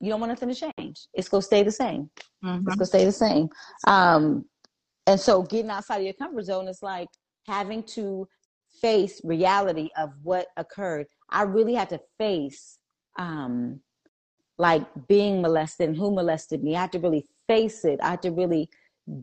you 0.00 0.10
don't 0.10 0.20
want 0.20 0.30
nothing 0.30 0.54
to 0.54 0.72
change. 0.76 1.06
It's 1.14 1.28
gonna 1.28 1.42
stay 1.42 1.62
the 1.62 1.70
same. 1.70 2.10
Mm-hmm. 2.44 2.68
It's 2.68 2.76
gonna 2.76 2.86
stay 2.86 3.04
the 3.04 3.12
same. 3.12 3.48
Um, 3.86 4.44
and 5.06 5.18
so 5.18 5.42
getting 5.42 5.70
outside 5.70 5.98
of 5.98 6.04
your 6.04 6.14
comfort 6.14 6.44
zone 6.44 6.68
is 6.68 6.82
like 6.82 7.08
having 7.46 7.82
to 7.82 8.28
face 8.80 9.20
reality 9.24 9.88
of 9.96 10.10
what 10.22 10.46
occurred. 10.56 11.06
I 11.30 11.42
really 11.42 11.74
had 11.74 11.88
to 11.90 12.00
face 12.18 12.78
um 13.18 13.80
like 14.58 14.86
being 15.08 15.42
molested 15.42 15.88
and 15.88 15.98
who 15.98 16.10
molested 16.12 16.62
me. 16.62 16.76
I 16.76 16.82
had 16.82 16.92
to 16.92 16.98
really 16.98 17.26
face 17.48 17.84
it. 17.84 18.00
I 18.02 18.10
had 18.10 18.22
to 18.22 18.30
really 18.30 18.68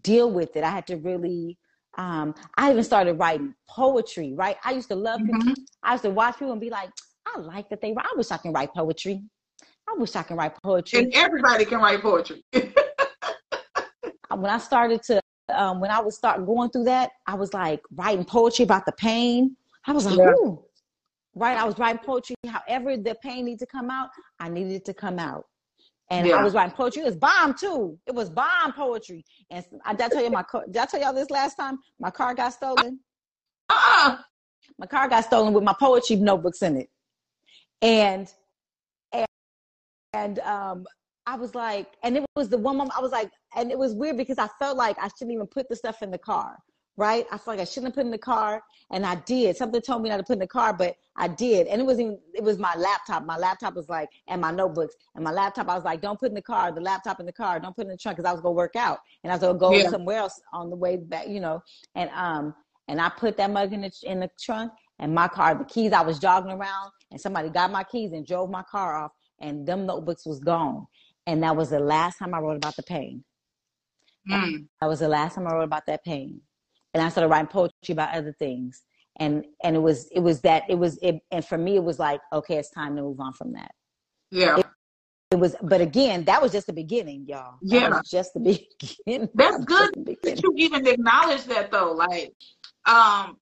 deal 0.02 0.30
with 0.30 0.56
it. 0.56 0.64
I 0.64 0.70
had 0.70 0.88
to 0.88 0.98
really 0.98 1.58
um 1.98 2.36
I 2.58 2.72
even 2.72 2.84
started 2.84 3.14
writing 3.14 3.54
poetry, 3.68 4.34
right? 4.36 4.58
I 4.64 4.72
used 4.72 4.90
to 4.90 4.96
love 4.96 5.22
mm-hmm. 5.22 5.54
I 5.84 5.94
used 5.94 6.04
to 6.04 6.10
watch 6.10 6.36
people 6.36 6.52
and 6.52 6.62
be 6.62 6.70
like, 6.70 6.90
I 7.26 7.40
like 7.40 7.70
that 7.70 7.82
they 7.82 7.94
I 7.98 8.14
wish 8.16 8.32
I 8.32 8.38
can 8.38 8.54
write 8.54 8.74
poetry. 8.74 9.24
I 9.90 9.94
wish 9.98 10.16
I 10.16 10.24
can 10.24 10.38
write 10.38 10.62
poetry. 10.62 11.00
And 11.00 11.14
everybody 11.16 11.66
can 11.66 11.80
write 11.80 12.02
poetry. 12.02 12.44
when 12.54 14.52
I 14.52 14.58
started 14.60 15.02
to 15.04 15.22
um, 15.54 15.80
when 15.80 15.90
I 15.90 16.00
was 16.00 16.16
start 16.16 16.46
going 16.46 16.70
through 16.70 16.84
that, 16.86 17.12
I 17.26 17.34
was 17.34 17.54
like 17.54 17.82
writing 17.96 18.24
poetry 18.24 18.64
about 18.64 18.86
the 18.86 18.92
pain. 18.92 19.56
I 19.86 19.94
was 19.94 20.06
like, 20.06 20.18
yeah. 20.18 20.30
ooh, 20.30 20.64
right? 21.34 21.58
I 21.58 21.66
was 21.66 21.80
writing 21.80 22.02
poetry. 22.06 22.36
However, 22.46 22.98
the 22.98 23.16
pain 23.24 23.46
needed 23.46 23.60
to 23.60 23.66
come 23.66 23.90
out, 23.90 24.10
I 24.40 24.50
needed 24.50 24.74
it 24.74 24.86
to 24.86 24.94
come 24.94 25.18
out. 25.18 25.46
And 26.12 26.28
yeah. 26.28 26.36
I 26.36 26.44
was 26.44 26.54
writing 26.54 26.76
poetry. 26.76 27.02
It 27.02 27.06
was 27.06 27.16
bomb 27.16 27.56
too. 27.56 27.98
It 28.06 28.14
was 28.14 28.30
bomb 28.30 28.74
poetry. 28.76 29.24
And 29.50 29.66
I 29.86 29.94
did 29.94 30.06
I 30.06 30.10
tell 30.10 30.24
you 30.24 30.30
my 30.30 30.44
car, 30.44 30.66
did 30.66 30.78
I 30.78 30.86
tell 30.86 31.02
y'all 31.02 31.14
this 31.14 31.30
last 31.32 31.56
time? 31.56 31.80
My 32.00 32.12
car 32.12 32.36
got 32.36 32.54
stolen. 32.54 33.00
Uh-uh. 33.70 34.18
My 34.78 34.86
car 34.86 35.10
got 35.10 35.26
stolen 35.26 35.54
with 35.54 35.64
my 35.64 35.76
poetry 35.80 36.16
notebooks 36.16 36.62
in 36.62 36.78
it. 36.78 36.90
And 37.82 38.32
and 40.14 40.40
um 40.40 40.86
I 41.26 41.36
was 41.36 41.54
like, 41.54 41.88
and 42.04 42.18
it 42.18 42.26
was 42.36 42.50
the 42.50 42.58
one 42.58 42.78
moment 42.78 42.98
I 42.98 43.02
was 43.02 43.12
like, 43.12 43.30
and 43.56 43.72
it 43.72 43.78
was 43.78 43.94
weird 43.94 44.18
because 44.18 44.40
I 44.40 44.48
felt 44.58 44.78
like 44.78 44.98
I 45.00 45.10
shouldn't 45.10 45.34
even 45.34 45.46
put 45.46 45.70
the 45.70 45.76
stuff 45.76 46.02
in 46.02 46.10
the 46.10 46.18
car, 46.18 46.58
right? 46.98 47.28
I 47.32 47.38
felt 47.38 47.58
like 47.58 47.60
I 47.60 47.66
shouldn't 47.66 47.90
have 47.90 47.94
put 47.94 48.06
in 48.06 48.10
the 48.10 48.18
car, 48.18 48.64
and 48.92 49.06
I 49.06 49.16
did. 49.28 49.56
Something 49.56 49.80
told 49.80 50.02
me 50.02 50.10
not 50.10 50.18
to 50.18 50.24
put 50.24 50.34
in 50.34 50.40
the 50.40 50.48
car, 50.48 50.74
but 50.74 50.96
I 51.18 51.28
did, 51.28 51.68
and 51.68 51.80
it 51.80 51.86
was 51.86 52.00
even 52.00 52.18
it 52.34 52.44
was 52.44 52.58
my 52.58 52.74
laptop. 52.76 53.26
My 53.26 53.38
laptop 53.38 53.76
was 53.76 53.90
like, 53.90 54.10
and 54.28 54.42
my 54.42 54.50
notebooks, 54.50 54.96
and 55.14 55.24
my 55.24 55.32
laptop. 55.32 55.70
I 55.70 55.76
was 55.76 55.84
like, 55.84 56.02
don't 56.02 56.20
put 56.20 56.30
in 56.30 56.36
the 56.36 56.42
car. 56.42 56.72
The 56.72 56.82
laptop 56.82 57.20
in 57.20 57.28
the 57.28 57.34
car. 57.34 57.60
Don't 57.60 57.76
put 57.76 57.86
in 57.86 57.92
the 57.92 57.98
trunk 57.98 58.18
because 58.18 58.28
I 58.28 58.34
was 58.34 58.42
gonna 58.42 58.56
work 58.56 58.76
out, 58.76 58.98
and 59.24 59.32
I 59.32 59.36
was 59.36 59.42
gonna 59.42 59.60
go 59.60 59.72
yeah. 59.74 59.90
somewhere 59.90 60.18
else 60.18 60.42
on 60.52 60.72
the 60.72 60.78
way 60.78 60.98
back, 60.98 61.28
you 61.28 61.42
know. 61.42 61.62
And 61.94 62.10
um, 62.16 62.56
and 62.88 63.00
I 63.00 63.10
put 63.10 63.38
that 63.38 63.52
mug 63.52 63.72
in 63.72 63.82
the 63.82 63.92
in 64.04 64.20
the 64.20 64.32
trunk, 64.44 64.72
and 64.98 65.14
my 65.14 65.28
car, 65.28 65.54
the 65.54 65.66
keys. 65.66 65.92
I 65.92 66.02
was 66.02 66.18
jogging 66.18 66.52
around, 66.52 66.90
and 67.12 67.22
somebody 67.22 67.50
got 67.50 67.72
my 67.72 67.84
keys 67.84 68.14
and 68.14 68.26
drove 68.26 68.50
my 68.50 68.64
car 68.64 68.96
off, 68.96 69.12
and 69.42 69.68
them 69.68 69.86
notebooks 69.86 70.26
was 70.26 70.40
gone. 70.40 70.88
And 71.28 71.44
that 71.44 71.56
was 71.56 71.70
the 71.70 71.80
last 71.80 72.18
time 72.18 72.34
I 72.34 72.40
wrote 72.40 72.58
about 72.58 72.76
the 72.76 72.84
pain. 72.84 73.24
Mm. 74.30 74.68
That 74.82 74.88
was 74.88 75.00
the 75.00 75.08
last 75.08 75.36
time 75.36 75.48
I 75.48 75.54
wrote 75.54 75.64
about 75.64 75.86
that 75.88 76.04
pain. 76.04 76.42
And 76.94 77.04
I 77.04 77.10
started 77.10 77.30
writing 77.30 77.48
poetry 77.48 77.94
about 77.94 78.16
other 78.16 78.34
things. 78.34 78.84
And 79.20 79.46
and 79.64 79.76
it 79.76 79.80
was 79.80 80.08
it 80.12 80.22
was 80.22 80.42
that 80.42 80.64
it 80.70 80.76
was 80.76 80.98
it 81.02 81.20
and 81.30 81.44
for 81.44 81.58
me 81.58 81.76
it 81.76 81.84
was 81.84 82.00
like, 82.00 82.22
okay, 82.32 82.58
it's 82.58 82.70
time 82.70 82.96
to 82.96 83.02
move 83.02 83.20
on 83.20 83.34
from 83.34 83.54
that. 83.54 83.72
Yeah. 84.32 84.60
It, 84.60 84.66
it 85.32 85.40
was 85.40 85.56
but 85.62 85.82
again, 85.82 86.24
that 86.26 86.42
was 86.42 86.52
just 86.52 86.68
the 86.68 86.74
beginning, 86.74 87.26
y'all. 87.28 87.58
That 87.64 87.92
yeah. 87.92 88.02
just 88.10 88.34
the 88.34 88.40
beginning. 89.06 89.30
That's 89.34 89.64
good 89.66 90.18
that 90.24 90.42
you 90.42 90.54
even 90.56 90.88
acknowledge 90.88 91.44
that 91.46 91.72
though. 91.72 91.92
Like 91.92 92.34
um 92.86 93.38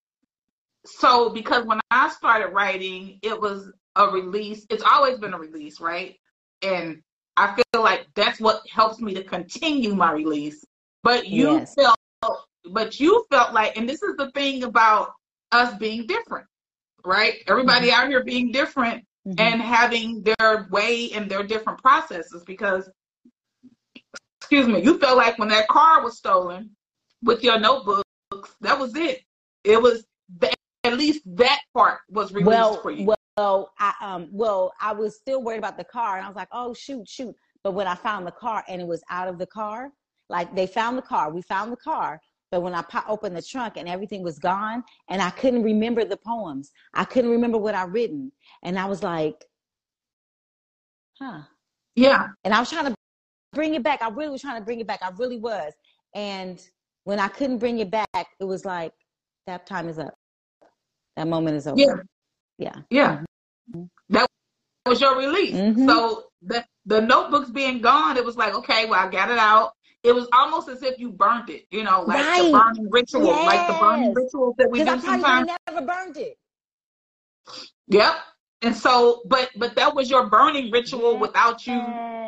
so 0.84 1.30
because 1.30 1.64
when 1.64 1.80
I 1.90 2.08
started 2.10 2.48
writing, 2.48 3.18
it 3.22 3.40
was 3.40 3.70
a 3.98 4.08
release. 4.08 4.64
It's 4.70 4.82
always 4.82 5.18
been 5.18 5.34
a 5.34 5.38
release, 5.38 5.80
right? 5.80 6.16
And 6.62 7.02
I 7.36 7.54
feel 7.54 7.82
like 7.82 8.06
that's 8.14 8.40
what 8.40 8.62
helps 8.70 9.00
me 9.00 9.12
to 9.14 9.22
continue 9.22 9.94
my 9.94 10.12
release. 10.12 10.64
But 11.02 11.28
you 11.28 11.52
yes. 11.52 11.74
felt, 11.74 11.98
but 12.70 12.98
you 12.98 13.24
felt 13.30 13.52
like, 13.52 13.76
and 13.76 13.88
this 13.88 14.02
is 14.02 14.16
the 14.16 14.30
thing 14.32 14.64
about 14.64 15.12
us 15.52 15.76
being 15.78 16.06
different, 16.06 16.46
right? 17.04 17.34
Everybody 17.46 17.88
mm-hmm. 17.88 18.00
out 18.00 18.08
here 18.08 18.24
being 18.24 18.52
different 18.52 19.04
mm-hmm. 19.26 19.38
and 19.38 19.60
having 19.60 20.22
their 20.22 20.68
way 20.70 21.10
and 21.12 21.30
their 21.30 21.42
different 21.42 21.80
processes 21.80 22.42
because, 22.46 22.88
excuse 24.40 24.66
me, 24.66 24.82
you 24.82 24.98
felt 24.98 25.16
like 25.16 25.38
when 25.38 25.48
that 25.48 25.68
car 25.68 26.02
was 26.02 26.18
stolen 26.18 26.70
with 27.22 27.42
your 27.42 27.58
notebooks, 27.58 28.02
that 28.60 28.78
was 28.78 28.94
it. 28.96 29.20
It 29.64 29.80
was 29.80 30.04
the, 30.38 30.52
at 30.84 30.96
least 30.96 31.22
that 31.36 31.60
part 31.74 32.00
was 32.10 32.32
released 32.32 32.48
well, 32.48 32.80
for 32.82 32.90
you. 32.90 33.06
Well, 33.06 33.17
well, 33.38 33.72
I 33.78 33.94
um 34.00 34.28
well, 34.32 34.72
I 34.80 34.92
was 34.92 35.16
still 35.16 35.42
worried 35.42 35.58
about 35.58 35.78
the 35.78 35.84
car 35.84 36.16
and 36.16 36.24
I 36.24 36.28
was 36.28 36.36
like, 36.36 36.48
oh 36.50 36.74
shoot, 36.74 37.08
shoot. 37.08 37.34
But 37.62 37.72
when 37.72 37.86
I 37.86 37.94
found 37.94 38.26
the 38.26 38.32
car 38.32 38.64
and 38.68 38.82
it 38.82 38.86
was 38.86 39.02
out 39.10 39.28
of 39.28 39.38
the 39.38 39.46
car, 39.46 39.90
like 40.28 40.54
they 40.56 40.66
found 40.66 40.98
the 40.98 41.02
car, 41.02 41.30
we 41.30 41.42
found 41.42 41.70
the 41.70 41.76
car. 41.76 42.20
But 42.50 42.62
when 42.62 42.74
I 42.74 42.82
pop, 42.82 43.04
opened 43.08 43.36
the 43.36 43.42
trunk 43.42 43.74
and 43.76 43.88
everything 43.88 44.22
was 44.22 44.38
gone, 44.38 44.82
and 45.08 45.22
I 45.22 45.30
couldn't 45.30 45.62
remember 45.62 46.04
the 46.04 46.16
poems, 46.16 46.72
I 46.94 47.04
couldn't 47.04 47.30
remember 47.30 47.58
what 47.58 47.74
I 47.74 47.84
written, 47.84 48.32
and 48.64 48.78
I 48.78 48.86
was 48.86 49.02
like, 49.02 49.44
"Huh." 51.20 51.42
Yeah. 51.94 52.28
And 52.44 52.54
I 52.54 52.58
was 52.58 52.70
trying 52.70 52.86
to 52.86 52.94
bring 53.52 53.74
it 53.74 53.82
back. 53.82 54.02
I 54.02 54.08
really 54.08 54.30
was 54.30 54.40
trying 54.40 54.60
to 54.60 54.64
bring 54.64 54.80
it 54.80 54.86
back. 54.86 55.00
I 55.02 55.10
really 55.18 55.38
was. 55.38 55.74
And 56.14 56.60
when 57.04 57.20
I 57.20 57.28
couldn't 57.28 57.58
bring 57.58 57.78
it 57.80 57.90
back, 57.90 58.28
it 58.40 58.44
was 58.44 58.64
like 58.64 58.92
that 59.46 59.66
time 59.66 59.88
is 59.88 59.98
up. 59.98 60.14
That 61.16 61.28
moment 61.28 61.56
is 61.56 61.66
over. 61.66 61.78
Yeah. 61.78 61.96
Yeah. 62.58 62.76
Yeah. 62.90 63.22
Mm-hmm. 63.70 63.84
That 64.10 64.26
was 64.86 65.00
your 65.00 65.16
release. 65.16 65.54
Mm-hmm. 65.54 65.88
So 65.88 66.24
the 66.42 66.64
the 66.86 67.00
notebooks 67.00 67.50
being 67.50 67.80
gone, 67.80 68.16
it 68.16 68.24
was 68.24 68.36
like, 68.36 68.54
okay, 68.54 68.86
well, 68.86 68.98
I 68.98 69.10
got 69.10 69.30
it 69.30 69.38
out. 69.38 69.72
It 70.02 70.14
was 70.14 70.28
almost 70.32 70.68
as 70.68 70.82
if 70.82 70.98
you 70.98 71.10
burned 71.10 71.50
it, 71.50 71.66
you 71.70 71.82
know, 71.82 72.02
like 72.02 72.24
right. 72.24 72.44
the 72.44 72.52
burning 72.52 72.90
ritual, 72.90 73.26
yes. 73.26 73.46
like 73.46 73.66
the 73.66 73.78
burning 73.78 74.14
rituals 74.14 74.54
that 74.58 74.70
we 74.70 74.84
do 74.84 74.90
I 74.90 74.98
sometimes. 74.98 75.50
never 75.68 75.86
burned 75.86 76.16
it. 76.16 76.38
Yep. 77.88 78.14
And 78.62 78.76
so, 78.76 79.22
but 79.26 79.50
but 79.56 79.76
that 79.76 79.94
was 79.94 80.10
your 80.10 80.28
burning 80.28 80.70
ritual 80.70 81.12
yes. 81.12 81.20
without 81.20 81.66
you 81.66 81.80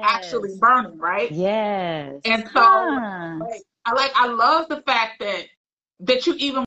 actually 0.02 0.50
burning, 0.58 0.98
right? 0.98 1.30
Yes. 1.30 2.20
And 2.24 2.48
so, 2.52 2.60
like, 2.60 3.62
I 3.84 3.92
like 3.94 4.12
I 4.14 4.26
love 4.26 4.68
the 4.68 4.82
fact 4.82 5.20
that 5.20 5.46
that 6.00 6.26
you 6.26 6.34
even 6.38 6.64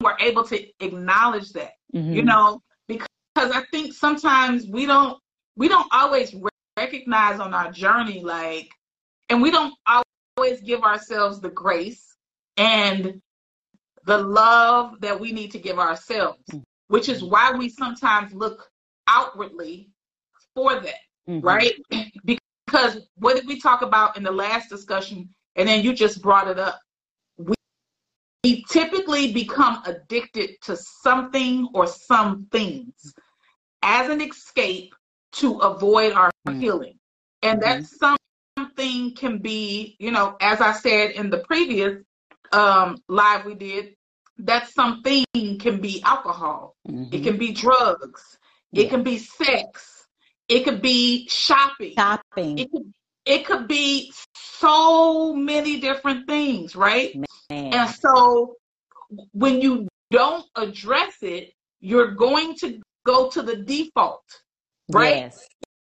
were 0.00 0.16
able 0.20 0.44
to 0.44 0.66
acknowledge 0.80 1.50
that, 1.52 1.72
mm-hmm. 1.94 2.12
you 2.12 2.22
know, 2.22 2.62
because 2.88 3.08
I 3.36 3.62
think 3.70 3.92
sometimes 3.94 4.66
we 4.66 4.86
don't 4.86 5.18
we 5.56 5.68
don't 5.68 5.88
always 5.92 6.34
recognize 6.76 7.40
on 7.40 7.54
our 7.54 7.70
journey, 7.70 8.22
like, 8.22 8.70
and 9.28 9.42
we 9.42 9.50
don't 9.50 9.74
always 9.86 10.60
give 10.60 10.82
ourselves 10.82 11.40
the 11.40 11.50
grace 11.50 12.16
and 12.56 13.20
the 14.04 14.18
love 14.18 15.00
that 15.00 15.20
we 15.20 15.32
need 15.32 15.52
to 15.52 15.58
give 15.58 15.78
ourselves, 15.78 16.42
which 16.88 17.08
is 17.08 17.22
why 17.22 17.52
we 17.52 17.68
sometimes 17.68 18.32
look 18.32 18.68
outwardly 19.06 19.90
for 20.54 20.80
that, 20.80 20.94
mm-hmm. 21.28 21.40
right? 21.40 21.74
Because 22.66 23.06
what 23.16 23.36
did 23.36 23.46
we 23.46 23.60
talk 23.60 23.82
about 23.82 24.16
in 24.16 24.22
the 24.22 24.30
last 24.30 24.70
discussion? 24.70 25.28
And 25.56 25.68
then 25.68 25.84
you 25.84 25.92
just 25.92 26.22
brought 26.22 26.48
it 26.48 26.58
up. 26.58 26.80
We, 28.44 28.64
typically 28.68 29.32
become 29.32 29.82
addicted 29.86 30.60
to 30.62 30.76
something 30.76 31.68
or 31.74 31.86
some 31.86 32.46
things 32.50 33.14
as 33.82 34.08
an 34.10 34.20
escape 34.20 34.94
to 35.32 35.58
avoid 35.58 36.12
our 36.12 36.30
mm-hmm. 36.46 36.60
healing. 36.60 36.98
And 37.42 37.60
mm-hmm. 37.60 37.82
that 37.82 38.18
something 38.58 39.14
can 39.14 39.38
be, 39.38 39.96
you 39.98 40.10
know, 40.10 40.36
as 40.40 40.60
I 40.60 40.72
said 40.72 41.12
in 41.12 41.30
the 41.30 41.38
previous 41.38 42.02
um, 42.52 42.98
live 43.08 43.44
we 43.44 43.54
did, 43.54 43.94
that 44.38 44.68
something 44.70 45.24
can 45.34 45.80
be 45.80 46.02
alcohol, 46.02 46.74
mm-hmm. 46.88 47.14
it 47.14 47.22
can 47.22 47.36
be 47.36 47.52
drugs, 47.52 48.38
yeah. 48.72 48.84
it 48.84 48.90
can 48.90 49.02
be 49.02 49.18
sex, 49.18 50.06
it 50.48 50.64
could 50.64 50.82
be 50.82 51.28
shopping. 51.28 51.94
Shopping. 51.96 52.58
It 52.58 52.70
could, 52.70 52.92
it 53.24 53.46
could 53.46 53.68
be 53.68 54.12
so 54.34 55.32
many 55.34 55.80
different 55.80 56.26
things, 56.26 56.74
right? 56.74 57.14
Man. 57.52 57.74
And 57.74 57.90
so 57.90 58.56
when 59.32 59.60
you 59.60 59.88
don't 60.10 60.46
address 60.56 61.16
it, 61.22 61.52
you're 61.80 62.12
going 62.12 62.54
to 62.56 62.80
go 63.04 63.28
to 63.30 63.42
the 63.42 63.56
default 63.56 64.22
right? 64.90 65.16
Yes. 65.16 65.46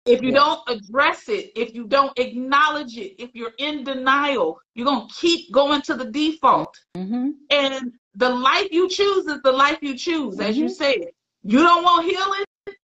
If 0.07 0.21
you 0.21 0.33
yes. 0.33 0.43
don't 0.43 0.61
address 0.69 1.29
it, 1.29 1.53
if 1.57 1.75
you 1.75 1.87
don't 1.87 2.17
acknowledge 2.19 2.99
it, 2.99 3.14
if 3.19 3.31
you're 3.33 3.55
in 3.59 3.85
denial, 3.85 4.59
you're 4.75 4.85
going 4.85 5.09
to 5.09 5.14
keep 5.14 5.51
going 5.51 5.81
to 5.83 5.95
the 5.95 6.05
default. 6.05 6.77
Mm-hmm. 6.95 7.31
And 7.51 7.93
the 8.14 8.29
life 8.29 8.69
you 8.71 8.88
choose 8.88 9.27
is 9.27 9.40
the 9.43 9.53
life 9.53 9.79
you 9.81 9.97
choose, 9.97 10.35
mm-hmm. 10.35 10.43
as 10.49 10.59
you 10.59 10.67
mm-hmm. 10.67 10.75
said. 10.75 10.97
You 11.43 11.59
don't 11.59 11.83
want 11.83 12.07
healing, 12.07 12.45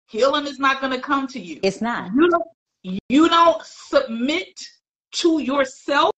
healing 0.09 0.47
is 0.47 0.59
not 0.59 0.81
going 0.81 0.93
to 0.93 1.01
come 1.01 1.27
to 1.29 1.41
you. 1.41 1.59
It's 1.63 1.81
not. 1.81 2.11
You 2.15 2.29
don't, 2.29 3.01
you 3.09 3.29
don't 3.29 3.63
submit 3.65 4.49
to 5.13 5.41
yourself. 5.41 6.13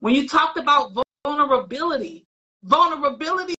When 0.00 0.14
you 0.14 0.28
talked 0.28 0.58
about 0.58 0.94
vulnerability, 1.26 2.26
vulnerability 2.62 3.54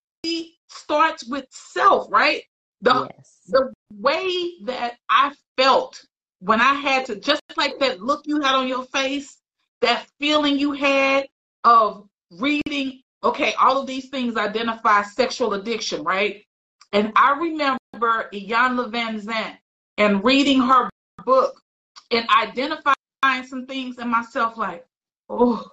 starts 0.70 1.26
with 1.28 1.46
self, 1.52 2.08
right? 2.10 2.44
The 2.82 3.10
yes. 3.16 3.42
the 3.48 3.74
way 3.94 4.54
that 4.64 4.96
I 5.10 5.34
felt 5.58 6.02
when 6.40 6.62
I 6.62 6.74
had 6.74 7.06
to 7.08 7.16
just 7.16 7.42
like 7.58 7.80
that 7.80 8.02
look 8.02 8.22
you 8.26 8.42
had 8.42 8.56
on 8.56 8.68
your 8.68 8.86
face, 8.86 9.38
that 9.82 10.06
feeling 10.20 10.60
you 10.60 10.72
had 10.74 11.28
of 11.64 12.08
reading, 12.32 13.02
okay, 13.24 13.54
all 13.60 13.80
of 13.82 13.88
these 13.88 14.10
things 14.10 14.38
identify 14.38 15.02
sexual 15.02 15.54
addiction, 15.54 16.04
right? 16.04 16.44
And 16.94 17.12
I 17.16 17.38
remember 17.38 18.30
Iyanla 18.34 18.92
Vanzant 18.92 19.58
and 19.98 20.24
reading 20.24 20.62
her 20.62 20.90
book 21.26 21.60
and 22.12 22.26
identifying 22.30 22.96
some 23.46 23.66
things 23.66 23.98
in 23.98 24.08
myself 24.10 24.56
like, 24.58 24.86
oh, 25.30 25.70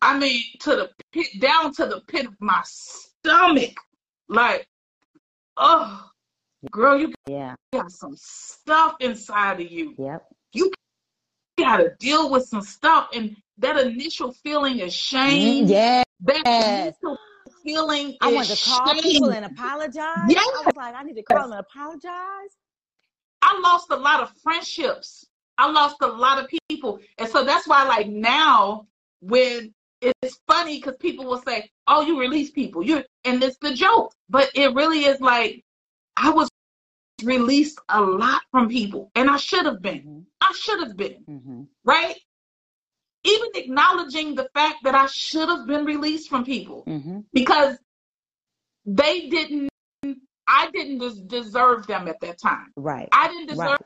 I 0.00 0.18
mean, 0.18 0.42
to 0.60 0.70
the 0.70 0.90
pit, 1.12 1.26
down 1.40 1.72
to 1.74 1.86
the 1.86 2.00
pit 2.06 2.26
of 2.26 2.34
my 2.40 2.62
stomach. 2.64 3.74
Like, 4.28 4.68
oh, 5.56 6.08
girl, 6.70 6.98
you 6.98 7.12
Yeah. 7.26 7.54
got 7.72 7.90
some 7.90 8.14
stuff 8.16 8.96
inside 9.00 9.60
of 9.60 9.70
you. 9.70 9.94
Yep. 9.98 10.26
You 10.52 10.70
got 11.58 11.78
to 11.78 11.90
deal 11.98 12.30
with 12.30 12.44
some 12.44 12.62
stuff. 12.62 13.08
And 13.12 13.36
that 13.58 13.76
initial 13.78 14.32
feeling 14.32 14.80
of 14.82 14.92
shame. 14.92 15.66
Mm, 15.66 15.70
Yeah. 15.70 16.02
That 16.20 16.46
initial 16.46 17.18
feeling 17.64 18.16
I 18.20 18.28
is 18.28 18.34
wanted 18.34 18.56
to 18.56 18.64
call 18.70 18.92
shame. 18.94 19.02
people 19.02 19.30
and 19.32 19.44
apologize. 19.46 20.28
Yes. 20.28 20.46
I 20.46 20.62
was 20.66 20.76
like, 20.76 20.94
I 20.94 21.02
need 21.02 21.14
to 21.16 21.22
call 21.22 21.52
and 21.52 21.60
apologize. 21.60 22.56
I 23.42 23.58
lost 23.60 23.86
a 23.90 23.96
lot 23.96 24.20
of 24.22 24.30
friendships. 24.42 25.24
I 25.56 25.70
lost 25.70 25.96
a 26.02 26.06
lot 26.06 26.42
of 26.42 26.50
people. 26.68 27.00
And 27.18 27.28
so 27.28 27.44
that's 27.44 27.66
why, 27.66 27.84
like, 27.84 28.08
now 28.08 28.86
when 29.20 29.74
it's 30.00 30.38
funny 30.46 30.78
because 30.78 30.96
people 31.00 31.24
will 31.26 31.42
say, 31.42 31.70
Oh, 31.86 32.02
you 32.02 32.18
release 32.20 32.50
people. 32.50 32.82
You 32.82 33.04
and 33.24 33.42
it's 33.42 33.58
the 33.58 33.74
joke. 33.74 34.12
But 34.28 34.50
it 34.54 34.74
really 34.74 35.04
is 35.04 35.20
like 35.20 35.62
I 36.16 36.30
was 36.30 36.48
released 37.22 37.80
a 37.88 38.00
lot 38.00 38.42
from 38.50 38.68
people. 38.68 39.10
And 39.14 39.30
I 39.30 39.36
should 39.36 39.66
have 39.66 39.82
been. 39.82 40.26
I 40.40 40.52
should 40.56 40.80
have 40.86 40.96
been, 40.96 41.24
hmm 41.26 41.62
right? 41.84 42.16
Even 43.24 43.48
acknowledging 43.56 44.34
the 44.34 44.48
fact 44.54 44.76
that 44.84 44.94
I 44.94 45.06
should 45.06 45.48
have 45.48 45.66
been 45.66 45.84
released 45.84 46.28
from 46.28 46.44
people 46.44 46.84
hmm 46.84 47.20
because 47.32 47.76
they 48.86 49.28
didn't 49.28 49.68
I 50.46 50.70
didn't 50.70 50.98
des- 50.98 51.22
deserve 51.26 51.86
them 51.86 52.08
at 52.08 52.20
that 52.20 52.38
time. 52.38 52.72
Right. 52.76 53.08
I 53.12 53.28
didn't 53.28 53.48
deserve 53.48 53.78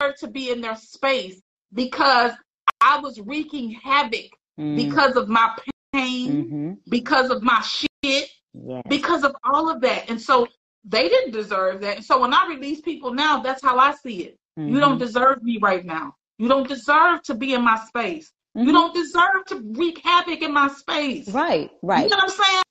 Right. 0.00 0.16
to 0.18 0.26
be 0.28 0.50
in 0.50 0.60
their 0.60 0.74
space 0.76 1.40
because 1.72 2.32
I 2.80 2.98
was 3.00 3.20
wreaking 3.20 3.70
havoc 3.72 4.30
Mm, 4.58 4.76
because 4.76 5.16
of 5.16 5.28
my 5.28 5.56
pain, 5.92 6.48
hmm 6.48 6.72
because 6.88 7.30
of 7.30 7.42
my 7.42 7.60
shit, 7.60 8.30
Yes. 8.54 8.82
because 8.88 9.22
of 9.24 9.34
all 9.44 9.70
of 9.70 9.80
that. 9.82 10.08
And 10.10 10.20
so 10.20 10.46
they 10.84 11.08
didn't 11.08 11.32
deserve 11.32 11.80
that. 11.82 11.96
And 11.96 12.04
so 12.04 12.20
when 12.20 12.32
I 12.32 12.46
release 12.48 12.80
people 12.80 13.12
now, 13.12 13.40
that's 13.40 13.62
how 13.62 13.78
I 13.78 13.92
see 13.94 14.24
it. 14.24 14.38
You 14.56 14.80
don't 14.80 14.96
Mhm. 14.96 15.00
deserve 15.00 15.42
me 15.42 15.58
right 15.58 15.84
now. 15.84 16.14
You 16.38 16.48
don't 16.48 16.66
deserve 16.68 17.22
to 17.24 17.34
be 17.34 17.54
in 17.54 17.62
my 17.62 17.78
space. 17.86 18.32
You 18.54 18.66
Mhm. 18.66 18.72
don't 18.72 18.94
deserve 18.94 19.44
to 19.48 19.56
wreak 19.76 19.98
havoc 20.04 20.40
in 20.42 20.52
my 20.52 20.68
space. 20.68 21.28
Right. 21.28 21.70
Right. 21.82 22.04
You 22.04 22.08
know 22.10 22.16
what 22.16 22.24
I'm 22.24 22.30
saying? 22.30 22.62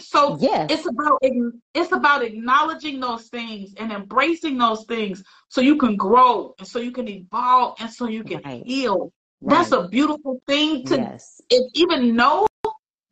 So 0.00 0.36
Yes. 0.40 0.70
it's 0.70 0.86
about 0.86 1.18
it's 1.74 1.92
about 1.92 2.22
acknowledging 2.22 3.00
those 3.00 3.28
things 3.28 3.74
and 3.76 3.92
embracing 3.92 4.58
those 4.58 4.84
things 4.86 5.22
so 5.48 5.60
you 5.60 5.76
can 5.76 5.96
grow 5.96 6.54
and 6.58 6.66
so 6.66 6.78
you 6.78 6.92
can 6.92 7.08
evolve 7.08 7.76
and 7.80 7.90
so 7.90 8.06
you 8.08 8.24
can 8.24 8.42
Right. 8.44 8.62
heal. 8.66 9.12
Right. 9.46 9.58
That's 9.58 9.72
a 9.72 9.88
beautiful 9.88 10.40
thing 10.46 10.84
to 10.86 10.96
yes. 10.96 11.40
even 11.74 12.16
know, 12.16 12.46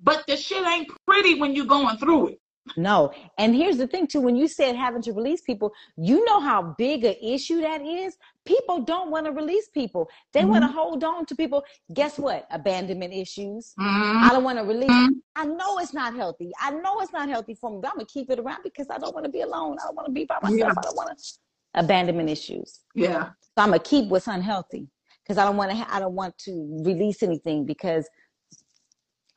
but 0.01 0.25
the 0.27 0.37
shit 0.37 0.66
ain't 0.66 0.90
pretty 1.07 1.40
when 1.40 1.55
you're 1.55 1.66
going 1.66 1.97
through 1.99 2.29
it. 2.29 2.38
No. 2.77 3.12
And 3.38 3.55
here's 3.55 3.77
the 3.77 3.87
thing 3.87 4.07
too, 4.07 4.20
when 4.20 4.37
you 4.37 4.49
said 4.49 4.75
having 4.75 5.03
to 5.03 5.12
release 5.12 5.42
people, 5.42 5.73
you 5.97 6.25
know 6.25 6.40
how 6.40 6.75
big 6.79 7.05
an 7.05 7.14
issue 7.23 7.61
that 7.61 7.83
is? 7.83 8.16
People 8.47 8.81
don't 8.81 9.11
want 9.11 9.27
to 9.27 9.33
release 9.33 9.68
people. 9.68 10.09
They 10.33 10.42
Mhm. 10.42 10.49
want 10.49 10.62
to 10.62 10.68
hold 10.68 11.05
on 11.05 11.27
to 11.27 11.35
people. 11.37 11.62
Guess 11.92 12.18
what? 12.18 12.47
Abandonment 12.51 13.12
issues. 13.12 13.75
Mhm. 13.79 14.23
I 14.23 14.31
don't 14.33 14.44
want 14.44 14.59
to 14.59 14.64
release. 14.64 14.90
Mhm. 14.90 15.20
I 15.37 15.44
know 15.44 15.79
it's 15.79 15.92
not 15.92 16.14
healthy. 16.14 16.53
I 16.59 16.70
know 16.70 17.01
it's 17.01 17.12
not 17.12 17.29
healthy 17.29 17.55
for 17.55 17.70
me, 17.70 17.79
but 17.83 17.88
I'm 17.90 17.97
gonna 17.97 18.07
keep 18.07 18.31
it 18.31 18.38
around 18.38 18.62
because 18.62 18.87
I 18.88 18.99
don't 18.99 19.14
want 19.14 19.25
to 19.27 19.31
be 19.33 19.42
alone. 19.42 19.77
I 19.81 19.87
don't 19.87 19.97
want 19.97 20.07
to 20.07 20.12
be 20.12 20.25
by 20.25 20.38
myself. 20.42 20.59
Yeah. 20.59 20.75
I 20.79 20.83
don't 20.83 20.97
want 20.97 21.18
to 21.18 21.25
abandonment 21.75 22.31
issues. 22.31 22.81
Yeah. 22.94 23.31
So 23.40 23.62
I'm 23.62 23.70
gonna 23.70 23.81
keep 23.81 24.09
what's 24.09 24.27
unhealthy 24.27 24.88
because 25.24 25.38
I 25.38 25.44
don't 25.44 25.56
want 25.56 25.70
to. 25.70 25.94
I 25.94 25.98
don't 26.00 26.14
want 26.14 26.37
to 26.38 26.82
release 26.84 27.22
anything 27.22 27.64
because 27.64 28.08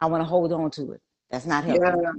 I 0.02 0.06
want 0.08 0.22
to 0.22 0.26
hold 0.28 0.52
on 0.54 0.70
to 0.72 0.92
it. 0.94 1.02
That's 1.32 1.46
not 1.46 1.64
healthy. 1.64 1.82
Yeah. 1.84 2.12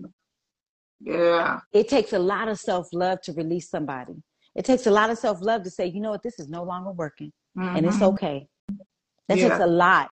Yeah. 1.00 1.60
It 1.72 1.88
takes 1.88 2.12
a 2.12 2.18
lot 2.18 2.48
of 2.48 2.58
self 2.58 2.88
love 2.92 3.20
to 3.22 3.32
release 3.32 3.70
somebody. 3.70 4.14
It 4.56 4.64
takes 4.64 4.86
a 4.86 4.90
lot 4.90 5.10
of 5.10 5.18
self 5.18 5.40
love 5.40 5.62
to 5.64 5.70
say, 5.70 5.86
you 5.86 6.00
know 6.00 6.10
what, 6.10 6.22
this 6.22 6.38
is 6.40 6.48
no 6.48 6.62
longer 6.64 6.90
working, 6.90 7.32
and 7.56 7.86
it's 7.86 7.98
Mhm. 7.98 8.12
okay. 8.14 8.48
That 9.28 9.38
Yeah. 9.38 9.48
takes 9.48 9.60
a 9.60 9.66
lot. 9.66 10.10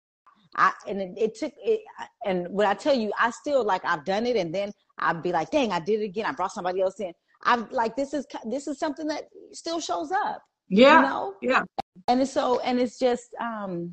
I 0.54 0.72
and 0.86 1.02
it, 1.02 1.14
it 1.16 1.34
took 1.34 1.52
it. 1.58 1.80
And 2.24 2.48
when 2.50 2.66
I 2.66 2.74
tell 2.74 2.94
you, 2.94 3.10
I 3.18 3.30
still 3.30 3.64
like 3.64 3.84
I've 3.84 4.04
done 4.04 4.26
it, 4.26 4.36
and 4.36 4.54
then 4.54 4.72
I'd 4.98 5.22
be 5.22 5.32
like, 5.32 5.50
dang, 5.50 5.72
I 5.72 5.80
did 5.80 6.00
it 6.00 6.04
again. 6.04 6.26
I 6.26 6.32
brought 6.32 6.52
somebody 6.52 6.80
else 6.80 7.00
in. 7.00 7.12
I'm 7.42 7.68
like, 7.70 7.96
this 7.96 8.14
is 8.14 8.26
this 8.44 8.66
is 8.68 8.78
something 8.78 9.06
that 9.08 9.24
still 9.52 9.80
shows 9.80 10.12
up. 10.12 10.42
Yeah. 10.68 11.00
You 11.00 11.06
know, 11.08 11.34
Yeah. 11.42 11.62
And 12.08 12.20
it's 12.20 12.32
so 12.32 12.60
and 12.60 12.78
it's 12.78 12.98
just 12.98 13.34
um 13.40 13.92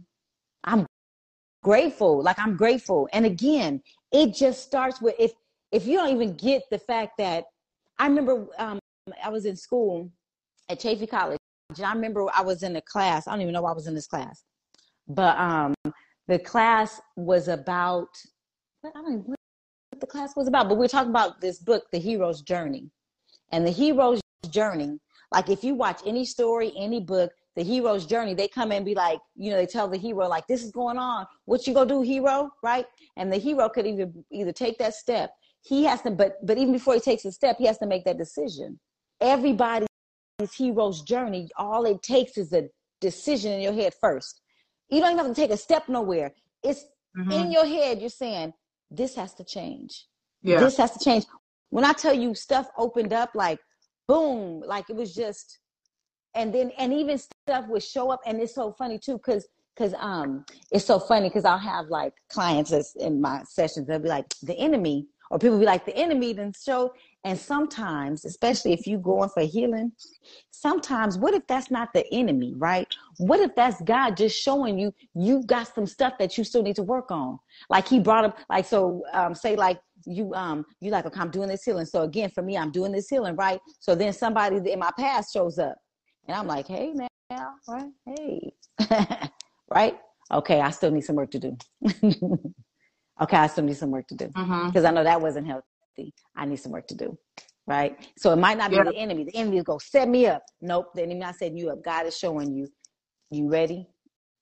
i'm 0.66 0.86
grateful 1.64 2.22
like 2.22 2.38
i'm 2.40 2.56
grateful. 2.56 3.08
And 3.14 3.26
again 3.26 3.82
it 4.12 4.34
just 4.34 4.64
starts 4.64 5.02
with 5.02 5.16
if 5.18 5.32
if 5.72 5.88
you 5.88 5.98
don't 5.98 6.14
even 6.14 6.36
get 6.36 6.64
the 6.70 6.80
fact 6.80 7.18
that 7.18 7.46
i 8.00 8.08
remember 8.08 8.48
um 8.58 8.80
i 9.24 9.30
was 9.30 9.46
in 9.46 9.56
school 9.56 10.10
at 10.70 10.80
Chaffey 10.80 11.08
College 11.08 11.40
and 11.78 11.86
i 11.86 11.94
remember 11.94 12.28
i 12.36 12.42
was 12.42 12.64
in 12.64 12.76
a 12.76 12.82
class 12.82 13.28
i 13.28 13.32
don't 13.32 13.42
even 13.42 13.54
know 13.54 13.62
why 13.62 13.72
i 13.72 13.76
was 13.76 13.88
in 13.88 13.96
this 13.96 14.08
class 14.08 14.44
but 15.08 15.38
um 15.38 15.74
the 16.28 16.40
class 16.40 17.02
was 17.16 17.48
about 17.48 18.10
i 18.86 18.90
don't 18.94 19.14
even 19.14 19.18
know 19.28 19.36
what 19.92 20.02
the 20.02 20.08
class 20.08 20.36
was 20.36 20.48
about 20.48 20.70
but 20.70 20.78
we 20.78 20.86
are 20.86 20.90
talking 20.90 21.10
about 21.10 21.40
this 21.42 21.60
book 21.60 21.84
the 21.92 22.00
hero's 22.00 22.42
journey. 22.42 22.90
And 23.52 23.66
the 23.66 23.72
hero's 23.72 24.20
journey 24.50 25.00
like 25.32 25.50
if 25.50 25.64
you 25.64 25.76
watch 25.76 26.02
any 26.06 26.26
story 26.26 26.74
any 26.76 27.00
book 27.00 27.32
the 27.56 27.64
hero's 27.64 28.06
journey. 28.06 28.34
They 28.34 28.48
come 28.48 28.72
and 28.72 28.86
be 28.86 28.96
like 28.96 29.20
you 29.36 29.52
know 29.52 29.58
they 29.58 29.66
tell 29.68 29.88
the 29.88 29.98
hero 29.98 30.28
like 30.28 30.48
this 30.48 30.64
is 30.64 30.72
going 30.72 30.98
on. 30.98 31.26
What 31.46 31.68
you 31.68 31.74
gonna 31.74 31.90
do 31.90 32.02
hero? 32.02 32.52
Right? 32.64 32.86
And 33.18 33.32
the 33.32 33.38
hero 33.38 33.70
could 33.70 33.86
either 33.88 34.12
either 34.32 34.52
take 34.52 34.78
that 34.80 34.96
step. 34.96 35.32
He 35.62 35.84
has 35.86 36.02
to 36.02 36.12
but 36.12 36.46
but 36.46 36.58
even 36.58 36.74
before 36.74 36.94
he 36.96 37.00
takes 37.00 37.26
a 37.26 37.32
step 37.32 37.58
he 37.58 37.66
has 37.66 37.78
to 37.80 37.86
make 37.86 38.06
that 38.06 38.18
decision. 38.18 38.80
Everybody's 39.22 39.88
hero's 40.58 41.02
journey 41.02 41.50
all 41.58 41.86
it 41.86 42.02
takes 42.04 42.38
is 42.38 42.52
a 42.54 42.70
decision 43.02 43.52
in 43.54 43.62
your 43.62 43.74
head 43.74 43.94
first. 44.02 44.42
You 44.90 45.00
don't 45.00 45.12
even 45.14 45.26
have 45.26 45.36
to 45.36 45.42
take 45.42 45.52
a 45.52 45.58
step 45.58 45.88
nowhere. 45.88 46.34
It's 46.64 46.86
Mhm. 47.18 47.32
in 47.34 47.52
your 47.52 47.66
head 47.66 48.00
you're 48.02 48.10
saying 48.10 48.54
this 48.90 49.16
has 49.16 49.34
to 49.36 49.44
change. 49.44 50.08
Yeah. 50.42 50.60
this 50.60 50.78
has 50.78 50.92
to 50.92 51.00
change. 51.00 51.26
When 51.70 51.86
i 51.86 51.94
tell 51.94 52.14
you 52.14 52.36
stuff 52.36 52.68
opened 52.78 53.14
up 53.14 53.32
like 53.34 53.60
boom 54.08 54.62
like 54.74 54.90
it 54.90 54.96
was 54.96 55.14
just 55.16 55.60
and 56.36 56.54
then 56.54 56.72
and 56.78 56.94
even 56.94 57.18
stuff 57.18 57.66
would 57.68 57.84
show 57.84 58.10
up 58.12 58.22
and 58.26 58.42
it's 58.42 58.56
so 58.56 58.72
funny 58.72 58.98
too 58.98 59.18
because 59.18 59.48
because 59.76 59.94
um 60.00 60.46
it's 60.72 60.86
so 60.86 61.00
funny 61.00 61.30
because 61.30 61.46
i'll 61.46 61.58
have 61.58 61.88
like 61.88 62.14
clients 62.30 62.72
that's 62.72 62.96
in 62.96 63.20
my 63.22 63.42
sessions 63.44 63.88
they'll 63.88 64.00
be 64.00 64.10
like 64.10 64.26
the 64.44 64.56
enemy 64.56 65.08
or 65.32 65.40
people 65.40 65.60
be 65.60 65.66
like 65.66 65.86
the 65.86 65.96
enemy 65.96 66.34
then 66.34 66.52
show 66.54 66.94
and 67.24 67.38
sometimes 67.38 68.26
especially 68.26 68.74
if 68.74 68.86
you 68.86 68.98
going 68.98 69.30
for 69.30 69.44
healing 69.44 69.92
sometimes 70.52 71.18
what 71.18 71.34
if 71.34 71.46
that's 71.48 71.70
not 71.72 71.90
the 71.94 72.06
enemy 72.14 72.54
right? 72.58 72.88
What 73.18 73.40
if 73.40 73.54
that's 73.56 73.82
god 73.82 74.16
just 74.16 74.40
showing 74.40 74.80
you 74.80 74.94
you 75.14 75.44
got 75.44 75.74
some 75.74 75.86
stuff 75.86 76.14
that 76.20 76.38
you 76.38 76.44
still 76.44 76.64
need 76.64 76.76
to 76.78 76.84
work 76.84 77.12
on? 77.12 77.40
Like 77.70 77.88
he 77.88 78.00
brought 78.00 78.26
up 78.26 78.40
like 78.50 78.66
so 78.66 79.04
um 79.14 79.36
say 79.36 79.56
like 79.56 79.80
you 80.06 80.34
um 80.34 80.66
you 80.82 80.92
like 80.92 81.06
okay 81.06 81.20
i'm 81.20 81.32
doing 81.32 81.50
this 81.50 81.64
healing. 81.64 81.86
So 81.86 82.04
again 82.04 82.30
for 82.30 82.42
me 82.42 82.58
i'm 82.58 82.72
doing 82.72 82.92
this 82.92 83.10
healing 83.10 83.36
right? 83.36 83.60
So 83.80 83.96
then 83.96 84.14
somebody 84.14 84.72
in 84.72 84.80
my 84.80 84.92
past 84.98 85.34
shows 85.34 85.60
up 85.60 85.76
and 86.28 86.38
i'm 86.38 86.48
like 86.48 86.68
hey 86.68 86.94
man 86.94 87.10
right 87.68 87.92
hey. 88.06 88.54
Right? 89.70 89.98
Okay 90.32 90.62
i 90.62 90.70
still 90.70 90.92
need 90.92 91.02
some 91.02 91.16
work 91.16 91.32
to 91.32 91.40
do. 91.40 91.58
Okay 93.22 93.38
i 93.38 93.48
still 93.48 93.64
need 93.64 93.78
some 93.78 93.92
work 93.92 94.08
to 94.08 94.16
do 94.16 94.28
mm-hmm. 94.28 94.68
because 94.68 94.86
i 94.86 94.92
know 94.92 95.04
that 95.04 95.22
wasn't 95.22 95.48
healthy. 95.48 96.14
I 96.36 96.46
need 96.46 96.58
some 96.58 96.72
work 96.72 96.88
to 96.88 96.96
do 96.96 97.18
right? 97.68 97.98
So 98.18 98.32
it 98.32 98.38
might 98.38 98.58
not 98.58 98.72
be 98.72 98.78
Yeah. 98.78 98.84
the 98.84 98.96
enemy. 98.96 99.24
The 99.26 99.36
enemy 99.36 99.58
is 99.58 99.64
going 99.64 99.80
to 99.80 99.86
set 99.86 100.10
me 100.10 100.28
up. 100.28 100.44
Nope 100.62 100.94
the 100.96 101.04
enemy 101.04 101.20
not 101.22 101.36
setting 101.36 101.58
you 101.58 101.70
up. 101.70 101.84
God 101.84 102.06
is 102.08 102.18
showing 102.18 102.54
you. 102.54 102.68
You 103.32 103.50
ready? 103.50 103.88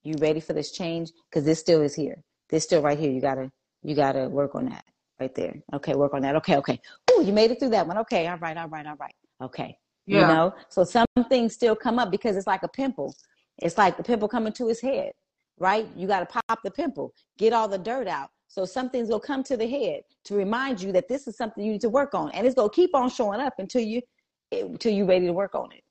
You 0.02 0.14
ready 0.18 0.40
for 0.40 0.52
this 0.52 0.72
change? 0.72 1.10
Because 1.30 1.44
this 1.44 1.60
still 1.60 1.82
is 1.82 1.94
here. 1.94 2.22
This 2.48 2.64
still 2.64 2.82
right 2.82 2.98
here. 2.98 3.10
You 3.10 3.20
gotta 3.20 3.50
you 3.82 3.94
gotta 3.94 4.28
work 4.28 4.54
on 4.54 4.66
that 4.66 4.84
right 5.20 5.34
there. 5.34 5.54
Okay 5.74 5.94
work 5.94 6.14
on 6.14 6.22
that. 6.22 6.36
Okay 6.36 6.56
okay. 6.56 6.80
Oh 7.10 7.20
you 7.20 7.32
made 7.32 7.50
it 7.50 7.58
through 7.60 7.70
that 7.70 7.86
one. 7.86 7.98
Okay 7.98 8.26
all 8.28 8.38
right 8.38 8.56
all 8.56 8.68
right 8.68 8.86
all 8.86 8.96
right. 8.96 9.14
Okay 9.42 9.76
Yeah. 10.06 10.20
you 10.20 10.26
know 10.34 10.54
so 10.68 10.84
some 10.84 11.06
things 11.28 11.54
still 11.54 11.76
come 11.76 11.98
up 11.98 12.10
because 12.10 12.36
it's 12.36 12.46
like 12.46 12.62
a 12.62 12.68
pimple 12.68 13.14
it's 13.62 13.78
like 13.78 13.96
the 13.96 14.02
pimple 14.02 14.28
coming 14.28 14.52
to 14.54 14.66
his 14.68 14.80
head 14.80 15.12
right 15.58 15.86
you 15.96 16.06
got 16.08 16.20
to 16.20 16.40
pop 16.48 16.60
the 16.64 16.70
pimple 16.70 17.12
get 17.38 17.52
all 17.52 17.68
the 17.68 17.78
dirt 17.78 18.08
out 18.08 18.30
So 18.48 18.64
something's 18.66 19.08
gonna 19.08 19.20
come 19.20 19.42
to 19.44 19.56
the 19.56 19.66
head 19.66 20.02
to 20.24 20.34
remind 20.34 20.82
you 20.82 20.92
that 20.92 21.08
this 21.08 21.26
is 21.28 21.36
something 21.38 21.64
you 21.64 21.72
need 21.72 21.80
to 21.82 21.88
work 21.88 22.12
on, 22.14 22.30
and 22.32 22.46
it's 22.46 22.54
gonna 22.54 22.68
keep 22.68 22.94
on 22.94 23.08
showing 23.08 23.40
up 23.40 23.54
until 23.58 23.80
you 23.80 24.02
until 24.52 24.92
you're 24.92 25.06
ready 25.06 25.24
to 25.26 25.32
work 25.32 25.54
on 25.54 25.72
it, 25.72 25.82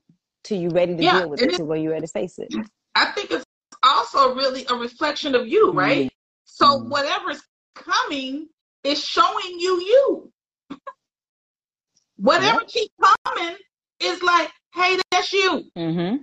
till 0.44 0.60
you're 0.62 0.72
ready 0.82 0.96
to 0.96 1.02
Yeah, 1.02 1.20
deal 1.20 1.30
with 1.30 1.42
it, 1.42 1.50
it- 1.54 1.56
to 1.58 1.66
where 1.66 1.80
you're 1.80 1.94
ready 1.94 2.06
to 2.06 2.12
face 2.12 2.38
it. 2.38 2.50
I 2.94 3.06
think 3.14 3.32
it's 3.32 3.46
also 3.82 4.36
really 4.36 4.64
a 4.70 4.76
reflection 4.76 5.34
of 5.34 5.48
you, 5.48 5.72
right? 5.72 6.12
So 6.46 6.66
Mhm. 6.68 6.90
whatever's 6.90 7.42
coming 7.74 8.50
is 8.84 9.04
showing 9.04 9.60
you 9.60 9.74
you. 9.82 10.32
Whatever 12.18 12.60
Yep. 12.60 12.68
keeps 12.68 12.94
coming 13.26 13.58
is 14.04 14.22
like, 14.24 14.52
hey, 14.74 14.98
that's 15.12 15.32
you. 15.34 15.64
Mm-hmm. 15.78 16.16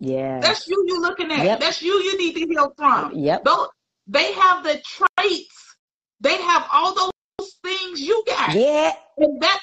Yeah. 0.00 0.40
That's 0.40 0.66
you 0.68 0.84
you 0.86 1.00
looking 1.00 1.30
at. 1.32 1.44
Yep. 1.44 1.60
That's 1.60 1.82
you 1.82 1.94
you 2.02 2.18
need 2.18 2.34
to 2.34 2.46
heal 2.46 2.72
from. 2.76 3.12
Yep. 3.14 3.44
Those, 3.44 3.68
they 4.06 4.32
have 4.32 4.64
the 4.64 4.82
traits. 4.84 5.76
They 6.20 6.36
have 6.40 6.66
all 6.72 6.94
those 6.94 7.54
things 7.62 8.00
you 8.00 8.22
got. 8.26 8.54
Yeah. 8.54 8.92
And 9.16 9.40
that 9.42 9.60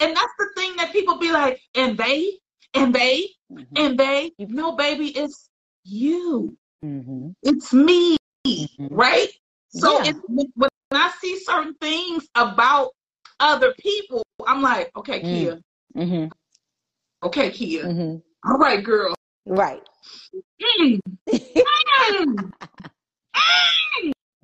and 0.00 0.16
that's 0.16 0.32
the 0.38 0.48
thing 0.56 0.76
that 0.76 0.92
people 0.92 1.18
be 1.18 1.30
like, 1.30 1.60
and 1.74 1.96
they, 1.96 2.38
and 2.74 2.94
they, 2.94 3.28
Mhm. 3.52 3.66
and 3.76 3.98
they. 3.98 4.32
No, 4.38 4.72
baby, 4.72 5.08
it's 5.08 5.50
you. 5.84 6.56
Mhm. 6.82 7.34
It's 7.42 7.72
me. 7.72 8.16
Mhm. 8.46 8.88
Right? 8.90 9.28
So 9.68 10.02
Yeah. 10.02 10.10
it's, 10.10 10.20
when 10.54 10.70
I 10.90 11.12
see 11.20 11.38
certain 11.40 11.74
things 11.74 12.26
about 12.34 12.90
other 13.38 13.74
people, 13.78 14.22
I'm 14.46 14.62
like, 14.62 14.90
okay. 14.96 15.20
Keya. 15.20 15.60
Okay, 17.22 17.50
Keya. 17.50 17.84
Mhm. 17.84 18.22
All 18.46 18.56
right, 18.58 18.82
girl. 18.82 19.14
Right. 19.46 19.82
Mm, 20.60 21.00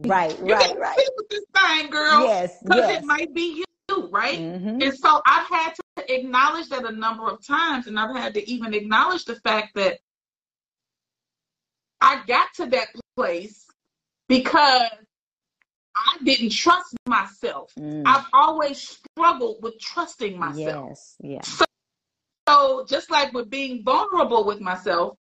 right. 0.05 0.39
You 0.39 0.55
Right. 0.55 0.79
Right. 0.79 0.99
sit 0.99 1.09
with 1.17 1.29
this 1.31 1.45
thing, 1.55 1.91
girl. 1.91 2.23
Yes. 2.25 2.62
Because 2.62 2.89
Yes. 2.91 3.03
it 3.03 3.07
might 3.07 3.33
be 3.35 3.65
you, 3.89 4.09
right? 4.09 4.39
Mhm. 4.39 4.83
And 4.83 4.95
so 4.95 5.21
I've 5.27 5.47
had 5.49 5.75
to 5.75 6.15
acknowledge 6.15 6.69
that 6.69 6.85
a 6.85 6.93
number 6.93 7.29
of 7.29 7.45
times, 7.47 7.87
and 7.87 7.99
I've 7.99 8.15
had 8.17 8.35
to 8.35 8.51
even 8.51 8.75
acknowledge 8.75 9.25
the 9.25 9.37
fact 9.37 9.75
that 9.75 9.99
I 12.01 12.23
got 12.27 12.53
to 12.55 12.67
that 12.67 12.89
place 13.17 13.67
because 14.29 14.91
I 15.97 16.19
didn't 16.25 16.51
trust 16.53 16.95
myself. 17.07 17.73
Mm. 17.79 18.03
I've 18.07 18.27
always 18.35 18.99
struggled 19.15 19.62
with 19.62 19.79
trusting 19.81 20.39
myself. 20.39 20.89
Yes. 20.91 21.17
Yeah. 21.21 21.41
So 21.43 21.65
just 22.89 23.11
like 23.11 23.33
with 23.33 23.51
being 23.51 23.83
vulnerable 23.85 24.45
with 24.45 24.61
myself, 24.61 25.17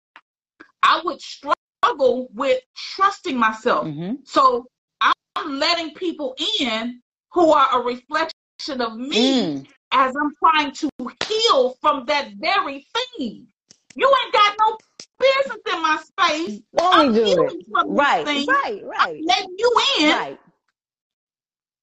I 0.84 1.02
would 1.04 1.20
struggle 1.22 2.30
with 2.34 2.62
trusting 2.76 3.38
myself. 3.38 3.88
Mhm. 3.88 4.28
So 4.28 4.66
I'm 5.02 5.14
letting 5.60 5.94
people 5.96 6.36
in 6.60 7.02
who 7.32 7.52
are 7.52 7.82
a 7.82 7.84
reflection 7.84 8.82
of 8.82 8.96
me 8.96 9.42
Mm. 9.42 9.68
as 9.92 10.16
I'm 10.16 10.32
trying 10.44 10.72
to 10.74 10.90
heal 11.28 11.76
from 11.82 12.06
that 12.06 12.32
very 12.38 12.88
thing. 12.94 13.48
You 13.96 14.16
ain't 14.24 14.34
got 14.34 14.56
no 14.60 14.78
business 15.20 15.62
in 15.74 15.82
my 15.82 15.98
space. 15.98 16.62
I'm 16.80 17.14
healing 17.14 17.60
it? 17.60 17.66
from 17.72 17.96
Right. 17.96 18.26
thing, 18.26 18.48
Right. 18.48 18.84
Right. 18.84 19.24
letting 19.26 19.56
you 19.58 19.82
in, 20.00 20.10
Right. 20.10 20.40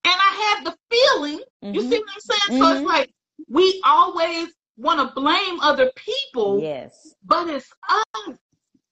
and 0.05 0.15
I 0.15 0.55
had 0.55 0.65
the 0.65 0.77
feeling. 0.89 1.41
You 1.61 1.81
Mhm. 1.81 1.89
see 1.89 1.99
what 1.99 2.09
I'm 2.13 2.21
saying? 2.21 2.59
So 2.61 2.65
Mhm. 2.67 2.77
it's 2.77 2.85
like 2.85 3.13
we 3.49 3.81
always 3.83 4.53
want 4.77 4.99
to 5.07 5.13
blame 5.15 5.59
other 5.61 5.91
people, 5.95 6.59
Yes. 6.61 7.15
but 7.23 7.47
it's 7.49 7.69
us. 7.89 8.37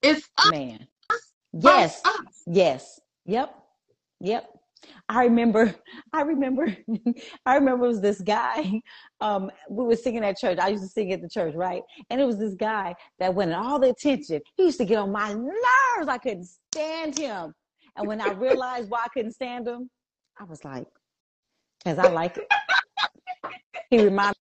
It's 0.02 0.28
us. 0.38 0.50
Man. 0.50 0.86
Yes. 1.52 2.00
us. 2.04 2.42
Yes. 2.46 3.00
Yep. 3.26 3.54
Yep. 4.20 4.48
I 5.08 5.24
remember, 5.24 5.74
I 6.12 6.22
remember, 6.22 6.76
I 7.46 7.54
remember 7.56 7.84
it 7.84 7.88
was 7.88 8.00
this 8.00 8.20
guy. 8.20 8.80
Um, 9.20 9.52
we 9.70 9.84
were 9.84 9.94
singing 9.94 10.24
at 10.24 10.36
church. 10.36 10.58
I 10.58 10.66
used 10.66 10.82
to 10.82 10.88
sing 10.88 11.12
at 11.12 11.22
the 11.22 11.28
church, 11.28 11.54
right? 11.54 11.82
And 12.10 12.20
it 12.20 12.24
was 12.24 12.38
this 12.40 12.54
guy 12.54 12.92
that 13.20 13.32
wanted 13.32 13.54
all 13.54 13.78
the 13.78 13.90
attention. 13.90 14.40
He 14.56 14.64
used 14.64 14.78
to 14.78 14.84
get 14.84 14.98
on 14.98 15.12
my 15.12 15.32
nerves. 15.32 16.08
I 16.08 16.18
couldn't 16.18 16.46
stand 16.72 17.16
him. 17.16 17.54
And 17.96 18.08
when 18.08 18.20
I 18.20 18.32
realized 18.32 18.90
why 18.90 19.02
I 19.04 19.08
couldn't 19.14 19.30
stand 19.30 19.68
him, 19.68 19.88
I 20.40 20.42
was 20.42 20.64
like, 20.64 20.88
because 21.84 22.00
I 22.00 22.08
like 22.08 22.36
it. 22.36 22.48
He 23.90 24.02
reminded 24.02 24.34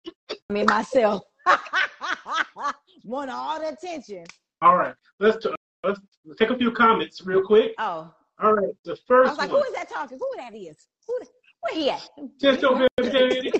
me 0.49 0.61
of 0.61 0.69
myself. 0.69 1.21
Want 3.05 3.29
all 3.31 3.59
the 3.59 3.69
attention. 3.69 4.25
All 4.61 4.77
right, 4.77 4.95
let's 5.19 5.43
t- 5.43 5.53
let's 5.83 5.99
take 6.37 6.49
a 6.49 6.57
few 6.57 6.71
comments 6.71 7.21
real 7.25 7.41
quick. 7.43 7.73
Oh, 7.79 8.13
All 8.41 8.53
right, 8.53 8.73
the 8.85 8.95
first. 9.07 9.27
I 9.27 9.31
was 9.31 9.37
like, 9.37 9.51
one. 9.51 9.61
who 9.61 9.67
is 9.67 9.73
that 9.73 9.89
talking? 9.89 10.17
Who 10.19 10.27
that 10.37 10.55
is? 10.55 10.77
Who? 11.07 11.17
Where 11.61 11.75
he 11.75 11.89
at? 11.89 12.07
Just 12.39 12.61
your 12.61 12.87
baby 12.97 13.11
daddy. 13.11 13.51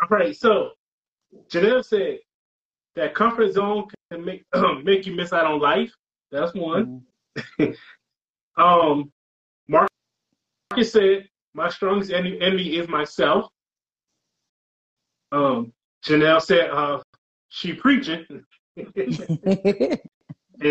All 0.00 0.08
right, 0.10 0.36
so 0.36 0.70
Janelle 1.48 1.84
said 1.84 2.18
that 2.96 3.14
comfort 3.14 3.52
zone 3.52 3.86
can 4.10 4.24
make 4.24 4.44
make 4.84 5.06
you 5.06 5.14
miss 5.14 5.32
out 5.32 5.46
on 5.46 5.60
life. 5.60 5.92
That's 6.30 6.54
one. 6.54 7.02
Um, 8.58 9.12
Mark 9.68 9.88
Marcus 10.70 10.92
said 10.92 11.28
my 11.54 11.68
strongest 11.70 12.10
enemy, 12.10 12.40
enemy 12.40 12.76
is 12.76 12.88
myself. 12.88 13.46
Um, 15.30 15.72
Janelle 16.04 16.42
said 16.42 16.70
uh, 16.70 17.00
she 17.48 17.72
preaching, 17.74 18.24
and 18.76 19.98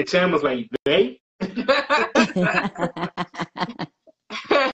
Tam 0.07 0.31
was 0.31 0.43
like 0.43 0.69
they. 0.85 1.19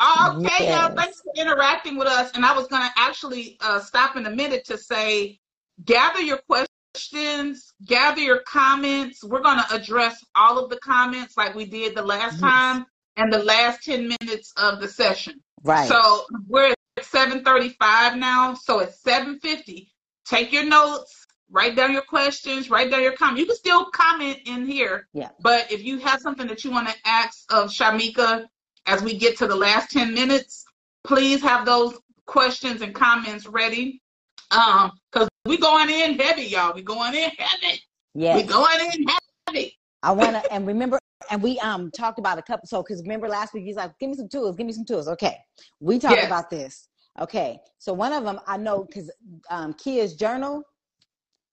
Okay, 0.00 0.72
y'all, 0.72 0.94
thanks 0.94 1.20
for 1.22 1.32
interacting 1.40 1.96
with 1.98 2.06
us. 2.08 2.30
And 2.34 2.44
I 2.44 2.54
was 2.54 2.66
going 2.68 2.82
to 2.82 2.90
actually 2.96 3.56
uh, 3.60 3.80
stop 3.80 4.16
in 4.16 4.26
a 4.26 4.30
minute 4.30 4.64
to 4.66 4.78
say, 4.78 5.38
gather 5.84 6.20
your 6.20 6.38
questions, 6.48 7.72
gather 7.84 8.20
your 8.20 8.38
comments. 8.40 9.24
We're 9.24 9.42
going 9.42 9.58
to 9.58 9.74
address 9.74 10.24
all 10.36 10.62
of 10.62 10.70
the 10.70 10.78
comments 10.78 11.36
like 11.36 11.54
we 11.54 11.64
did 11.64 11.96
the 11.96 12.02
last 12.02 12.40
Yes. 12.40 12.42
time 12.42 12.86
and 13.16 13.32
the 13.32 13.42
last 13.42 13.82
10 13.84 14.14
minutes 14.20 14.52
of 14.56 14.80
the 14.80 14.88
session. 14.88 15.40
right. 15.64 15.88
So 15.88 16.26
we're 16.46 16.70
at 16.70 16.76
735 17.06 18.16
now. 18.16 18.54
So 18.54 18.80
it's 18.80 19.00
750. 19.02 19.92
Take 20.24 20.52
your 20.52 20.64
notes, 20.64 21.26
write 21.50 21.76
down 21.76 21.92
your 21.92 22.02
questions, 22.02 22.70
write 22.70 22.90
down 22.90 23.02
your 23.02 23.12
comments. 23.12 23.40
You 23.40 23.46
can 23.46 23.56
still 23.56 23.86
comment 23.86 24.38
in 24.46 24.66
here. 24.66 25.08
Yeah. 25.12 25.30
But 25.40 25.72
if 25.72 25.82
you 25.82 25.98
have 25.98 26.20
something 26.20 26.46
that 26.48 26.64
you 26.64 26.70
want 26.70 26.88
to 26.88 26.94
ask 27.04 27.50
of 27.52 27.70
Shimeka 27.70 28.46
as 28.86 29.02
we 29.02 29.16
get 29.16 29.38
to 29.38 29.46
the 29.46 29.56
last 29.56 29.90
10 29.90 30.14
minutes, 30.14 30.64
please 31.04 31.42
have 31.42 31.64
those 31.64 31.98
questions 32.26 32.82
and 32.82 32.94
comments 32.94 33.46
ready. 33.46 34.02
Um, 34.50 34.92
because 35.10 35.28
we 35.44 35.58
going 35.58 35.90
in 35.90 36.18
heavy, 36.18 36.44
y'all. 36.44 36.74
We 36.74 36.82
going 36.82 37.14
in 37.14 37.30
heavy. 37.30 37.82
Yeah. 38.14 38.36
We 38.36 38.42
going 38.42 38.80
in 38.92 39.06
heavy. 39.46 39.78
I 40.02 40.12
want 40.12 40.42
to, 40.42 40.52
and 40.52 40.66
remember, 40.66 40.98
and 41.30 41.42
we 41.42 41.58
um 41.60 41.90
talked 41.90 42.18
about 42.18 42.38
a 42.38 42.42
couple. 42.42 42.66
So, 42.66 42.82
because 42.82 43.02
remember 43.02 43.28
last 43.28 43.54
week, 43.54 43.64
he's 43.64 43.76
like, 43.76 43.98
"Give 43.98 44.10
me 44.10 44.16
some 44.16 44.28
tools. 44.28 44.56
Give 44.56 44.66
me 44.66 44.72
some 44.72 44.84
tools." 44.84 45.08
Okay, 45.08 45.36
we 45.80 45.98
talked 45.98 46.22
Yes. 46.22 46.26
about 46.26 46.50
this. 46.50 46.88
Okay, 47.20 47.60
so 47.78 47.92
one 47.92 48.12
of 48.12 48.24
them 48.24 48.40
I 48.46 48.56
know 48.56 48.84
because 48.84 49.10
um, 49.50 49.74
Keya's 49.74 50.14
journal, 50.14 50.62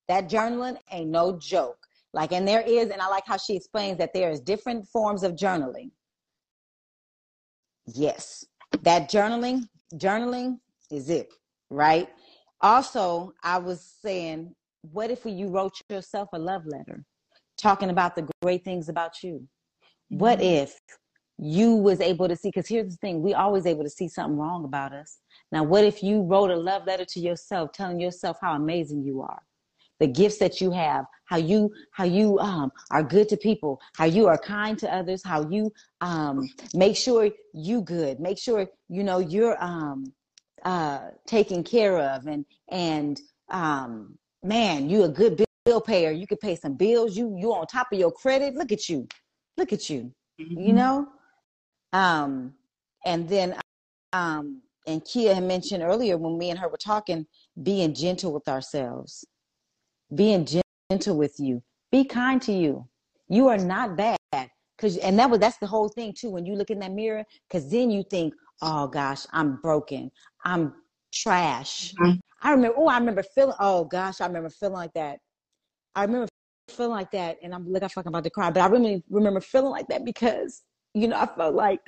that 0.08 0.28
journaling 0.28 0.78
ain't 0.92 1.10
no 1.10 1.38
joke. 1.38 1.78
Like, 2.12 2.32
and 2.32 2.46
there 2.46 2.62
is, 2.62 2.90
and 2.90 3.02
I 3.02 3.08
like 3.08 3.24
how 3.26 3.36
she 3.36 3.56
explains 3.56 3.98
that 3.98 4.14
there 4.14 4.30
is 4.30 4.40
different 4.40 4.86
forms 4.88 5.22
of 5.22 5.32
journaling. 5.32 5.90
Yes, 7.86 8.44
that 8.82 9.10
journaling, 9.10 9.68
journaling 9.94 10.58
is 10.90 11.10
it, 11.10 11.32
right? 11.70 12.08
Also, 12.60 13.32
I 13.42 13.58
was 13.58 13.82
saying, 14.02 14.54
what 14.82 15.10
if 15.10 15.24
you 15.24 15.48
wrote 15.48 15.74
yourself 15.90 16.28
a 16.32 16.38
love 16.38 16.62
letter, 16.66 17.04
talking 17.58 17.90
about 17.90 18.16
the 18.16 18.28
great 18.42 18.64
things 18.64 18.88
about 18.88 19.22
you? 19.22 19.46
What 20.08 20.40
if 20.40 20.78
you 21.38 21.76
was 21.76 22.00
able 22.00 22.28
to 22.28 22.36
see? 22.36 22.48
Because 22.48 22.68
here's 22.68 22.90
the 22.90 22.96
thing: 22.96 23.22
we 23.22 23.34
always 23.34 23.66
able 23.66 23.84
to 23.84 23.90
see 23.90 24.08
something 24.08 24.38
wrong 24.38 24.64
about 24.64 24.92
us. 24.92 25.18
Now, 25.52 25.62
what 25.62 25.84
if 25.84 26.02
you 26.02 26.22
wrote 26.22 26.50
a 26.50 26.56
love 26.56 26.86
letter 26.86 27.04
to 27.04 27.20
yourself, 27.20 27.72
telling 27.72 28.00
yourself 28.00 28.38
how 28.40 28.54
amazing 28.54 29.02
you 29.02 29.22
are? 29.22 29.42
the 29.98 30.06
gifts 30.06 30.38
that 30.38 30.60
you 30.60 30.70
have 30.70 31.04
how 31.24 31.36
you 31.36 31.72
how 31.92 32.04
you 32.04 32.38
um, 32.38 32.70
are 32.90 33.02
good 33.02 33.28
to 33.28 33.36
people 33.36 33.80
how 33.96 34.04
you 34.04 34.26
are 34.26 34.38
kind 34.38 34.78
to 34.78 34.92
others 34.94 35.22
how 35.24 35.48
you 35.48 35.72
um, 36.00 36.48
make 36.74 36.96
sure 36.96 37.30
you 37.52 37.80
good 37.82 38.20
make 38.20 38.38
sure 38.38 38.66
you 38.88 39.02
know 39.02 39.18
you're 39.18 39.62
um, 39.62 40.12
uh, 40.64 41.00
taken 41.26 41.62
care 41.62 41.98
of 41.98 42.26
and 42.26 42.44
and 42.70 43.20
um, 43.50 44.16
man 44.42 44.88
you 44.88 45.04
a 45.04 45.08
good 45.08 45.44
bill 45.64 45.80
payer 45.80 46.10
you 46.10 46.26
could 46.26 46.40
pay 46.40 46.54
some 46.54 46.74
bills 46.74 47.16
you 47.16 47.36
you 47.38 47.52
on 47.52 47.66
top 47.66 47.88
of 47.92 47.98
your 47.98 48.12
credit 48.12 48.54
look 48.54 48.72
at 48.72 48.88
you 48.88 49.06
look 49.56 49.72
at 49.72 49.88
you 49.90 50.12
you 50.38 50.72
know 50.72 51.06
um 51.92 52.52
and 53.04 53.28
then 53.28 53.56
um 54.12 54.62
and 54.86 55.02
Keya 55.02 55.34
had 55.34 55.44
mentioned 55.44 55.82
earlier 55.82 56.16
when 56.16 56.38
me 56.38 56.50
and 56.50 56.58
her 56.58 56.68
were 56.68 56.76
talking 56.76 57.26
being 57.62 57.94
gentle 57.94 58.32
with 58.32 58.48
ourselves 58.48 59.24
being 60.14 60.46
gentle 60.90 61.16
with 61.16 61.38
you 61.38 61.62
be 61.90 62.04
kind 62.04 62.40
to 62.42 62.52
you 62.52 62.86
you 63.28 63.48
are 63.48 63.58
not 63.58 63.96
bad 63.96 64.16
Cause 64.78 64.98
and 64.98 65.18
that 65.18 65.30
was 65.30 65.40
that's 65.40 65.56
the 65.58 65.66
whole 65.66 65.88
thing 65.88 66.12
too. 66.12 66.30
When 66.30 66.44
you 66.44 66.54
look 66.54 66.70
in 66.70 66.78
that 66.80 66.92
mirror, 66.92 67.24
because 67.48 67.70
then 67.70 67.90
you 67.90 68.02
think, 68.02 68.34
oh 68.60 68.86
gosh, 68.86 69.26
I'm 69.32 69.56
broken. 69.62 70.10
I'm 70.44 70.74
trash. 71.12 71.94
Mhm. 71.94 72.20
I 72.42 72.50
remember. 72.50 72.76
Oh, 72.78 72.88
I 72.88 72.98
remember 72.98 73.22
feeling. 73.22 73.56
Oh 73.58 73.84
gosh, 73.84 74.20
I 74.20 74.26
remember 74.26 74.50
feeling 74.50 74.74
like 74.74 74.92
that. 74.92 75.18
I 75.94 76.02
remember 76.04 76.28
feeling 76.68 76.92
like 76.92 77.10
that, 77.12 77.38
and 77.42 77.54
I'm 77.54 77.70
like, 77.72 77.82
I'm 77.82 77.88
fucking 77.88 78.08
about 78.08 78.24
to 78.24 78.30
cry. 78.30 78.50
But 78.50 78.62
I 78.62 78.66
really 78.66 79.02
remember 79.10 79.40
feeling 79.40 79.70
like 79.70 79.88
that 79.88 80.04
because 80.04 80.62
you 80.94 81.08
know 81.08 81.16
I 81.16 81.26
felt 81.26 81.54
like 81.54 81.80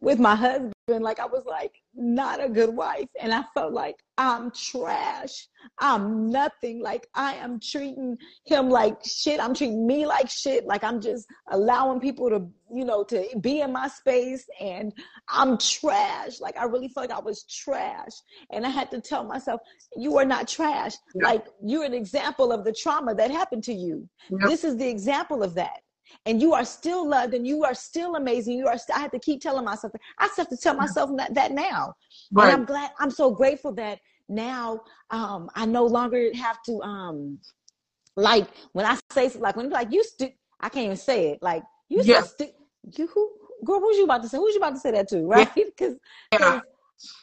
with 0.00 0.18
my 0.18 0.34
husband, 0.34 0.72
like 0.98 1.20
I 1.20 1.26
was 1.26 1.44
like 1.46 1.80
not 1.94 2.42
a 2.42 2.48
good 2.48 2.74
wife, 2.74 3.08
and 3.20 3.32
I 3.32 3.44
felt 3.54 3.72
like 3.72 3.96
I'm 4.18 4.50
trash. 4.50 5.48
I'm 5.78 6.30
nothing. 6.30 6.82
Like 6.82 7.06
I 7.14 7.34
am 7.34 7.60
treating 7.60 8.18
him 8.44 8.68
like 8.68 8.96
shit. 9.04 9.40
I'm 9.40 9.54
treating 9.54 9.86
me 9.86 10.06
like 10.06 10.28
shit. 10.28 10.66
Like 10.66 10.82
I'm 10.82 11.00
just 11.00 11.26
allowing 11.50 12.00
people 12.00 12.28
to, 12.30 12.46
you 12.72 12.84
know, 12.84 13.04
to 13.04 13.26
be 13.40 13.60
in 13.60 13.72
my 13.72 13.88
space, 13.88 14.46
and 14.60 14.92
I'm 15.28 15.56
trash. 15.58 16.40
Like 16.40 16.56
I 16.56 16.64
really 16.64 16.88
felt 16.88 17.08
like 17.08 17.18
I 17.18 17.22
was 17.22 17.44
trash, 17.44 18.12
and 18.50 18.66
I 18.66 18.70
had 18.70 18.90
to 18.90 19.00
tell 19.00 19.24
myself, 19.24 19.60
"You 19.96 20.18
are 20.18 20.24
not 20.24 20.48
trash. 20.48 20.94
Like 21.14 21.46
you're 21.62 21.84
an 21.84 21.94
example 21.94 22.52
of 22.52 22.64
the 22.64 22.72
trauma 22.72 23.14
that 23.14 23.30
happened 23.30 23.64
to 23.64 23.72
you. 23.72 24.08
Yep. 24.30 24.48
This 24.48 24.64
is 24.64 24.76
the 24.76 24.88
example 24.88 25.42
of 25.42 25.54
that." 25.54 25.80
And 26.26 26.40
you 26.42 26.52
are 26.54 26.64
still 26.64 27.06
loved, 27.08 27.34
and 27.34 27.46
you 27.46 27.64
are 27.64 27.74
still 27.74 28.16
amazing. 28.16 28.58
You 28.58 28.66
are. 28.66 28.76
St- 28.78 28.96
I 28.96 29.00
have 29.00 29.10
to 29.12 29.18
keep 29.18 29.40
telling 29.40 29.64
myself. 29.64 29.92
that. 29.92 30.00
I 30.18 30.28
still 30.28 30.44
have 30.44 30.50
to 30.50 30.56
tell 30.56 30.74
myself 30.74 31.10
that, 31.16 31.34
that 31.34 31.52
now. 31.52 31.94
And 32.36 32.52
I'm 32.52 32.64
glad. 32.64 32.90
I'm 32.98 33.10
so 33.10 33.30
grateful 33.30 33.72
that 33.74 33.98
now 34.28 34.80
um, 35.10 35.50
I 35.54 35.66
no 35.66 35.84
longer 35.86 36.30
have 36.34 36.62
to 36.66 36.80
um, 36.82 37.38
like 38.16 38.48
when 38.72 38.86
I 38.86 38.98
say 39.12 39.30
like 39.38 39.56
when 39.56 39.70
like 39.70 39.92
you 39.92 40.02
stu- 40.04 40.30
I 40.60 40.68
can't 40.68 40.84
even 40.86 40.96
say 40.96 41.30
it. 41.30 41.38
Like 41.42 41.62
you 41.88 42.02
Yeah. 42.04 42.22
stu- 42.22 42.52
you 42.96 43.06
who 43.06 43.30
girl 43.64 43.80
who's 43.80 43.96
you 43.96 44.04
about 44.04 44.22
to 44.22 44.28
say 44.28 44.36
who's 44.38 44.54
you 44.54 44.60
about 44.60 44.74
to 44.74 44.80
say 44.80 44.90
that 44.92 45.08
to 45.08 45.26
right? 45.26 45.48
Because 45.54 45.96
Yeah. 46.32 46.60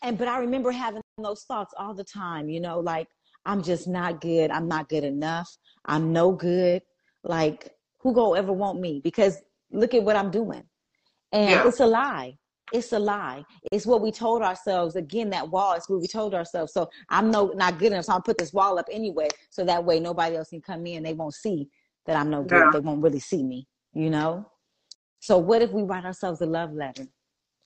and 0.02 0.18
but 0.18 0.28
I 0.28 0.40
remember 0.40 0.72
having 0.72 1.02
those 1.18 1.44
thoughts 1.44 1.74
all 1.78 1.94
the 1.94 2.04
time. 2.04 2.50
You 2.50 2.60
know, 2.60 2.80
like 2.80 3.08
I'm 3.46 3.62
just 3.62 3.88
not 3.88 4.22
good. 4.22 4.52
I'm 4.52 4.68
not 4.68 4.90
good 4.90 5.04
enough. 5.04 5.50
I'm 5.86 6.12
no 6.12 6.32
good. 6.32 6.82
Like 7.24 7.72
who 8.00 8.14
go 8.14 8.34
ever 8.34 8.54
want 8.54 8.80
me? 8.80 9.02
Because 9.04 9.42
look 9.72 9.94
at 9.94 10.04
what 10.04 10.16
I'm 10.16 10.32
doing. 10.32 10.64
And 11.32 11.50
Yeah. 11.52 11.68
it's 11.68 11.80
a 11.80 11.86
lie. 11.86 12.38
It's 12.74 12.92
a 12.92 13.00
lie. 13.00 13.46
It's 13.72 13.86
what 13.86 14.02
we 14.02 14.12
told 14.12 14.42
ourselves. 14.42 14.96
Again, 14.96 15.30
that 15.30 15.50
wall 15.50 15.74
is 15.74 15.88
what 15.88 16.02
we 16.02 16.08
told 16.08 16.34
ourselves. 16.34 16.74
So 16.74 16.90
I'm 17.10 17.32
no 17.32 17.48
not 17.56 17.80
good 17.80 17.92
enough. 17.94 18.06
So 18.06 18.14
I'm 18.14 18.22
put 18.22 18.38
this 18.38 18.54
wall 18.54 18.78
up 18.78 18.88
anyway. 18.92 19.30
So 19.50 19.64
that 19.66 19.84
way 19.84 20.00
nobody 20.00 20.36
else 20.36 20.50
can 20.50 20.62
come 20.62 20.86
in. 20.86 21.04
They 21.04 21.14
won't 21.14 21.34
see 21.34 21.70
that 22.06 22.18
I'm 22.18 22.30
no 22.30 22.44
good. 22.44 22.64
Yeah. 22.66 22.70
They 22.72 22.80
won't 22.80 23.02
really 23.02 23.20
see 23.20 23.44
me. 23.44 23.68
You 23.94 24.10
know. 24.10 24.46
So 25.20 25.38
what 25.38 25.62
if 25.62 25.72
we 25.72 25.84
write 25.84 26.06
ourselves 26.06 26.42
a 26.42 26.46
love 26.46 26.74
letter, 26.74 27.08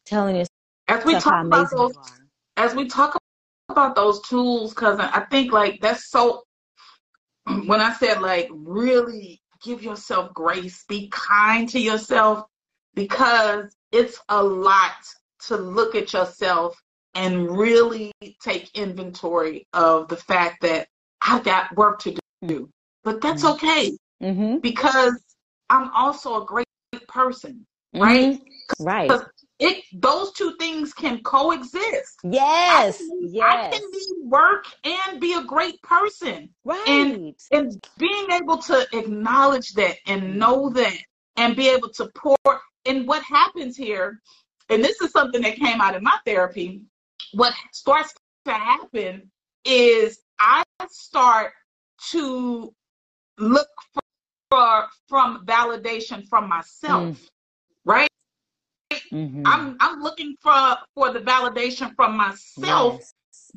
telling 0.06 0.36
yourself 0.36 0.50
As 0.88 1.04
we 1.06 1.14
talk 1.14 1.46
about 1.46 1.70
those 1.72 1.94
as 2.58 2.76
we 2.76 2.88
talk 2.88 3.18
about 3.70 3.96
those 3.96 4.22
tools, 4.22 4.74
cousin, 4.74 5.02
I 5.02 5.22
think 5.32 5.52
like 5.52 5.80
that's 5.82 6.10
so. 6.10 6.44
When 7.66 7.82
I 7.82 7.94
said 7.94 8.22
like 8.22 8.50
really 8.52 9.41
give 9.62 9.84
yourself 9.84 10.34
grace, 10.34 10.84
be 10.88 11.07
kind 11.09 11.70
to 11.70 11.80
yourself, 11.80 12.45
because 12.95 13.76
it's 13.91 14.20
a 14.30 14.43
lot 14.43 14.91
to 15.47 15.57
look 15.57 15.95
at 15.95 16.14
yourself 16.14 16.82
and 17.14 17.57
really 17.57 18.12
take 18.41 18.76
inventory 18.76 19.66
of 19.74 20.07
the 20.07 20.16
fact 20.18 20.62
that 20.62 20.88
I've 21.22 21.43
got 21.43 21.76
work 21.76 21.99
to 21.99 22.18
do. 22.45 22.70
But 23.03 23.22
that's 23.22 23.43
Mhm. 23.43 23.53
okay 23.53 23.97
Mm-hmm. 24.22 24.59
because 24.59 25.18
I'm 25.70 25.89
also 25.91 26.41
a 26.41 26.45
great 26.45 26.68
person, 27.07 27.66
right? 27.93 28.39
Mhm. 28.39 28.45
Right. 28.80 29.09
It 29.62 29.84
those 29.93 30.32
two 30.34 30.55
things 30.57 30.91
can 30.91 31.22
coexist. 31.22 32.20
Yes. 32.24 32.99
I 32.99 33.05
can, 33.05 33.43
I 33.43 33.70
can 33.70 33.91
be 33.91 34.05
work 34.24 34.66
and 34.84 35.22
be 35.22 35.34
a 35.34 35.43
great 35.43 35.80
person. 35.84 36.49
Right. 36.66 36.84
And 36.88 37.36
and 37.51 37.88
being 37.99 38.32
able 38.32 38.57
to 38.57 38.88
acknowledge 38.91 39.74
that 39.74 39.97
and 40.07 40.38
know 40.38 40.70
that 40.72 40.97
and 41.38 41.55
be 41.55 41.70
able 41.70 41.89
to 41.89 42.09
pour 42.16 42.38
and 42.88 43.07
what 43.07 43.22
happens 43.24 43.78
here, 43.78 44.20
and 44.70 44.84
this 44.84 44.99
is 44.99 45.12
something 45.12 45.41
that 45.43 45.57
came 45.57 45.80
out 45.80 45.95
of 45.95 46.01
my 46.01 46.18
therapy, 46.26 46.82
what 47.34 47.53
starts 47.72 48.16
to 48.45 48.53
happen 48.53 49.30
is 49.64 50.20
I 50.39 50.64
start 50.89 51.53
to 52.09 52.74
look 53.38 53.68
for 54.49 54.88
from 55.07 55.45
validation 55.45 56.28
from 56.28 56.49
myself. 56.49 57.09
Right? 57.09 57.30
Mhm. 59.12 59.43
I'm 59.45 59.78
I'm 59.80 60.01
looking 60.01 60.36
for 60.41 60.78
for 60.95 61.12
the 61.12 61.20
validation 61.20 61.93
from 61.95 62.16
myself 62.16 62.95
Yes. 62.99 63.14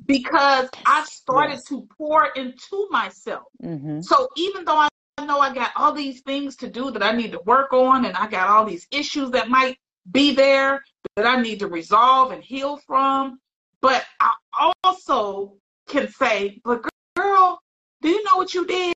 because 0.07 0.68
I've 0.86 1.07
started 1.07 1.55
Yes. 1.55 1.64
to 1.64 1.86
pour 1.96 2.26
into 2.28 2.88
myself. 2.90 3.44
Mhm. 3.62 4.05
So 4.05 4.28
even 4.36 4.64
though 4.64 4.78
I 4.78 4.88
know 5.24 5.38
I 5.40 5.55
got 5.55 5.70
all 5.76 5.92
these 5.92 6.20
things 6.22 6.57
to 6.57 6.68
do 6.68 6.90
that 6.90 7.02
I 7.02 7.12
need 7.12 7.32
to 7.32 7.40
work 7.46 7.72
on 7.72 8.05
and 8.05 8.16
I 8.16 8.26
got 8.26 8.48
all 8.48 8.64
these 8.64 8.86
issues 8.90 9.30
that 9.30 9.48
might 9.48 9.78
be 10.11 10.34
there 10.34 10.82
that 11.16 11.26
I 11.26 11.40
need 11.40 11.61
to 11.61 11.68
resolve 11.68 12.32
and 12.32 12.42
heal 12.42 12.76
from, 12.78 13.38
but 13.80 14.05
I 14.20 14.72
also 14.82 15.57
can 15.88 16.09
say, 16.09 16.61
but 16.64 16.82
girl, 17.16 17.61
do 18.02 18.09
you 18.09 18.22
know 18.24 18.36
what 18.36 18.52
you 18.55 18.66
did? 18.66 18.94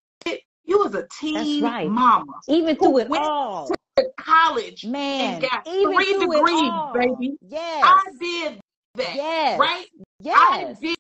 You 0.68 0.78
was 0.78 0.94
a 0.94 1.06
teen 1.18 1.64
right. 1.64 1.88
mama 1.88 2.32
Even 2.46 2.76
through 2.76 2.98
it 2.98 3.08
went 3.08 3.24
all, 3.24 3.68
to 3.96 4.04
college 4.20 4.84
man. 4.84 5.34
and 5.34 5.42
got 5.42 5.66
Even 5.66 5.94
three 5.94 6.12
degrees, 6.12 6.72
baby. 6.94 7.36
Yes. 7.48 7.82
I 7.84 8.04
did 8.20 8.60
that, 8.96 9.14
yes. 9.16 9.58
right? 9.58 9.86
I 9.96 10.60
Yes. 10.68 10.78
did, 10.78 10.96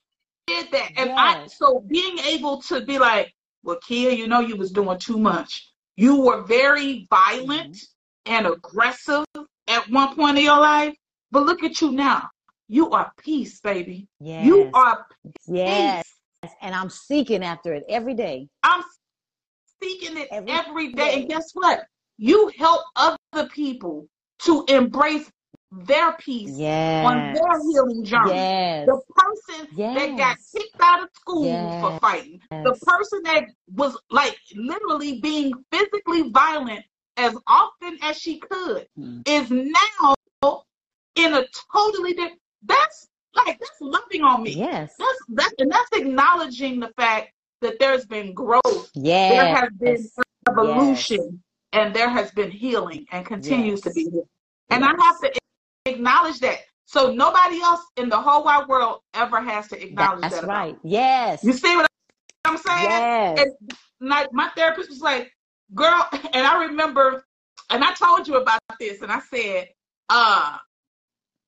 did 0.46 0.70
that. 0.72 0.90
And 0.96 1.10
I 1.12 1.46
so 1.48 1.80
being 1.86 2.18
able 2.20 2.62
to 2.62 2.80
be 2.80 2.98
like, 2.98 3.32
well, 3.62 3.78
Keya, 3.86 4.16
you 4.16 4.26
know 4.26 4.40
you 4.40 4.56
was 4.56 4.70
doing 4.72 4.98
too 4.98 5.18
much. 5.18 5.70
You 5.96 6.20
were 6.22 6.42
very 6.42 7.06
violent 7.10 7.76
Mm-hmm. 7.76 8.34
and 8.34 8.46
aggressive 8.46 9.24
at 9.68 9.88
one 9.90 10.14
point 10.14 10.38
in 10.38 10.44
your 10.44 10.58
life, 10.58 10.94
but 11.30 11.44
look 11.46 11.62
at 11.62 11.80
you 11.80 11.92
now. 11.92 12.28
You 12.68 12.90
are 12.90 13.10
peace, 13.22 13.60
baby. 13.60 14.06
Yes. 14.20 14.44
You 14.46 14.70
are 14.74 15.06
peace. 15.22 15.34
Yes. 15.46 16.04
And 16.62 16.74
I'm 16.74 16.88
seeking 16.90 17.42
after 17.42 17.72
it 17.74 17.84
every 17.88 18.14
day. 18.14 18.48
I'm 18.62 18.82
seeking 19.82 20.16
it 20.16 20.28
Every 20.30 20.52
every 20.52 20.92
day. 20.92 21.20
And 21.20 21.28
guess 21.28 21.50
what? 21.54 21.84
You 22.18 22.50
help 22.58 22.82
other 22.96 23.48
people 23.48 24.06
to 24.40 24.64
embrace 24.68 25.30
their 25.70 26.12
peace 26.14 26.50
on 26.50 27.32
their 27.32 27.60
healing 27.62 28.04
journey. 28.04 28.30
Yes. 28.30 28.86
The 28.86 29.00
person 29.14 29.68
that 29.94 30.16
got 30.16 30.36
kicked 30.56 30.80
out 30.82 31.02
of 31.02 31.08
school 31.14 31.70
for 31.80 31.90
Yes. 31.90 31.98
fighting, 32.00 32.40
the 32.50 32.78
person 32.82 33.22
that 33.24 33.44
was 33.74 33.96
like 34.10 34.36
literally 34.54 35.20
being 35.20 35.52
physically 35.70 36.30
violent 36.30 36.84
as 37.16 37.36
often 37.46 37.98
as 38.02 38.16
she 38.16 38.38
could, 38.38 38.88
Mm. 38.98 39.28
is 39.28 39.50
now 39.50 40.14
in 41.16 41.34
a 41.34 41.44
totally 41.72 42.14
different. 42.14 42.40
That's 42.62 43.08
like 43.34 43.58
that's 43.58 43.80
loving 43.80 44.22
on 44.22 44.42
me. 44.42 44.52
Yes. 44.52 44.94
That's 44.98 45.18
that, 45.30 45.52
and 45.58 45.70
that's 45.70 45.90
acknowledging 45.92 46.80
the 46.80 46.88
fact 46.96 47.32
that 47.60 47.78
there's 47.78 48.06
been 48.06 48.34
growth, 48.34 48.90
there 48.94 49.54
has 49.54 49.70
been 49.78 50.08
evolution, 50.48 51.42
and 51.72 51.94
there 51.94 52.08
has 52.08 52.30
been 52.32 52.50
healing, 52.50 53.06
and 53.12 53.24
continues 53.26 53.80
to 53.82 53.90
be 53.90 54.04
healing. 54.04 54.28
And 54.70 54.84
I 54.84 54.92
have 54.98 55.20
to 55.20 55.32
acknowledge 55.86 56.40
that. 56.40 56.58
So 56.86 57.12
nobody 57.12 57.60
else 57.60 57.82
in 57.96 58.08
the 58.08 58.16
whole 58.16 58.44
wide 58.44 58.66
world 58.66 59.00
ever 59.12 59.40
has 59.42 59.68
to 59.68 59.82
acknowledge 59.82 60.22
That's 60.22 60.36
that. 60.36 60.44
about 60.44 60.56
right. 60.56 60.78
Yes. 60.82 61.44
You 61.44 61.52
see 61.52 61.76
what 61.76 61.86
I'm 62.46 62.56
saying? 62.56 62.84
Yes. 62.84 63.38
And 63.40 64.08
like 64.08 64.32
my 64.32 64.48
therapist 64.56 64.88
was 64.88 65.00
like, 65.00 65.30
girl, 65.74 66.06
and 66.12 66.46
I 66.46 66.64
remember, 66.64 67.24
and 67.70 67.84
I 67.84 67.92
told 67.94 68.26
you 68.26 68.36
about 68.36 68.60
this, 68.80 69.02
and 69.02 69.12
I 69.12 69.20
said, 69.20 69.68
uh, 70.08 70.56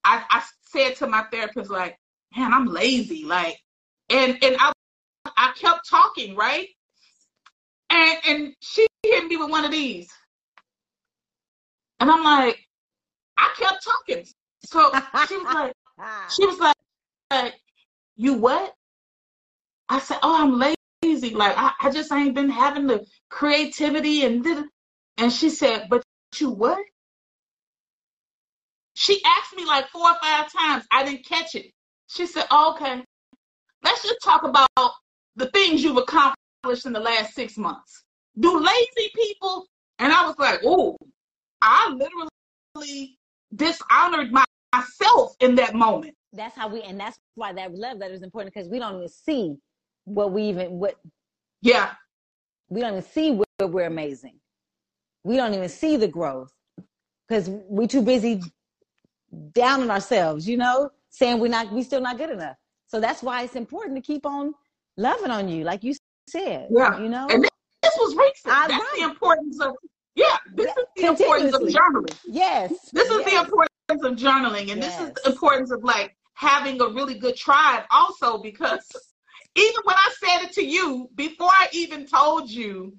I, 0.05 0.25
I 0.31 0.43
said 0.69 0.97
to 0.97 1.07
my 1.07 1.23
therapist, 1.33 1.71
like, 1.71 1.99
man, 2.37 2.53
I'm 2.53 2.67
lazy. 2.67 3.25
Like, 3.25 3.59
and 4.11 4.37
and 4.43 4.57
I 4.59 4.73
I 5.41 5.53
kept 5.53 5.89
talking, 5.89 6.37
right? 6.37 6.69
And 7.89 8.19
and 8.27 8.55
she 8.61 8.87
hit 9.03 9.27
me 9.27 9.39
with 9.39 9.51
one 9.51 9.65
of 9.65 9.71
these. 9.71 10.11
And 11.99 12.11
I'm 12.11 12.23
like, 12.23 12.59
I 13.39 13.55
kept 13.59 13.83
talking. 13.83 14.27
So 14.67 14.91
she 15.27 15.39
was 15.39 15.55
like, 15.55 15.73
she 16.31 16.47
was 16.47 16.59
like, 16.59 16.77
like, 17.31 17.55
you 18.17 18.35
what? 18.35 18.75
I 19.89 19.99
said, 19.99 20.19
oh, 20.23 20.43
I'm 20.43 20.59
lazy. 21.03 21.35
Like, 21.35 21.55
I, 21.57 21.73
I 21.81 21.91
just 21.91 22.13
ain't 22.13 22.35
been 22.35 22.51
having 22.51 22.87
the 22.87 23.07
creativity 23.31 24.27
and 24.27 24.45
did 24.45 24.67
and 25.17 25.33
she 25.33 25.49
said, 25.49 25.87
but 25.89 26.03
you 26.39 26.51
what? 26.51 26.79
She 28.93 29.23
asked 29.25 29.57
me 29.57 29.65
like 29.65 29.89
four 29.89 30.03
or 30.03 30.17
five 30.23 30.53
times. 30.53 30.85
I 30.91 31.03
didn't 31.03 31.25
catch 31.25 31.55
it. 31.55 31.73
She 32.09 32.27
said, 32.27 32.45
oh, 32.51 32.75
okay, 32.75 33.03
let's 33.83 34.03
just 34.03 34.23
talk 34.23 34.43
about 34.43 34.69
the 35.37 35.47
things 35.47 35.83
you've 35.83 35.97
accomplished 35.97 36.87
in 36.87 36.93
the 36.93 37.01
last 37.01 37.35
six 37.35 37.57
months. 37.57 38.05
Do 38.39 38.59
lazy 38.59 39.11
people? 39.15 39.67
And 39.99 40.13
I 40.13 40.27
was 40.27 40.37
like, 40.39 40.61
oh, 40.65 40.97
I 41.63 41.91
literally 41.91 43.19
dishonored 43.55 44.33
my, 44.33 44.45
myself 44.75 45.35
in 45.41 45.55
that 45.57 45.75
moment. 45.75 46.15
That's 46.33 46.57
how 46.57 46.69
we, 46.69 46.83
and 46.83 46.99
that's 46.99 47.19
why 47.35 47.53
that 47.55 47.75
love 47.75 47.99
letter 47.99 48.15
is 48.15 48.23
important 48.23 48.55
because 48.55 48.69
we 48.69 48.79
don't 48.79 48.97
even 48.97 49.09
see 49.09 49.57
what 50.05 50.33
we 50.33 50.45
even 50.45 50.71
what. 50.79 50.97
Yeah, 51.61 51.93
we 52.69 52.81
don't 52.81 52.93
even 52.93 53.03
see 53.03 53.33
where 53.33 53.69
we're 53.69 53.87
amazing. 53.87 54.39
We 55.25 55.37
don't 55.37 55.53
even 55.55 55.69
see 55.69 55.97
the 55.97 56.09
growth 56.09 56.53
because 57.29 57.49
we're 57.49 57.89
too 57.89 58.03
busy 58.03 58.41
down 59.53 59.83
on 59.83 59.91
ourselves. 59.91 60.49
You 60.49 60.57
know, 60.57 60.91
saying 61.11 61.41
we're 61.41 61.49
not, 61.49 61.73
we 61.73 61.83
still 61.83 62.01
not 62.01 62.17
good 62.17 62.31
enough. 62.31 62.57
So 62.87 63.01
that's 63.01 63.23
why 63.23 63.43
it's 63.43 63.57
important 63.57 63.97
to 63.97 64.03
keep 64.03 64.25
on 64.25 64.55
loving 64.97 65.31
on 65.31 65.49
you, 65.49 65.65
like 65.65 65.83
you 65.85 65.95
said. 66.29 66.69
Yeah, 66.71 66.99
you 66.99 67.09
know. 67.09 67.27
And 67.31 67.45
this 67.83 67.97
was 67.99 68.17
recent. 68.17 68.55
I, 68.55 68.69
that's 68.69 68.97
the 68.97 69.05
importance 69.05 69.61
of 69.61 69.75
yeah, 70.15 70.37
this 70.55 70.67
is 70.67 70.85
the 70.97 71.07
importance 71.07 71.55
of 71.55 71.63
journaling. 71.63 72.19
Yes. 72.27 72.71
This 72.93 73.09
is 73.11 73.21
yes. 73.21 73.31
the 73.31 73.41
importance 73.41 74.05
of 74.05 74.17
journaling. 74.17 74.73
And 74.73 74.83
yes. 74.83 74.99
this 74.99 75.09
is 75.09 75.15
the 75.15 75.31
importance 75.31 75.71
of 75.71 75.85
like 75.85 76.17
having 76.35 76.81
a 76.81 76.89
really 76.89 77.15
good 77.15 77.37
tribe 77.37 77.85
also 77.91 78.39
because 78.39 78.87
even 79.57 79.81
when 79.85 79.97
I 79.97 80.13
said 80.21 80.47
it 80.47 80.53
to 80.55 80.65
you, 80.65 81.09
before 81.15 81.49
I 81.49 81.69
even 81.73 82.07
told 82.07 82.51
you, 82.51 82.97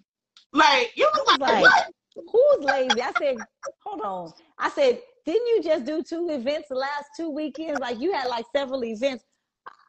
like 0.54 0.92
you 0.96 1.10
was, 1.14 1.24
was 1.28 1.40
like, 1.40 1.64
like? 1.64 1.86
Who's 2.16 2.66
lazy? 2.66 3.02
I 3.02 3.12
said, 3.18 3.38
hold 3.84 4.02
on. 4.02 4.34
I 4.60 4.70
said, 4.70 5.00
didn't 5.26 5.48
you 5.48 5.64
just 5.64 5.86
do 5.86 6.04
two 6.04 6.30
events 6.30 6.68
the 6.70 6.76
last 6.76 7.06
two 7.16 7.30
weekends? 7.30 7.80
Like 7.80 8.00
you 8.00 8.12
had 8.14 8.28
like 8.28 8.46
several 8.54 8.84
events. 8.84 9.24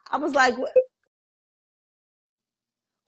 I 0.09 0.17
was 0.17 0.33
like, 0.33 0.57
what? 0.57 0.71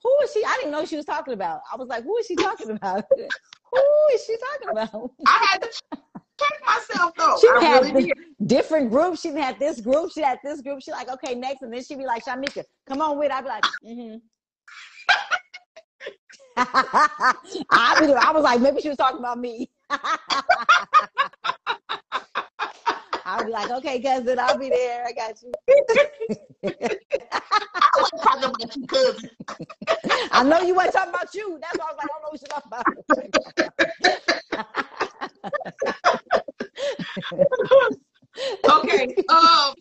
Who 0.05 0.15
is 0.23 0.31
she? 0.33 0.45
I 0.45 0.55
didn't 0.57 0.71
know 0.71 0.85
she 0.85 0.97
was 0.97 1.05
talking 1.05 1.33
about. 1.33 1.61
I 1.73 1.77
was 1.77 1.87
like, 1.87 2.03
who 2.03 2.15
is 2.17 2.27
she 2.27 2.35
talking 2.35 2.69
about? 2.69 3.05
who 3.15 3.81
is 4.13 4.23
she 4.23 4.37
talking 4.37 4.69
about? 4.69 5.11
I 5.25 5.47
had 5.51 5.63
to 5.63 5.69
check 6.39 6.61
myself 6.63 7.11
though. 7.17 7.35
She 7.41 7.47
I 7.47 7.63
had 7.63 7.85
really 7.85 8.13
different 8.45 8.91
groups. 8.91 9.21
She 9.21 9.29
had 9.29 9.57
this 9.57 9.81
group. 9.81 10.11
She 10.11 10.21
had 10.21 10.37
this 10.43 10.61
group. 10.61 10.83
She 10.83 10.91
like, 10.91 11.09
okay, 11.09 11.33
next, 11.33 11.63
and 11.63 11.73
then 11.73 11.83
she'd 11.83 11.97
be 11.97 12.05
like, 12.05 12.23
Shimeka, 12.23 12.63
come 12.87 13.01
on 13.01 13.17
with. 13.17 13.31
I'd 13.31 13.41
be 13.41 13.47
like, 13.47 13.63
mm-hmm. 13.83 14.17
I, 16.57 17.99
be, 17.99 18.13
I 18.13 18.31
was 18.31 18.43
like, 18.43 18.61
maybe 18.61 18.81
she 18.81 18.89
was 18.89 18.97
talking 18.97 19.17
about 19.17 19.39
me. 19.39 19.71
I'll 23.25 23.43
be 23.43 23.51
like, 23.51 23.71
okay, 23.71 23.99
cousin, 24.01 24.37
I'll 24.37 24.57
be 24.57 24.69
there. 24.69 25.03
I 25.07 25.11
got 25.11 25.41
you. 25.41 25.51
I 26.63 27.41
wasn't 27.97 28.21
talking 28.21 28.43
about 28.43 28.75
you, 28.75 28.85
cousin. 28.85 29.29
I 30.31 30.43
know 30.43 30.61
you 30.61 30.75
weren't 30.75 30.93
talking 30.93 31.09
about 31.09 31.33
you. 31.33 31.59
That's 31.59 31.75
why 31.79 31.85
I 31.85 31.93
was 31.93 31.97
like, 31.97 32.05
I 32.05 32.13
don't 32.13 32.21
know 32.21 32.29
what 32.29 32.41
you're 32.41 32.49
talking 32.49 32.71
about. 32.71 32.85
okay, 38.69 39.15
um, 39.29 39.73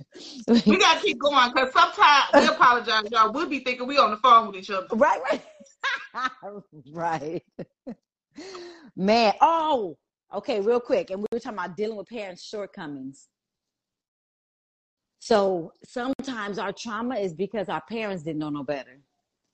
we 0.66 0.78
gotta 0.78 1.00
keep 1.00 1.18
going 1.18 1.52
because 1.52 1.72
sometimes 1.74 2.24
we 2.34 2.46
apologize, 2.46 3.02
y'all. 3.10 3.30
We'll 3.30 3.48
be 3.48 3.58
thinking 3.60 3.86
we 3.86 3.98
on 3.98 4.10
the 4.10 4.16
phone 4.18 4.46
with 4.46 4.56
each 4.56 4.70
other. 4.70 4.86
Right, 4.92 5.20
right, 5.30 5.42
right. 6.92 7.42
Man, 8.96 9.34
oh, 9.42 9.98
okay, 10.32 10.60
real 10.60 10.80
quick, 10.80 11.10
and 11.10 11.20
we 11.20 11.26
were 11.30 11.40
talking 11.40 11.58
about 11.58 11.76
dealing 11.76 11.98
with 11.98 12.08
parents' 12.08 12.42
shortcomings. 12.42 13.28
So 15.24 15.72
sometimes 15.86 16.58
our 16.58 16.70
trauma 16.70 17.14
is 17.14 17.32
because 17.32 17.70
our 17.70 17.80
parents 17.88 18.22
didn't 18.22 18.40
know 18.40 18.50
no 18.50 18.62
better. 18.62 19.00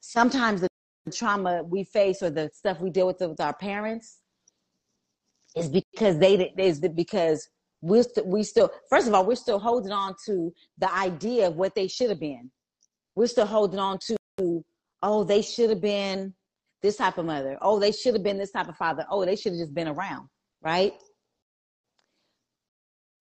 Sometimes 0.01 0.63
the 0.63 0.69
trauma 1.13 1.63
we 1.63 1.85
face 1.85 2.25
or 2.25 2.31
the 2.31 2.51
stuff 2.53 2.81
we 2.81 2.91
deal 2.91 3.07
with 3.07 3.21
with 3.21 3.39
our 3.39 3.55
parents 3.55 4.19
is 5.55 5.69
because 5.69 6.19
they 6.19 6.53
is 6.59 6.81
because 6.81 7.49
we're 7.83 8.03
st- 8.03 8.27
we 8.27 8.43
still 8.43 8.69
first 8.91 9.07
of 9.07 9.15
all 9.15 9.25
we're 9.25 9.37
still 9.37 9.61
holding 9.61 9.93
on 9.93 10.17
to 10.27 10.53
the 10.79 10.93
idea 10.93 11.47
of 11.47 11.55
what 11.55 11.77
they 11.77 11.87
should 11.87 12.11
have 12.11 12.19
been. 12.19 12.51
We're 13.15 13.29
still 13.29 13.47
holding 13.47 13.79
on 13.79 14.01
to 14.09 14.65
oh 15.05 15.23
they 15.23 15.41
should 15.41 15.71
have 15.71 15.81
been 15.81 16.35
this 16.83 16.97
type 16.97 17.17
of 17.17 17.27
mother. 17.27 17.57
Oh 17.63 17.79
they 17.79 17.93
should 17.93 18.15
have 18.15 18.25
been 18.25 18.39
this 18.39 18.51
type 18.51 18.69
of 18.69 18.77
father. 18.77 19.07
Oh 19.09 19.25
they 19.25 19.37
should 19.37 19.53
have 19.53 19.61
just 19.61 19.75
been 19.75 19.87
around, 19.87 20.31
right? 20.63 20.95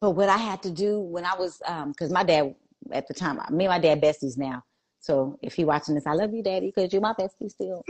But 0.02 0.12
what 0.12 0.30
I 0.30 0.38
had 0.38 0.64
to 0.64 0.72
do 0.72 1.00
when 1.00 1.26
I 1.26 1.36
was, 1.36 1.58
because 1.58 2.10
um, 2.10 2.14
my 2.14 2.24
dad 2.24 2.56
at 2.92 3.08
the 3.08 3.14
time, 3.14 3.38
me 3.52 3.66
and 3.66 3.72
my 3.72 3.80
dad 3.80 4.02
besties 4.02 4.38
now. 4.38 4.64
So 5.02 5.40
if 5.42 5.54
he 5.54 5.64
watching 5.64 5.96
this, 5.96 6.06
I 6.06 6.14
love 6.14 6.34
you, 6.34 6.44
daddy, 6.44 6.72
because 6.74 6.92
you're 6.92 7.02
my 7.02 7.14
bestie 7.14 7.50
still. 7.50 7.86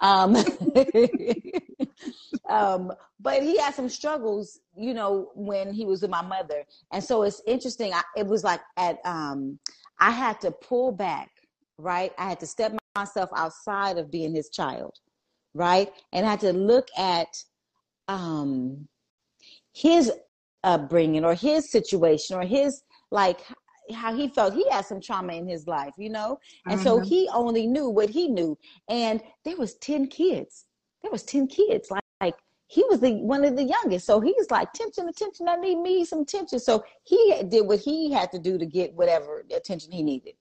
um, 0.00 0.36
um, 2.48 2.92
but 3.20 3.42
he 3.42 3.58
had 3.58 3.74
some 3.74 3.88
struggles, 3.88 4.60
you 4.76 4.92
know, 4.92 5.30
when 5.34 5.72
he 5.72 5.86
was 5.86 6.02
with 6.02 6.10
my 6.10 6.22
mother. 6.22 6.64
And 6.92 7.02
so 7.02 7.22
it's 7.22 7.40
interesting. 7.46 7.92
I, 7.94 8.02
it 8.16 8.26
was 8.26 8.44
like 8.44 8.60
at, 8.76 8.98
um, 9.04 9.58
I 9.98 10.10
had 10.10 10.40
to 10.42 10.50
pull 10.50 10.92
back, 10.92 11.30
right? 11.78 12.12
I 12.18 12.28
had 12.28 12.40
to 12.40 12.46
step 12.46 12.74
myself 12.96 13.30
outside 13.34 13.96
of 13.96 14.10
being 14.10 14.34
his 14.34 14.50
child, 14.50 14.98
right? 15.54 15.90
And 16.12 16.26
I 16.26 16.30
had 16.30 16.40
to 16.40 16.52
look 16.52 16.88
at 16.98 17.28
um, 18.08 18.88
his 19.72 20.12
upbringing 20.64 21.24
or 21.24 21.34
his 21.34 21.70
situation 21.70 22.36
or 22.36 22.42
his 22.42 22.82
like 23.10 23.40
how 23.94 24.14
he 24.14 24.28
felt 24.28 24.54
he 24.54 24.68
had 24.70 24.84
some 24.84 25.00
trauma 25.00 25.32
in 25.34 25.46
his 25.46 25.66
life 25.66 25.92
you 25.98 26.10
know? 26.10 26.38
And 26.66 26.78
mm-hmm. 26.78 26.84
so 26.84 27.00
he 27.00 27.28
only 27.32 27.66
knew 27.66 27.88
what 27.88 28.08
he 28.08 28.28
knew. 28.28 28.56
And 28.88 29.22
there 29.44 29.56
was 29.56 29.74
10 29.76 30.06
kids. 30.08 30.66
There 31.02 31.10
was 31.10 31.24
10 31.24 31.48
kids 31.48 31.90
like, 31.90 32.04
like 32.20 32.36
he 32.68 32.84
was 32.88 33.00
the 33.00 33.14
one 33.14 33.44
of 33.44 33.56
the 33.56 33.64
youngest. 33.64 34.06
So 34.06 34.20
he's 34.20 34.50
like 34.50 34.72
tension 34.72 35.08
attention 35.08 35.48
i 35.48 35.56
need 35.56 35.78
me 35.78 36.04
some 36.04 36.20
attention. 36.20 36.58
So 36.60 36.84
he 37.04 37.42
did 37.48 37.66
what 37.66 37.80
he 37.80 38.12
had 38.12 38.30
to 38.32 38.38
do 38.38 38.56
to 38.56 38.66
get 38.66 38.94
whatever 38.94 39.44
attention 39.54 39.92
he 39.92 40.02
needed. 40.02 40.34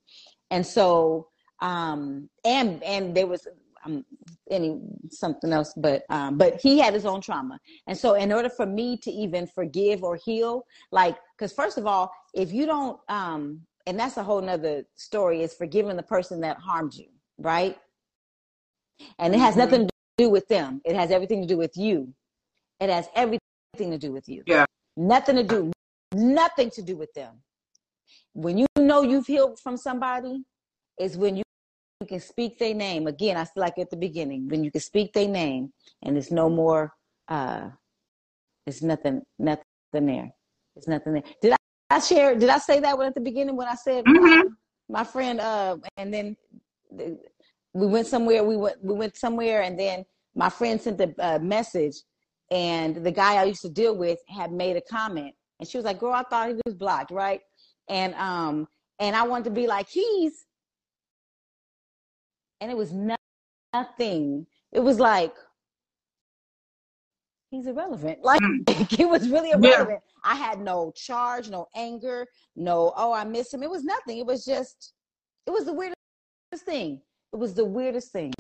And 0.50 0.66
so 0.66 1.28
um 1.62 2.30
and 2.46 2.82
and 2.84 3.16
there 3.16 3.28
was 3.28 3.48
um, 3.86 4.06
any 4.50 4.80
something 5.10 5.52
else, 5.52 5.74
but 5.76 6.04
um, 6.10 6.38
but 6.38 6.60
he 6.62 6.80
had 6.80 6.94
his 6.94 7.06
own 7.06 7.22
trauma, 7.22 7.60
and 7.88 7.98
so 7.98 8.14
in 8.16 8.32
order 8.32 8.50
for 8.50 8.66
me 8.66 8.98
to 8.98 9.12
even 9.12 9.48
forgive 9.48 10.04
or 10.04 10.18
heal, 10.24 10.66
like, 10.92 11.18
because 11.38 11.54
first 11.54 11.78
of 11.78 11.86
all, 11.86 12.12
if 12.34 12.52
you 12.52 12.66
don't, 12.66 13.00
um, 13.10 13.62
and 13.88 14.00
that's 14.00 14.18
a 14.18 14.24
whole 14.24 14.42
nother 14.42 14.84
story, 14.96 15.42
is 15.42 15.54
forgiving 15.54 15.96
the 15.98 16.04
person 16.04 16.42
that 16.42 16.58
harmed 16.58 16.94
you, 16.94 17.08
right? 17.38 17.78
And 19.20 19.34
it 19.34 19.40
has 19.40 19.52
mm-hmm. 19.56 19.60
nothing 19.60 19.88
to 19.88 19.94
do 20.18 20.30
with 20.30 20.48
them. 20.48 20.82
It 20.86 20.96
has 20.96 21.12
everything 21.12 21.42
to 21.42 21.48
do 21.48 21.58
with 21.58 21.76
you. 21.76 22.14
It 22.80 22.90
has 22.90 23.08
everything 23.16 23.42
to 23.80 23.98
do 23.98 24.12
with 24.12 24.28
you. 24.28 24.44
Yeah. 24.46 24.66
Nothing 24.98 25.38
to 25.38 25.44
do, 25.44 25.72
nothing 26.14 26.70
to 26.72 26.82
do 26.82 26.96
with 26.96 27.14
them. 27.14 27.42
When 28.34 28.58
you 28.58 28.68
know 28.78 29.02
you've 29.02 29.28
healed 29.28 29.60
from 29.60 29.78
somebody, 29.78 30.44
is 31.00 31.18
when 31.18 31.36
you 31.36 31.44
you 32.02 32.08
can 32.08 32.20
speak 32.20 32.58
their 32.58 32.74
name. 32.74 33.08
Again 33.08 33.38
i 33.38 33.46
feel 33.46 33.62
like 33.62 33.78
at 33.78 33.90
the 33.90 33.96
beginning 33.96 34.50
when 34.50 34.64
you 34.64 34.72
can 34.72 34.82
speak 34.82 35.14
their 35.14 35.28
name 35.28 35.72
and 36.02 36.16
there's 36.16 36.32
no 36.32 36.50
more 36.50 36.94
uh 37.30 37.70
it's 38.66 38.82
nothing 38.82 39.22
nothing 39.40 39.64
there. 39.94 40.32
It's 40.76 40.88
nothing 40.88 41.14
there. 41.14 41.24
Did 41.42 41.54
i, 41.54 41.58
I 41.90 42.00
share 42.00 42.36
did 42.36 42.50
i 42.50 42.58
say 42.58 42.80
that 42.80 42.98
one 42.98 43.08
at 43.08 43.16
the 43.16 43.22
beginning 43.22 43.56
when 43.56 43.68
i 43.68 43.76
said 43.76 44.04
mm-hmm. 44.04 44.48
my 44.90 45.04
friend 45.04 45.40
uh 45.40 45.78
and 45.98 46.14
then 46.14 46.36
we 47.74 47.88
went 47.88 48.08
somewhere 48.08 48.44
we 48.44 48.58
went 48.58 48.84
we 48.84 48.94
went 48.94 49.16
somewhere 49.16 49.62
and 49.62 49.80
then 49.80 50.04
my 50.36 50.50
friend 50.50 50.82
sent 50.82 51.00
a 51.00 51.14
uh, 51.20 51.40
message 51.40 51.96
and 52.50 52.98
the 52.98 53.12
guy 53.12 53.36
i 53.36 53.44
used 53.44 53.62
to 53.62 53.70
deal 53.70 53.96
with 53.96 54.20
had 54.28 54.52
made 54.52 54.76
a 54.76 54.82
comment 54.82 55.34
and 55.60 55.70
she 55.70 55.78
was 55.78 55.86
like 55.86 56.00
girl 56.00 56.14
i 56.14 56.24
thought 56.24 56.50
he 56.50 56.56
was 56.66 56.76
blocked 56.76 57.12
right? 57.12 57.42
And 57.90 58.14
um 58.16 58.68
and 59.00 59.16
i 59.16 59.24
wanted 59.24 59.46
to 59.46 59.52
be 59.52 59.68
like 59.68 59.88
he's 59.88 60.46
and 62.62 62.72
it 62.72 62.78
was 62.78 62.94
nothing. 63.74 64.46
It 64.72 64.80
was 64.80 65.00
like 65.00 65.34
he's 67.50 67.68
irrelevant. 67.68 68.20
Like 68.24 68.40
mm. 68.42 69.00
it 69.00 69.10
was 69.10 69.28
really 69.28 69.52
irrelevant. 69.52 70.02
Yeah. 70.04 70.32
I 70.32 70.36
had 70.36 70.62
no 70.62 70.94
charge, 70.96 71.50
no 71.50 71.68
anger, 71.76 72.28
no 72.56 72.94
oh 72.96 73.12
I 73.12 73.26
miss 73.26 73.54
him. 73.54 73.64
It 73.64 73.70
was 73.70 73.84
nothing. 73.84 74.20
It 74.20 74.26
was 74.26 74.46
just 74.46 74.94
it 75.46 75.52
was 75.52 75.66
the 75.66 75.74
weirdest 75.74 75.96
thing. 76.66 77.02
It 77.34 77.38
was 77.38 77.54
the 77.54 77.66
weirdest 77.66 78.12
thing. 78.12 78.34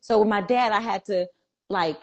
So 0.00 0.18
with 0.20 0.28
my 0.28 0.40
dad, 0.40 0.72
I 0.72 0.80
had 0.80 1.04
to 1.06 1.26
like 1.68 2.00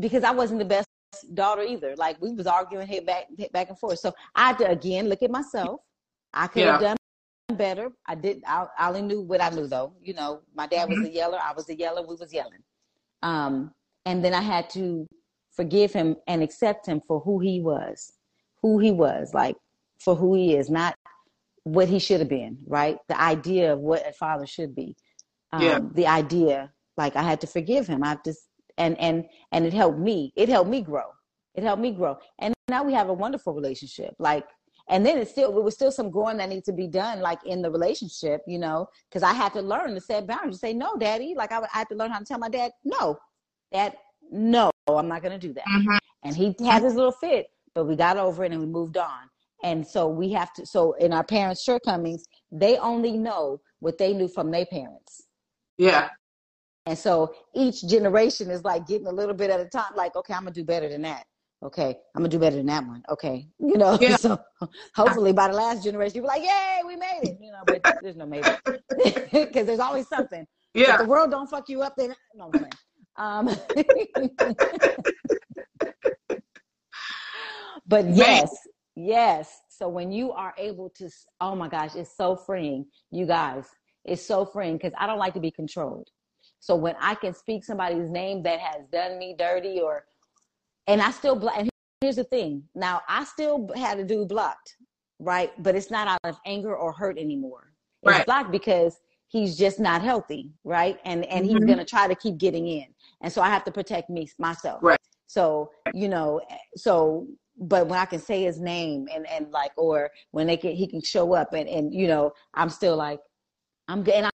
because 0.00 0.24
I 0.24 0.30
wasn't 0.30 0.58
the 0.60 0.64
best 0.64 0.88
daughter 1.34 1.62
either. 1.62 1.94
Like 1.96 2.20
we 2.20 2.32
was 2.32 2.46
arguing 2.46 2.86
head 2.86 3.04
back 3.04 3.26
head 3.38 3.52
back 3.52 3.68
and 3.68 3.78
forth. 3.78 3.98
So 3.98 4.14
I 4.34 4.48
had 4.48 4.58
to 4.58 4.70
again 4.70 5.08
look 5.08 5.22
at 5.22 5.30
myself. 5.30 5.80
I 6.32 6.46
could 6.46 6.62
yeah. 6.62 6.72
have 6.72 6.80
done 6.80 6.96
better. 7.54 7.90
I 8.06 8.14
did. 8.14 8.42
I, 8.46 8.66
I, 8.78 8.88
only 8.88 9.02
knew 9.02 9.20
what 9.22 9.40
I 9.40 9.50
knew, 9.50 9.66
though. 9.66 9.92
You 10.02 10.14
know, 10.14 10.40
my 10.54 10.66
dad 10.66 10.88
was 10.88 10.98
mm-hmm. 10.98 11.06
a 11.06 11.10
yeller. 11.10 11.38
I 11.42 11.52
was 11.52 11.68
a 11.68 11.76
yeller. 11.76 12.02
We 12.06 12.16
was 12.16 12.32
yelling. 12.32 12.62
Um, 13.22 13.72
and 14.04 14.24
then 14.24 14.34
I 14.34 14.40
had 14.40 14.68
to 14.70 15.06
forgive 15.52 15.92
him 15.92 16.16
and 16.26 16.42
accept 16.42 16.86
him 16.86 17.00
for 17.06 17.20
who 17.20 17.38
he 17.38 17.60
was, 17.60 18.12
who 18.62 18.78
he 18.78 18.92
was, 18.92 19.32
like 19.32 19.56
for 19.98 20.14
who 20.14 20.34
he 20.34 20.56
is, 20.56 20.68
not 20.68 20.94
what 21.64 21.88
he 21.88 21.98
should 21.98 22.20
have 22.20 22.28
been. 22.28 22.58
Right? 22.66 22.98
The 23.08 23.20
idea 23.20 23.72
of 23.72 23.78
what 23.80 24.06
a 24.06 24.12
father 24.12 24.46
should 24.46 24.74
be. 24.74 24.96
Um, 25.52 25.62
yeah. 25.62 25.80
The 25.94 26.06
idea, 26.06 26.72
like 26.96 27.16
I 27.16 27.22
had 27.22 27.40
to 27.42 27.46
forgive 27.46 27.86
him. 27.86 28.02
I 28.02 28.18
just 28.24 28.48
and 28.76 28.98
and 28.98 29.24
and 29.52 29.64
it 29.64 29.72
helped 29.72 29.98
me. 29.98 30.32
It 30.36 30.48
helped 30.48 30.70
me 30.70 30.82
grow. 30.82 31.10
It 31.54 31.62
helped 31.62 31.80
me 31.80 31.92
grow. 31.92 32.18
And 32.38 32.54
now 32.68 32.84
we 32.84 32.92
have 32.92 33.08
a 33.08 33.14
wonderful 33.14 33.54
relationship. 33.54 34.14
Like, 34.18 34.44
and 34.88 35.04
then 35.04 35.18
it's 35.18 35.30
still, 35.30 35.56
it 35.56 35.62
was 35.62 35.74
still 35.74 35.90
some 35.90 36.10
growing 36.10 36.36
that 36.36 36.48
needs 36.48 36.66
to 36.66 36.72
be 36.72 36.86
done, 36.86 37.20
like 37.20 37.38
in 37.44 37.60
the 37.60 37.70
relationship, 37.70 38.42
you 38.46 38.58
know, 38.58 38.86
because 39.08 39.22
I 39.22 39.32
had 39.32 39.52
to 39.54 39.60
learn 39.60 39.94
to 39.94 40.00
set 40.00 40.26
boundaries. 40.26 40.60
Say, 40.60 40.72
no, 40.72 40.96
daddy. 40.96 41.34
Like, 41.36 41.52
I, 41.52 41.60
I 41.60 41.78
had 41.78 41.88
to 41.88 41.96
learn 41.96 42.10
how 42.10 42.20
to 42.20 42.24
tell 42.24 42.38
my 42.38 42.48
dad, 42.48 42.70
no, 42.84 43.18
dad, 43.72 43.96
no, 44.30 44.70
I'm 44.88 45.08
not 45.08 45.22
going 45.22 45.38
to 45.38 45.46
do 45.46 45.52
that. 45.54 45.64
Mhm. 45.66 45.98
And 46.24 46.36
he 46.36 46.54
had 46.64 46.82
his 46.82 46.94
little 46.94 47.12
fit, 47.12 47.46
but 47.74 47.84
we 47.86 47.96
got 47.96 48.16
over 48.16 48.44
it 48.44 48.52
and 48.52 48.60
we 48.60 48.66
moved 48.66 48.96
on. 48.96 49.28
And 49.62 49.86
so 49.86 50.06
we 50.06 50.30
have 50.32 50.52
to, 50.54 50.66
so 50.66 50.92
in 50.94 51.12
our 51.12 51.24
parents' 51.24 51.62
shortcomings, 51.62 52.24
they 52.52 52.76
only 52.78 53.16
know 53.16 53.60
what 53.80 53.98
they 53.98 54.12
knew 54.12 54.28
from 54.28 54.50
their 54.50 54.66
parents. 54.66 55.26
Yeah. 55.78 56.10
And 56.86 56.96
so 56.96 57.34
each 57.54 57.82
generation 57.86 58.50
is 58.50 58.62
like 58.62 58.86
getting 58.86 59.08
a 59.08 59.12
little 59.12 59.34
bit 59.34 59.50
at 59.50 59.58
a 59.60 59.66
time, 59.66 59.92
like, 59.96 60.14
okay, 60.14 60.34
I'm 60.34 60.42
gonna 60.42 60.52
do 60.52 60.64
better 60.64 60.88
than 60.88 61.02
that. 61.02 61.24
Okay, 61.62 61.96
I'm 62.14 62.20
gonna 62.22 62.28
do 62.28 62.38
better 62.38 62.56
than 62.56 62.66
that 62.66 62.84
one. 62.86 63.02
Okay, 63.08 63.48
you 63.58 63.76
know. 63.78 63.98
Yeah. 64.00 64.16
So 64.16 64.38
hopefully 64.94 65.32
by 65.32 65.48
the 65.48 65.54
last 65.54 65.82
generation, 65.82 66.16
you'll 66.16 66.24
be 66.24 66.28
like, 66.28 66.42
yay, 66.42 66.80
we 66.86 66.96
made 66.96 67.20
it. 67.22 67.38
You 67.40 67.52
know, 67.52 67.62
but 67.66 67.82
there's 68.00 68.16
no 68.16 68.26
maybe 68.26 68.44
because 69.32 69.66
there's 69.66 69.80
always 69.80 70.06
something. 70.08 70.46
If 70.74 70.86
Yeah. 70.86 70.96
the 70.98 71.04
world 71.04 71.30
don't 71.30 71.48
fuck 71.48 71.68
you 71.68 71.82
up, 71.82 71.94
then 71.96 72.14
no 72.34 72.44
I'm 72.46 72.52
playing. 72.54 72.72
Um, 73.16 73.48
but 77.86 78.06
yes, 78.10 78.54
yes. 78.94 79.62
So 79.70 79.88
when 79.88 80.12
you 80.12 80.32
are 80.32 80.52
able 80.58 80.90
to, 80.90 81.08
oh 81.40 81.54
my 81.56 81.68
gosh, 81.68 81.94
it's 81.94 82.14
so 82.14 82.36
freeing, 82.36 82.84
you 83.10 83.26
guys. 83.26 83.66
It's 84.04 84.24
so 84.24 84.44
freeing 84.44 84.76
because 84.76 84.92
I 84.98 85.06
don't 85.06 85.18
like 85.18 85.32
to 85.34 85.40
be 85.40 85.50
controlled. 85.50 86.10
So 86.60 86.76
when 86.76 86.94
I 87.00 87.14
can 87.14 87.32
speak 87.34 87.64
somebody's 87.64 88.10
name 88.10 88.42
that 88.42 88.60
has 88.60 88.86
done 88.92 89.18
me 89.18 89.34
dirty, 89.38 89.80
or 89.80 90.04
and 90.86 91.00
I 91.00 91.10
still 91.10 91.36
block. 91.36 91.54
And 91.58 91.68
here's 92.00 92.16
the 92.16 92.24
thing. 92.24 92.64
Now 92.74 93.02
I 93.08 93.24
still 93.24 93.68
had 93.74 93.98
a 93.98 94.04
dude 94.04 94.28
blocked, 94.28 94.76
right? 95.18 95.52
But 95.62 95.74
it's 95.74 95.90
not 95.90 96.08
out 96.08 96.20
of 96.24 96.38
anger 96.46 96.74
or 96.76 96.92
hurt 96.92 97.18
anymore. 97.18 97.72
It's 98.02 98.12
Right. 98.12 98.26
blocked 98.26 98.52
because 98.52 99.00
he's 99.28 99.56
just 99.56 99.80
not 99.80 100.02
healthy, 100.02 100.52
right? 100.64 100.98
And 101.04 101.24
and 101.26 101.44
he's 101.44 101.56
Mhm. 101.56 101.68
gonna 101.68 101.84
try 101.84 102.06
to 102.08 102.14
keep 102.14 102.38
getting 102.38 102.66
in, 102.66 102.86
and 103.20 103.32
so 103.32 103.42
I 103.42 103.48
have 103.48 103.64
to 103.64 103.72
protect 103.72 104.10
me 104.10 104.28
myself. 104.38 104.82
Right. 104.82 105.00
So 105.26 105.70
you 105.92 106.08
know, 106.08 106.40
so 106.76 107.26
but 107.58 107.86
when 107.86 107.98
I 107.98 108.04
can 108.04 108.20
say 108.20 108.42
his 108.42 108.60
name 108.60 109.08
and 109.12 109.26
and 109.26 109.50
like, 109.50 109.72
or 109.76 110.10
when 110.30 110.46
they 110.46 110.56
can, 110.56 110.72
he 110.72 110.86
can 110.86 111.00
show 111.02 111.34
up 111.34 111.54
and 111.54 111.68
and 111.68 111.92
you 111.92 112.06
know, 112.06 112.32
I'm 112.54 112.68
still 112.70 112.96
like, 112.96 113.20
I'm 113.88 114.02
good, 114.02 114.14
and 114.14 114.26
I'm, 114.26 114.32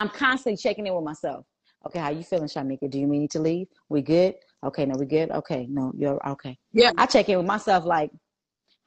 I'm 0.00 0.08
constantly 0.10 0.56
checking 0.56 0.86
in 0.86 0.94
with 0.94 1.04
myself. 1.04 1.46
Okay, 1.86 1.98
how 1.98 2.10
you 2.10 2.22
feeling, 2.22 2.48
Shimeka? 2.48 2.90
Do 2.90 2.98
you 2.98 3.06
need 3.06 3.30
to 3.30 3.40
leave? 3.40 3.68
We 3.88 4.02
good? 4.02 4.34
Okay, 4.64 4.86
no, 4.86 4.96
we 4.98 5.06
good. 5.06 5.30
Okay, 5.30 5.66
no, 5.70 5.92
you're 5.96 6.18
okay. 6.30 6.58
Yeah. 6.72 6.90
I 6.96 7.06
check 7.06 7.28
in 7.28 7.38
with 7.38 7.46
myself, 7.46 7.84
like, 7.84 8.10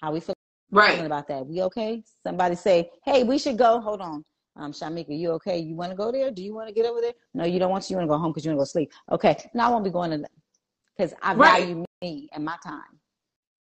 how 0.01 0.11
we 0.11 0.19
feel 0.19 0.36
Right. 0.72 0.99
about 1.05 1.28
that? 1.28 1.45
We 1.45 1.61
okay? 1.63 2.03
Somebody 2.26 2.55
say, 2.55 2.89
hey, 3.05 3.24
we 3.24 3.38
should 3.38 3.57
go. 3.57 3.80
Hold 3.82 4.01
on. 4.01 4.24
Um, 4.57 4.72
Shimeka, 4.74 5.17
you 5.17 5.32
okay? 5.32 5.57
You 5.59 5.76
want 5.76 5.91
to 5.91 5.95
go 5.97 6.11
there? 6.11 6.30
Do 6.32 6.43
you 6.43 6.53
want 6.53 6.67
to 6.67 6.74
get 6.74 6.86
over 6.86 6.99
there? 7.01 7.13
No, 7.34 7.45
you 7.45 7.59
don't 7.59 7.72
want 7.72 7.84
to. 7.86 7.89
You 7.93 7.97
want 7.97 8.07
to 8.07 8.13
go 8.13 8.17
home 8.17 8.32
because 8.32 8.45
you 8.45 8.51
want 8.51 8.59
to 8.59 8.61
go 8.61 8.65
sleep. 8.65 8.91
Okay, 9.11 9.38
Now 9.53 9.67
I 9.67 9.72
won't 9.72 9.84
be 9.86 9.89
going 9.89 10.11
to 10.11 10.26
because 10.97 11.13
I 11.22 11.34
Right. 11.34 11.59
value 11.61 11.86
me 12.01 12.30
and 12.34 12.43
my 12.43 12.57
time. 12.63 12.99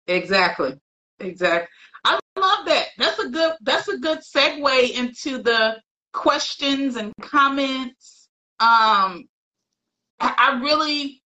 Exactly. 0.07 0.81
Exactly. 1.21 1.69
I 2.05 2.19
love 2.39 2.67
that. 2.67 2.87
That's 2.97 3.19
a 3.19 3.29
good 3.29 3.55
that's 3.61 3.89
a 3.89 3.99
good 3.99 4.21
segue 4.21 4.91
into 4.93 5.43
the 5.43 5.81
questions 6.13 6.97
and 6.97 7.13
comments. 7.21 8.29
Um 8.61 9.29
I, 10.21 10.35
I 10.39 10.61
really 10.63 11.23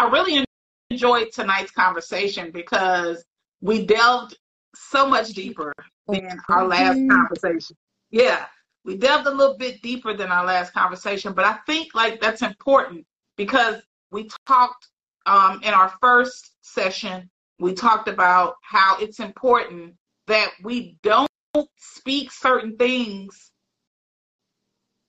I 0.00 0.08
really 0.08 0.44
enjoyed 0.90 1.30
tonight's 1.30 1.72
conversation 1.72 2.50
because 2.52 3.22
we 3.60 3.84
delved 3.84 4.38
so 4.74 5.06
much 5.06 5.28
deeper 5.28 5.74
than 6.08 6.40
our 6.48 6.66
last 6.66 6.96
Mhm. 6.96 7.10
conversation. 7.10 7.76
Yeah. 8.10 8.46
We 8.82 8.96
delved 8.96 9.26
a 9.26 9.30
little 9.30 9.58
bit 9.58 9.82
deeper 9.82 10.14
than 10.14 10.32
our 10.32 10.46
last 10.46 10.72
conversation, 10.72 11.34
but 11.34 11.44
I 11.44 11.58
think 11.66 11.94
like 11.94 12.18
that's 12.18 12.40
important 12.40 13.06
because 13.36 13.82
we 14.10 14.30
talked 14.46 14.88
um, 15.26 15.62
in 15.62 15.74
our 15.74 15.90
first 16.00 16.56
session 16.62 17.30
we 17.58 17.74
talked 17.74 18.08
about 18.08 18.56
how 18.62 18.96
it's 18.98 19.20
important 19.20 19.94
that 20.26 20.50
we 20.62 20.96
don't 21.02 21.28
speak 21.76 22.32
certain 22.32 22.74
things 22.78 23.52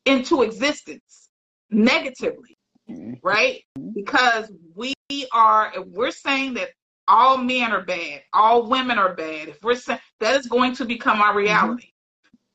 into 0.06 0.42
existence 0.42 1.30
negatively. 1.70 2.58
Mm-hmm. 2.92 3.14
right? 3.24 3.64
Because 3.94 4.52
we 4.76 4.94
are, 5.34 5.72
if 5.76 5.86
we're 5.88 6.12
saying 6.12 6.56
that 6.56 6.70
all 7.08 7.38
men 7.38 7.72
are 7.72 7.84
bad, 7.84 8.22
all 8.34 8.68
women 8.68 8.98
are 8.98 9.14
bad, 9.14 9.50
if 9.50 9.62
we're 9.64 9.76
saying 9.76 10.00
that 10.20 10.40
is 10.40 10.48
going 10.48 10.76
to 10.76 10.86
become 10.86 11.22
our 11.22 11.30
mm-hmm. 11.30 11.38
reality. 11.38 11.88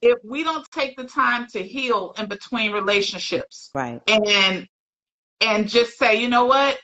If 0.02 0.18
we 0.22 0.44
don't 0.44 0.70
take 0.70 0.96
the 0.96 1.04
time 1.04 1.46
to 1.48 1.62
heal 1.62 2.14
in 2.18 2.26
between 2.26 2.72
relationships, 2.72 3.70
Right. 3.74 4.00
and 4.06 4.68
and 5.40 5.68
just 5.68 5.98
say, 5.98 6.20
you 6.20 6.28
know 6.28 6.44
what, 6.44 6.78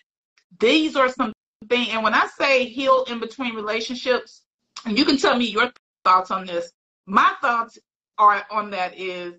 these 0.59 0.97
are 0.97 1.09
some 1.09 1.33
things. 1.69 1.89
And 1.91 2.03
when 2.03 2.15
I 2.15 2.27
say 2.39 2.65
heal 2.65 3.05
in 3.05 3.21
between 3.21 3.55
relationships, 3.55 4.43
and 4.85 4.99
you 4.99 5.05
can 5.05 5.17
tell 5.17 5.37
me 5.37 5.47
your 5.47 5.71
thoughts 6.05 6.31
on 6.31 6.47
this. 6.47 6.73
My 7.07 7.33
thoughts 7.41 7.79
are 8.19 8.45
on 8.51 8.71
that 8.71 8.99
is 8.99 9.35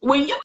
when 0.00 0.28
you 0.28 0.36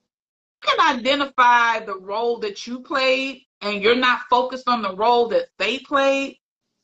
can 0.61 0.97
identify 0.97 1.79
the 1.79 1.97
role 1.97 2.39
that 2.39 2.65
you 2.67 2.81
played 2.81 3.41
and 3.61 3.81
you're 3.81 3.95
not 3.95 4.21
focused 4.29 4.67
on 4.67 4.81
the 4.81 4.95
role 4.95 5.27
that 5.29 5.47
they 5.57 5.79
played, 5.79 6.37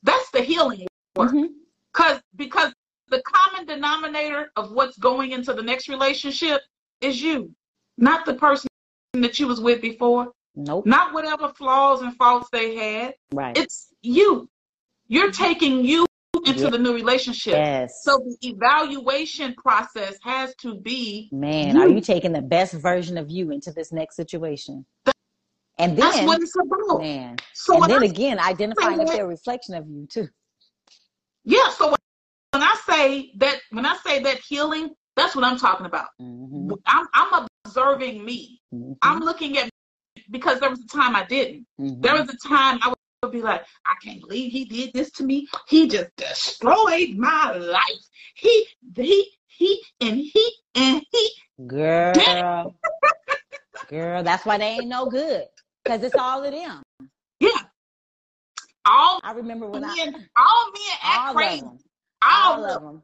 that's 0.03 0.30
the 0.32 0.41
healing 0.41 0.88
work. 1.15 1.32
Mhm. 1.32 1.49
Cause 1.93 2.21
because 2.36 2.73
the 3.09 3.21
common 3.23 3.65
denominator 3.65 4.51
of 4.55 4.71
what's 4.71 4.97
going 4.97 5.32
into 5.32 5.53
the 5.53 5.61
next 5.63 5.88
relationship 5.89 6.61
is 7.01 7.21
you, 7.21 7.53
not 7.97 8.25
the 8.25 8.34
person 8.34 8.67
that 9.13 9.39
you 9.39 9.47
was 9.47 9.59
with 9.61 9.82
before 9.82 10.32
Nope. 10.55 10.86
not 10.86 11.13
whatever 11.13 11.49
flaws 11.49 12.01
and 12.01 12.15
faults 12.17 12.49
they 12.51 12.75
had. 12.75 13.15
Right. 13.32 13.57
It's 13.57 13.93
you. 14.01 14.49
You're 15.07 15.32
taking 15.32 15.86
you 15.86 16.05
into 16.45 16.69
the 16.69 16.77
new 16.77 16.93
relationship. 16.93 17.53
yes. 17.53 18.01
So 18.03 18.17
the 18.17 18.38
evaluation 18.49 19.53
process 19.55 20.17
has 20.23 20.55
to 20.57 20.75
be 20.75 21.29
Man, 21.31 21.75
You. 21.75 21.81
are 21.81 21.89
you 21.89 22.01
taking 22.01 22.31
the 22.33 22.41
best 22.41 22.73
version 22.73 23.17
of 23.17 23.29
you 23.29 23.51
into 23.51 23.71
this 23.71 23.91
next 23.91 24.15
situation? 24.15 24.85
And 25.79 25.95
that's 25.97 26.17
then, 26.17 26.25
what 26.27 26.41
it's 26.41 26.55
about. 26.55 27.01
man, 27.01 27.35
So 27.53 27.75
and 27.75 27.89
then 27.91 28.01
I, 28.01 28.05
again, 28.05 28.39
identifying 28.39 28.99
if 28.99 29.07
that- 29.07 29.15
they're 29.15 29.25
a 29.25 29.27
reflection 29.27 29.75
of 29.75 29.88
you 29.88 30.07
too. 30.07 30.27
yeah, 31.43 31.69
so 31.69 31.89
when, 31.89 32.63
I 32.63 32.75
say 32.88 33.31
that 33.38 33.59
when 33.69 33.85
I 33.85 33.95
say 33.97 34.19
that 34.23 34.39
healing, 34.39 34.95
that's 35.15 35.35
what 35.35 35.45
I'm 35.45 35.57
talking 35.57 35.85
about. 35.85 36.07
Mhm. 36.21 36.71
I'm 36.85 37.07
I'm 37.13 37.47
observing 37.65 38.23
me. 38.25 38.61
Mhm. 38.73 38.97
I'm 39.01 39.19
looking 39.19 39.57
at 39.57 39.69
because 40.31 40.59
there 40.59 40.69
was 40.69 40.79
a 40.79 40.88
time 40.88 41.15
I 41.15 41.25
didn't. 41.25 41.67
Mhm. 41.79 42.01
There 42.01 42.13
was 42.13 42.27
a 42.29 42.47
time 42.47 42.79
I 42.81 42.93
would 43.24 43.32
be 43.32 43.41
like, 43.41 43.63
I 43.86 43.95
can't 44.03 44.22
believe 44.22 44.51
he 44.51 44.65
did 44.65 44.93
this 44.93 45.11
to 45.13 45.24
me. 45.24 45.47
He 45.68 45.88
just 45.88 46.15
destroyed 46.18 47.15
my 47.15 47.51
life. 47.51 47.82
He, 48.36 48.68
he, 48.95 49.32
he, 49.47 49.82
and 50.01 50.18
he, 50.18 50.51
and 50.76 51.03
he. 51.11 51.30
Girl, 51.65 52.76
girl, 53.89 54.24
that's 54.24 54.45
why 54.45 54.59
they 54.59 54.65
ain't 54.65 54.88
no 54.88 55.07
good 55.07 55.45
because 55.84 56.03
it's 56.03 56.15
all 56.15 56.43
of 56.43 56.51
them. 56.51 56.84
Yeah. 57.39 57.49
All 58.86 59.20
I 59.24 59.32
remember 59.32 59.68
when 59.68 59.84
I 59.84 59.95
men, 59.95 60.30
all 60.38 60.72
men 60.72 60.97
act 61.03 61.20
all 61.20 61.34
crazy. 61.34 61.57
of 61.57 61.63
them, 61.63 61.80
All, 62.22 62.53
all 62.53 62.65
of 62.65 62.82
them. 62.84 63.03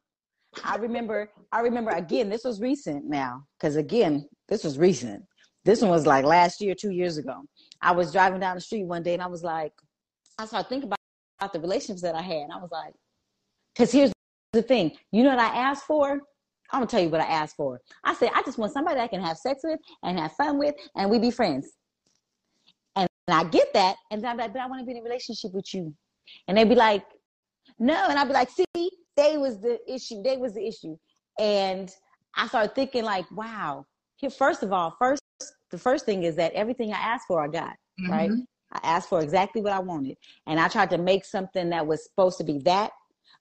I 0.63 0.75
remember. 0.75 1.31
I 1.51 1.61
remember 1.61 1.89
again. 1.89 2.29
This 2.29 2.43
was 2.43 2.61
recent 2.61 3.05
now 3.05 3.43
because 3.57 3.75
again, 3.75 4.29
this 4.47 4.63
was 4.63 4.77
recent. 4.77 5.23
This 5.65 5.81
one 5.81 5.89
was 5.89 6.05
like 6.05 6.23
last 6.23 6.61
year, 6.61 6.75
two 6.75 6.91
years 6.91 7.17
ago. 7.17 7.41
I 7.81 7.93
was 7.93 8.11
driving 8.11 8.39
down 8.39 8.55
the 8.55 8.61
street 8.61 8.85
one 8.85 9.01
day 9.01 9.15
and 9.15 9.23
I 9.23 9.27
was 9.27 9.43
like, 9.43 9.73
I 10.37 10.45
started 10.45 10.69
thinking 10.69 10.87
about, 10.87 10.99
about 11.39 11.53
the 11.53 11.59
relationships 11.59 12.01
that 12.01 12.15
I 12.15 12.21
had. 12.21 12.37
And 12.37 12.51
I 12.51 12.57
was 12.57 12.71
like, 12.71 12.93
because 13.73 13.91
here's 13.91 14.11
the 14.51 14.61
thing. 14.61 14.91
You 15.11 15.23
know 15.23 15.29
what 15.29 15.39
I 15.39 15.55
asked 15.55 15.85
for? 15.85 16.21
I'm 16.71 16.79
gonna 16.79 16.87
tell 16.87 17.01
you 17.01 17.09
what 17.09 17.21
I 17.21 17.25
asked 17.25 17.55
for. 17.55 17.81
I 18.03 18.15
said, 18.15 18.31
I 18.33 18.41
just 18.43 18.57
want 18.57 18.73
somebody 18.73 18.99
I 18.99 19.07
can 19.07 19.21
have 19.21 19.37
sex 19.37 19.61
with 19.63 19.79
and 20.01 20.19
have 20.19 20.31
fun 20.33 20.57
with, 20.57 20.73
and 20.95 21.09
we 21.09 21.19
be 21.19 21.29
friends. 21.29 21.71
And, 22.95 23.07
I 23.27 23.43
get 23.45 23.73
that, 23.73 23.95
and 24.11 24.21
then 24.21 24.31
I'm 24.31 24.37
like, 24.37 24.53
but 24.53 24.61
I 24.61 24.67
want 24.67 24.81
to 24.81 24.85
be 24.85 24.91
in 24.91 24.97
a 24.97 25.03
relationship 25.03 25.53
with 25.53 25.73
you. 25.73 25.93
And 26.47 26.57
they'd 26.57 26.67
be 26.67 26.75
like, 26.75 27.05
no, 27.79 28.07
and 28.09 28.17
I'd 28.17 28.27
be 28.27 28.33
like, 28.33 28.49
see, 28.49 28.91
they 29.15 29.37
was 29.37 29.61
the 29.61 29.79
issue. 29.87 30.21
They 30.23 30.37
was 30.37 30.53
the 30.55 30.67
issue. 30.67 30.97
And 31.39 31.91
I 32.35 32.47
started 32.47 32.75
thinking, 32.75 33.03
like, 33.03 33.29
wow. 33.31 33.85
First 34.37 34.63
of 34.63 34.71
all, 34.73 34.95
first 34.97 35.21
the 35.69 35.77
first 35.77 36.05
thing 36.05 36.23
is 36.23 36.35
that 36.37 36.53
everything 36.53 36.93
I 36.93 36.97
asked 36.97 37.25
for, 37.27 37.43
I 37.43 37.47
got. 37.47 37.73
Right? 38.09 38.29
Mm-hmm. 38.29 38.41
I 38.73 38.79
asked 38.83 39.09
for 39.09 39.21
exactly 39.21 39.61
what 39.61 39.73
I 39.73 39.79
wanted, 39.79 40.17
and 40.47 40.59
I 40.59 40.67
tried 40.67 40.89
to 40.91 40.97
make 40.97 41.25
something 41.25 41.69
that 41.69 41.85
was 41.87 42.03
supposed 42.05 42.37
to 42.39 42.43
be 42.43 42.59
that 42.59 42.91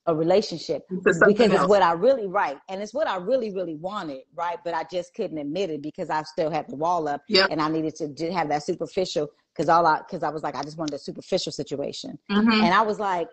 a 0.05 0.15
relationship 0.15 0.83
because 0.89 1.51
it's 1.53 1.59
else. 1.59 1.69
what 1.69 1.81
I 1.81 1.93
really 1.93 2.27
right, 2.27 2.57
and 2.69 2.81
it's 2.81 2.93
what 2.93 3.07
I 3.07 3.17
really 3.17 3.51
really 3.53 3.75
wanted, 3.75 4.21
right? 4.35 4.57
But 4.63 4.73
I 4.75 4.85
just 4.91 5.13
couldn't 5.15 5.37
admit 5.37 5.69
it 5.71 5.81
because 5.81 6.09
I 6.09 6.23
still 6.23 6.51
had 6.51 6.67
the 6.69 6.75
wall 6.75 7.07
up, 7.07 7.21
Yep. 7.29 7.49
and 7.51 7.61
I 7.61 7.69
needed 7.69 7.95
to 8.17 8.31
have 8.33 8.49
that 8.49 8.63
superficial 8.63 9.29
because 9.55 9.69
all 9.69 9.85
I 9.87 9.99
because 9.99 10.23
I 10.23 10.29
was 10.29 10.43
like 10.43 10.55
I 10.55 10.63
just 10.63 10.77
wanted 10.77 10.95
a 10.95 10.99
superficial 10.99 11.51
situation, 11.51 12.19
Mhm. 12.31 12.63
and 12.63 12.73
I 12.73 12.81
was 12.83 12.99
like, 12.99 13.29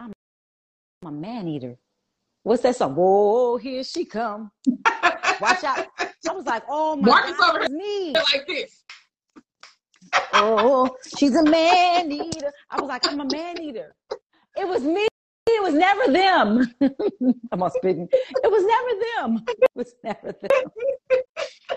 I'm 0.00 0.12
a 1.04 1.10
man 1.12 1.48
eater. 1.48 1.76
What's 2.44 2.62
that 2.62 2.76
song? 2.76 2.94
Whoa, 2.94 3.56
here 3.58 3.84
she 3.84 4.04
come. 4.04 4.52
Watch 5.40 5.64
out. 5.64 5.86
I 6.28 6.32
was 6.32 6.46
like, 6.46 6.62
oh 6.68 6.96
my 6.96 7.08
Marcus 7.08 7.36
God, 7.38 7.56
over 7.56 7.68
me. 7.68 8.12
like 8.14 8.46
this. 8.46 8.84
Oh, 10.34 10.94
she's 11.16 11.34
a 11.36 11.42
man 11.42 12.10
eater. 12.12 12.52
I 12.70 12.80
was 12.80 12.88
like, 12.88 13.06
I'm 13.10 13.20
a 13.20 13.24
man 13.32 13.60
eater. 13.60 13.94
It 14.56 14.66
was 14.68 14.82
me. 14.82 15.06
It 15.48 15.62
was 15.62 15.74
never 15.74 16.12
them. 16.12 16.74
I'm 17.52 17.62
on 17.62 17.70
spitting. 17.70 18.08
It 18.12 18.50
was 18.50 18.64
never 18.64 19.30
them. 19.36 19.44
It 19.48 19.70
was 19.74 19.94
never 20.02 20.32
them. 20.32 21.70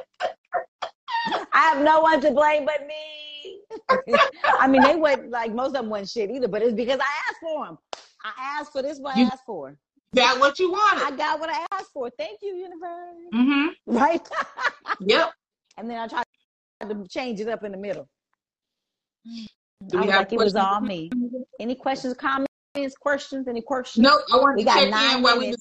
I 1.53 1.61
have 1.73 1.83
no 1.83 2.01
one 2.01 2.21
to 2.21 2.31
blame 2.31 2.65
but 2.65 2.87
me. 2.87 3.61
I 4.59 4.67
mean, 4.67 4.81
they 4.81 4.95
went 4.95 5.29
like 5.29 5.53
most 5.53 5.67
of 5.69 5.73
them 5.73 5.89
wasn't 5.89 6.09
shit 6.09 6.31
either, 6.31 6.47
but 6.47 6.61
it's 6.61 6.73
because 6.73 6.99
I 6.99 7.03
asked 7.29 7.39
for 7.41 7.65
them. 7.65 7.77
I 8.23 8.31
asked 8.59 8.71
for 8.71 8.81
this. 8.81 8.99
What 8.99 9.15
I 9.15 9.19
You- 9.21 9.25
asked 9.27 9.45
for. 9.45 9.75
Got 10.15 10.39
what 10.39 10.57
you 10.57 10.71
wanted. 10.71 11.03
I 11.03 11.15
got 11.15 11.39
what 11.39 11.51
I 11.51 11.67
asked 11.71 11.91
for. 11.93 12.09
Thank 12.17 12.39
you, 12.41 12.55
universe. 12.55 13.15
Mm-hmm. 13.33 13.95
Right. 13.95 14.27
Yep. 15.01 15.31
and 15.77 15.87
then 15.89 15.99
I 15.99 16.07
tried 16.07 16.23
to 16.81 17.05
change 17.07 17.39
it 17.39 17.47
up 17.47 17.63
in 17.63 17.71
the 17.71 17.77
middle. 17.77 18.09
Do 19.87 19.97
I 19.97 20.01
we 20.01 20.07
have 20.07 20.19
like, 20.19 20.33
it 20.33 20.37
was 20.37 20.53
questions? 20.53 20.55
all 20.55 20.81
me. 20.81 21.09
Any 21.59 21.75
questions, 21.75 22.13
comments, 22.15 22.95
questions? 22.99 23.47
Any 23.47 23.61
questions? 23.61 24.03
No, 24.03 24.19
I 24.31 24.37
wanted 24.37 24.57
We 24.57 24.63
to 24.63 24.65
got 24.65 24.79
check 24.79 24.89
nine 24.89 25.17
in 25.17 25.23
while 25.23 25.39
we. 25.39 25.55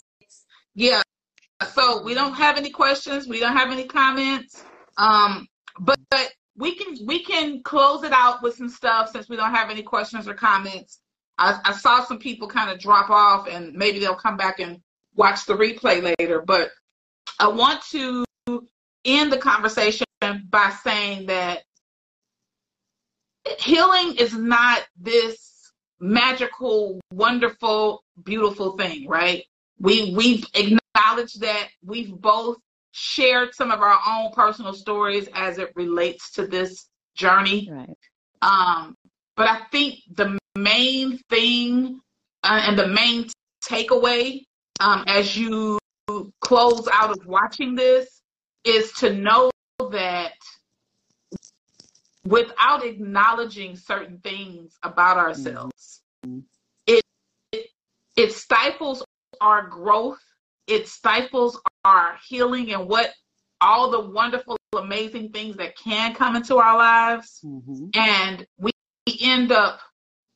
Yeah. 0.75 1.03
So 1.75 2.03
we 2.03 2.15
don't 2.15 2.35
have 2.35 2.57
any 2.57 2.71
questions. 2.71 3.27
We 3.27 3.41
don't 3.41 3.57
have 3.57 3.71
any 3.73 3.85
comments. 3.85 4.63
Um, 4.97 5.47
but, 5.81 5.99
but 6.11 6.33
we 6.57 6.75
can 6.75 6.97
we 7.07 7.23
can 7.25 7.63
close 7.63 8.03
it 8.03 8.13
out 8.13 8.43
with 8.43 8.57
some 8.57 8.69
stuff 8.69 9.11
since 9.11 9.29
we 9.29 9.37
don't 9.37 9.55
have 9.55 9.71
any 9.71 9.83
questions 9.83 10.27
or 10.27 10.35
comments. 10.35 11.01
I, 11.39 11.59
I 11.65 11.73
saw 11.73 12.05
some 12.05 12.19
people 12.19 12.49
kind 12.49 12.71
of 12.71 12.81
drop 12.81 13.11
off, 13.11 13.47
and 13.49 13.75
maybe 13.75 14.01
they'll 14.01 14.17
come 14.17 14.37
back 14.37 14.59
and 14.59 14.81
watch 15.15 15.47
the 15.47 15.55
replay 15.55 16.15
later. 16.19 16.43
But 16.45 16.71
I 17.39 17.49
want 17.49 17.83
to 17.91 18.25
end 19.05 19.33
the 19.33 19.39
conversation 19.39 20.05
by 20.21 20.73
saying 20.83 21.27
that 21.27 21.63
healing 23.59 24.17
is 24.17 24.35
not 24.35 24.83
this 25.01 25.73
magical, 26.01 27.01
wonderful, 27.13 28.03
beautiful 28.25 28.77
thing, 28.77 29.09
right? 29.09 29.45
We 29.81 30.15
we've 30.15 30.45
acknowledged 30.55 31.41
that 31.41 31.69
we've 31.85 32.11
both 32.11 32.59
shared 32.93 33.55
some 33.55 33.71
of 33.71 33.81
our 33.81 33.99
own 34.07 34.33
personal 34.33 34.73
stories 34.73 35.29
as 35.35 35.59
it 35.59 35.73
relates 35.77 36.33
to 36.33 36.47
this 36.47 36.87
journey. 37.15 37.69
Right. 37.71 37.97
Um, 38.43 38.95
but 39.37 39.49
I 39.49 39.61
think 39.71 39.97
the 40.15 40.39
main 40.57 41.19
thing 41.31 42.01
uh, 42.43 42.61
and 42.65 42.79
the 42.79 42.89
main 42.89 43.29
takeaway 43.65 44.43
um, 44.81 45.05
as 45.07 45.37
you 45.37 45.79
close 46.41 46.89
out 46.93 47.11
of 47.11 47.27
watching 47.27 47.75
this 47.75 48.23
is 48.65 48.93
to 48.93 49.13
know 49.13 49.51
that 49.91 50.33
without 52.29 52.85
acknowledging 52.85 53.77
certain 53.77 54.19
things 54.19 54.79
about 54.83 55.17
ourselves, 55.17 56.03
Mhm. 56.27 56.45
it, 56.87 57.03
it 57.53 57.67
it 58.17 58.33
stifles 58.33 59.05
our 59.41 59.67
growth. 59.67 60.21
It 60.67 60.89
stifles 60.89 61.61
our 61.85 62.17
healing 62.27 62.73
and 62.73 62.89
what 62.89 63.15
all 63.61 63.91
the 63.91 64.01
wonderful, 64.01 64.57
amazing 64.77 65.31
things 65.33 65.57
that 65.57 65.77
can 65.77 66.15
come 66.15 66.37
into 66.37 66.57
our 66.59 66.77
lives 66.77 67.41
hmm 67.43 67.89
and 67.95 68.47
we 68.59 68.71
end 69.21 69.51
up 69.51 69.81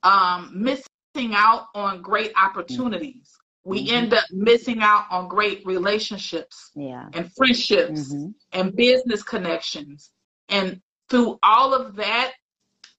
um, 0.03 0.51
missing 0.55 1.34
out 1.34 1.66
on 1.74 2.01
great 2.03 2.32
opportunities. 2.36 3.30
We 3.64 3.86
Mhm. 3.86 3.93
end 3.93 4.14
up 4.14 4.24
missing 4.30 4.80
out 4.82 5.05
on 5.11 5.28
great 5.28 5.64
relationships 5.66 6.70
Yeah. 6.74 7.09
and 7.12 7.30
friendships 7.34 8.12
hmm 8.12 8.28
and 8.53 8.74
business 8.74 9.22
connections. 9.22 10.11
And 10.49 10.80
through 11.13 11.39
all 11.43 11.75
of 11.75 11.97
that, 11.97 12.33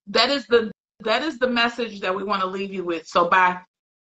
that 0.08 0.30
is 0.30 0.46
the 0.46 0.72
that 1.00 1.24
is 1.24 1.40
the 1.40 1.50
message 1.50 2.02
that 2.02 2.16
we 2.16 2.24
want 2.24 2.42
to 2.42 2.48
leave 2.48 2.72
you 2.72 2.86
with. 2.86 3.08
So 3.08 3.28
by 3.28 3.60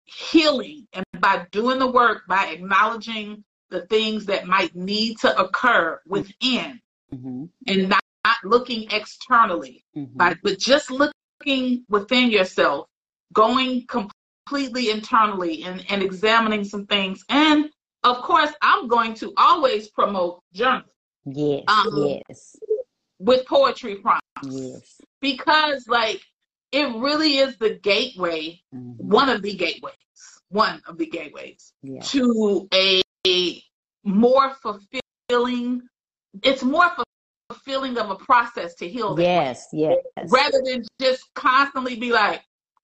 healing 0.05 0.87
and 0.93 1.05
by 1.19 1.45
doing 1.51 1.77
the 1.77 1.91
work, 1.91 2.21
by 2.27 2.47
acknowledging 2.47 3.43
the 3.69 3.85
things 3.87 4.25
that 4.27 4.47
might 4.47 4.73
need 4.75 5.17
to 5.19 5.37
occur 5.37 5.99
within 6.07 6.79
hmm 7.11 7.45
and 7.67 7.89
not, 7.89 8.01
not 8.25 8.37
looking 8.45 8.89
externally, 8.91 9.83
hmm 9.93 10.05
by 10.15 10.35
but 10.41 10.57
just 10.57 10.89
looking 10.89 11.83
within 11.89 12.31
yourself, 12.31 12.87
going 13.33 13.85
completely 13.87 14.89
internally 14.89 15.63
and, 15.63 15.85
and 15.89 16.01
examining 16.01 16.63
some 16.63 16.85
things. 16.85 17.25
And 17.27 17.69
of 18.03 18.21
course, 18.21 18.53
I'm 18.61 18.87
going 18.87 19.15
to 19.15 19.33
always 19.35 19.89
promote 19.89 20.41
journaling 20.55 20.85
Yes. 21.25 21.65
Um, 21.67 22.19
yes. 22.29 22.55
With 23.19 23.45
poetry 23.45 23.95
prompts 23.95 24.21
Yes. 24.43 25.01
because, 25.21 25.87
like, 25.87 26.21
it 26.71 26.85
really 26.95 27.37
is 27.37 27.57
the 27.57 27.75
gateway, 27.75 28.61
hmm 28.71 28.91
one 28.97 29.29
of 29.29 29.41
the 29.41 29.53
gateways, 29.53 29.93
one 30.49 30.81
of 30.87 30.97
the 30.97 31.05
gateways 31.05 31.73
Yeah. 31.81 32.01
to 32.01 32.67
a, 32.73 33.01
a 33.27 33.63
more 34.03 34.53
fulfilling. 34.61 35.81
It's 36.43 36.63
more 36.63 36.91
fulfilling 37.49 37.97
of 37.97 38.09
a 38.09 38.15
process 38.15 38.75
to 38.75 38.87
heal. 38.87 39.15
that 39.15 39.21
way. 39.21 39.23
Yes. 39.23 39.67
Yes. 39.71 39.97
rather 40.29 40.61
than 40.63 40.83
just 40.99 41.33
constantly 41.33 41.95
be 41.95 42.11
like, 42.11 42.41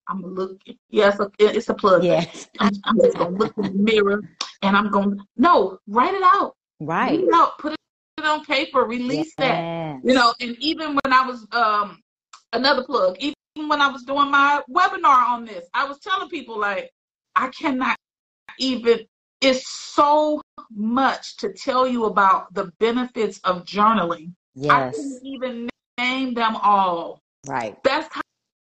I'm 0.08 0.22
gonna 0.22 0.34
look. 0.34 0.62
Yes, 0.90 1.18
it's 1.40 1.70
a 1.70 1.74
plug. 1.74 2.04
Yes. 2.04 2.48
I'm, 2.60 2.74
I'm 2.84 2.98
just 3.00 3.18
gonna 3.18 3.38
look 3.38 3.54
in 3.58 3.64
the 3.64 3.72
mirror 3.94 4.22
and 4.62 4.76
I'm 4.76 4.90
gonna 4.92 5.18
no, 5.38 5.80
write 5.88 6.14
it 6.14 6.24
out. 6.24 6.56
Right. 6.80 7.12
Write 7.12 7.20
it 7.22 7.34
out. 7.34 7.58
Put 7.58 7.74
it 7.74 7.80
on 8.26 8.46
paper. 8.46 8.82
Release 8.82 9.34
that. 9.38 10.02
You 10.04 10.14
know. 10.14 10.34
And 10.40 10.56
even 10.60 10.98
when 11.04 11.14
I 11.14 11.26
was 11.26 11.48
um 11.52 12.02
another 12.52 12.84
plug, 12.84 13.18
even 13.20 13.36
when 13.68 13.82
I 13.82 13.88
was 13.88 14.04
doing 14.04 14.32
my 14.32 14.62
webinar 14.70 15.28
on 15.28 15.46
this, 15.46 15.68
I 15.74 15.86
was 15.86 16.00
telling 16.00 16.30
people 16.30 16.60
like, 16.60 16.92
I 17.36 17.50
cannot 17.50 17.98
even. 18.60 19.00
It's 19.42 19.68
so 19.68 20.42
much 20.74 21.36
to 21.38 21.52
tell 21.52 21.86
you 21.86 22.06
about 22.06 22.54
the 22.54 22.72
benefits 22.80 23.40
of 23.44 23.66
journaling. 23.66 24.34
I 24.70 24.80
Yes. 24.80 24.96
couldn't 24.96 25.22
even 25.26 25.70
name 25.98 26.34
them 26.34 26.56
all. 26.56 27.20
Right. 27.46 27.78
That's 27.84 28.08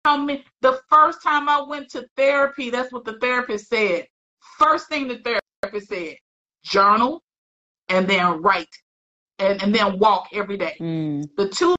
how 0.04 0.18
me. 0.18 0.44
The 0.62 0.82
first 0.90 1.24
time 1.24 1.48
I 1.48 1.62
went 1.62 1.90
to 1.92 2.06
therapy, 2.18 2.70
that's 2.70 2.92
what 2.92 3.06
the 3.06 3.18
therapist 3.20 3.70
said. 3.70 4.08
First 4.58 4.90
thing 4.90 5.08
the 5.08 5.20
therapist 5.20 5.88
said: 5.88 6.18
journal, 6.64 7.22
and 7.90 8.08
then 8.08 8.42
write, 8.42 8.68
and 9.40 9.62
and 9.62 9.74
then 9.74 10.00
walk 10.00 10.30
every 10.34 10.58
day. 10.58 10.76
Mm. 10.80 11.24
The 11.38 11.50
two 11.50 11.76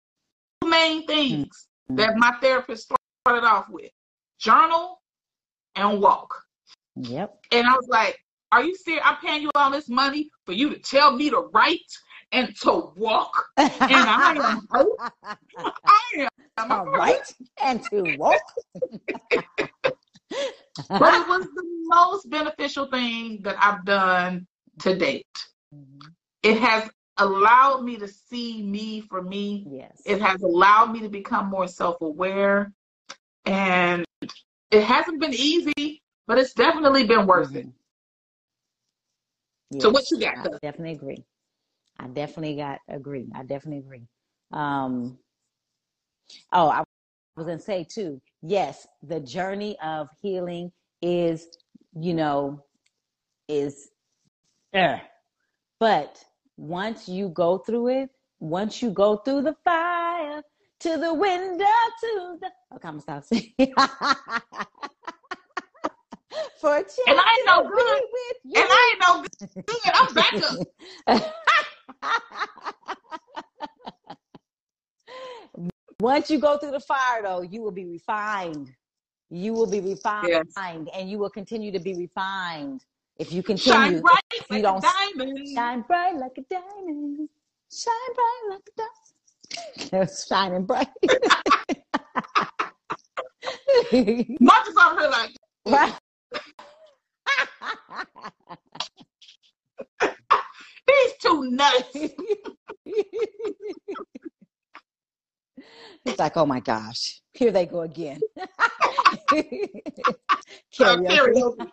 main 0.65 1.07
things 1.07 1.67
Mm. 1.91 1.97
that 1.97 2.17
my 2.17 2.33
therapist 2.43 2.93
started 3.27 3.47
off 3.47 3.67
with: 3.71 3.91
journal 4.39 5.01
and 5.75 6.01
walk. 6.03 6.35
Yep. 6.97 7.35
And 7.53 7.67
I 7.67 7.75
was 7.75 7.89
like, 7.89 8.19
"Are 8.53 8.63
you 8.63 8.77
serious? 8.77 9.03
I'm 9.07 9.17
paying 9.17 9.43
you 9.43 9.51
all 9.55 9.71
this 9.71 9.89
money 9.89 10.29
for 10.45 10.53
you 10.53 10.69
to 10.71 10.79
tell 10.79 11.13
me 11.17 11.31
to 11.31 11.49
write 11.55 11.91
and 12.33 12.55
to 12.61 12.93
walk, 12.97 13.33
and 13.57 13.71
I 13.81 14.35
am. 14.37 14.69
I 15.87 16.29
am 16.59 16.71
All 16.73 16.85
hurt." 16.85 16.99
right. 16.99 17.35
And 17.63 17.83
to 17.85 18.03
walk. 18.19 18.43
but 19.31 21.15
it 21.15 21.29
was 21.29 21.47
the 21.55 21.65
most 21.85 22.29
beneficial 22.29 22.87
thing 22.91 23.41
that 23.43 23.57
I've 23.59 23.85
done 23.85 24.47
to 24.81 24.95
date. 24.95 25.27
It 26.43 26.59
has 26.59 26.91
allowed 27.19 27.83
me 27.85 27.97
to 27.99 28.09
see 28.09 28.63
me 28.63 29.01
for 29.01 29.23
me. 29.23 29.67
yes. 29.71 30.03
It 30.05 30.21
has 30.21 30.43
allowed 30.43 30.93
me 30.93 31.01
to 31.01 31.09
become 31.09 31.47
more 31.51 31.67
self 31.69 32.01
aware. 32.01 32.73
And 33.47 34.05
it 34.71 34.83
hasn't 34.83 35.21
been 35.21 35.35
easy, 35.35 36.03
but 36.27 36.39
it's 36.39 36.55
definitely 36.55 37.05
been 37.07 37.27
worth 37.27 37.55
it. 37.57 37.67
Mhm. 39.73 39.81
So 39.81 39.91
what 39.91 40.11
you 40.11 40.19
got, 40.21 40.37
I 40.37 40.49
definitely 40.63 40.93
agree. 40.93 41.25
I 41.99 42.09
definitely 42.09 42.57
got 42.57 42.81
agree. 42.89 43.29
I 43.35 43.43
definitely 43.45 43.79
agree. 43.79 44.07
Um, 44.53 45.19
oh, 46.53 46.69
I 46.69 46.83
was 47.37 47.47
gonna 47.47 47.59
say 47.59 47.85
too. 47.85 48.21
Yes, 48.43 48.87
the 49.03 49.21
journey 49.21 49.79
of 49.83 50.09
healing 50.21 50.73
is, 51.03 51.49
you 51.95 52.15
know, 52.15 52.65
is, 53.49 53.91
uh, 54.75 54.99
but 55.79 56.25
once 56.59 57.09
you 57.09 57.31
go 57.31 57.57
through 57.59 57.89
it, 57.89 58.11
once 58.41 58.83
you 58.83 58.91
go 58.91 59.17
through 59.17 59.41
the 59.43 59.55
fire 59.65 60.43
to 60.81 60.97
the 60.99 61.15
window 61.15 61.65
to 62.01 62.37
the. 62.41 62.51
Okay, 62.75 62.89
I'm 62.89 62.99
gonna 62.99 63.01
stop 63.01 63.25
singing. 63.25 63.55
For 66.61 66.77
a 66.77 66.83
chance 66.83 66.99
And 67.07 67.19
I 67.19 67.37
ain't 67.39 67.47
no 67.47 67.63
good. 67.71 67.77
be 67.77 68.03
with 68.13 68.37
you. 68.45 68.61
And 68.61 68.69
I 68.71 68.91
ain't 68.91 69.01
no 69.09 69.23
good. 69.23 69.31
I'm 69.95 70.15
back 70.15 70.35
up. 70.43 70.59
Once 76.01 76.31
you 76.31 76.39
go 76.39 76.57
through 76.59 76.71
the 76.73 76.81
fire, 76.81 77.23
though, 77.23 77.43
you 77.43 77.61
will 77.63 77.71
be 77.73 77.85
refined. 77.85 78.71
you 79.31 79.53
will 79.53 79.67
be 79.71 79.81
refined 79.81 80.29
Yes. 80.31 80.47
and 80.95 81.11
you 81.11 81.19
will 81.19 81.31
continue 81.31 81.73
to 81.73 81.81
be 81.81 81.95
refined 81.95 82.85
if 83.19 83.33
you 83.33 83.43
can 83.43 83.57
Shine 83.57 83.75
continue 83.77 84.03
bright 84.03 84.21
you 84.51 84.53
like 84.57 84.61
a 84.61 84.63
don't 84.63 84.83
diamond. 84.83 85.49
shine 85.55 85.81
bright 85.83 86.17
like 86.17 86.37
a 86.39 86.43
diamond 86.51 87.29
shine 87.73 88.13
bright 88.15 88.43
like 88.51 88.69
a 88.69 88.73
diamond 88.77 88.93
It's 90.03 90.27
shining 90.27 90.65
bright 90.67 90.89
Marcus 94.41 94.75
over 94.77 95.01
here 95.01 95.11
like, 95.11 95.31
right 95.67 95.95
he's 100.87 101.13
too 101.21 101.51
nuts. 101.51 101.99
It's 106.05 106.19
like, 106.19 106.37
oh 106.37 106.47
my 106.47 106.61
gosh, 106.61 107.21
here 107.35 107.51
they 107.51 107.67
go 107.67 107.81
again. 107.83 108.21
Uh, 110.81 110.93
Karaoke. 111.05 111.07
karaoke. 111.07 111.71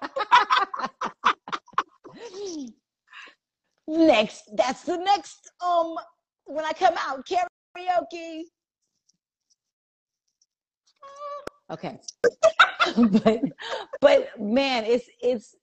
Next, 3.88 4.43
that's 4.55 4.84
the 4.84 4.97
next 4.97 5.51
um 5.66 5.95
when 6.45 6.66
I 6.66 6.74
come 6.74 6.95
out 6.97 7.26
karaoke. 7.28 8.43
Okay, 11.72 11.99
but 13.24 13.41
but 13.99 14.39
man, 14.39 14.84
it's 14.86 15.07
it's 15.22 15.55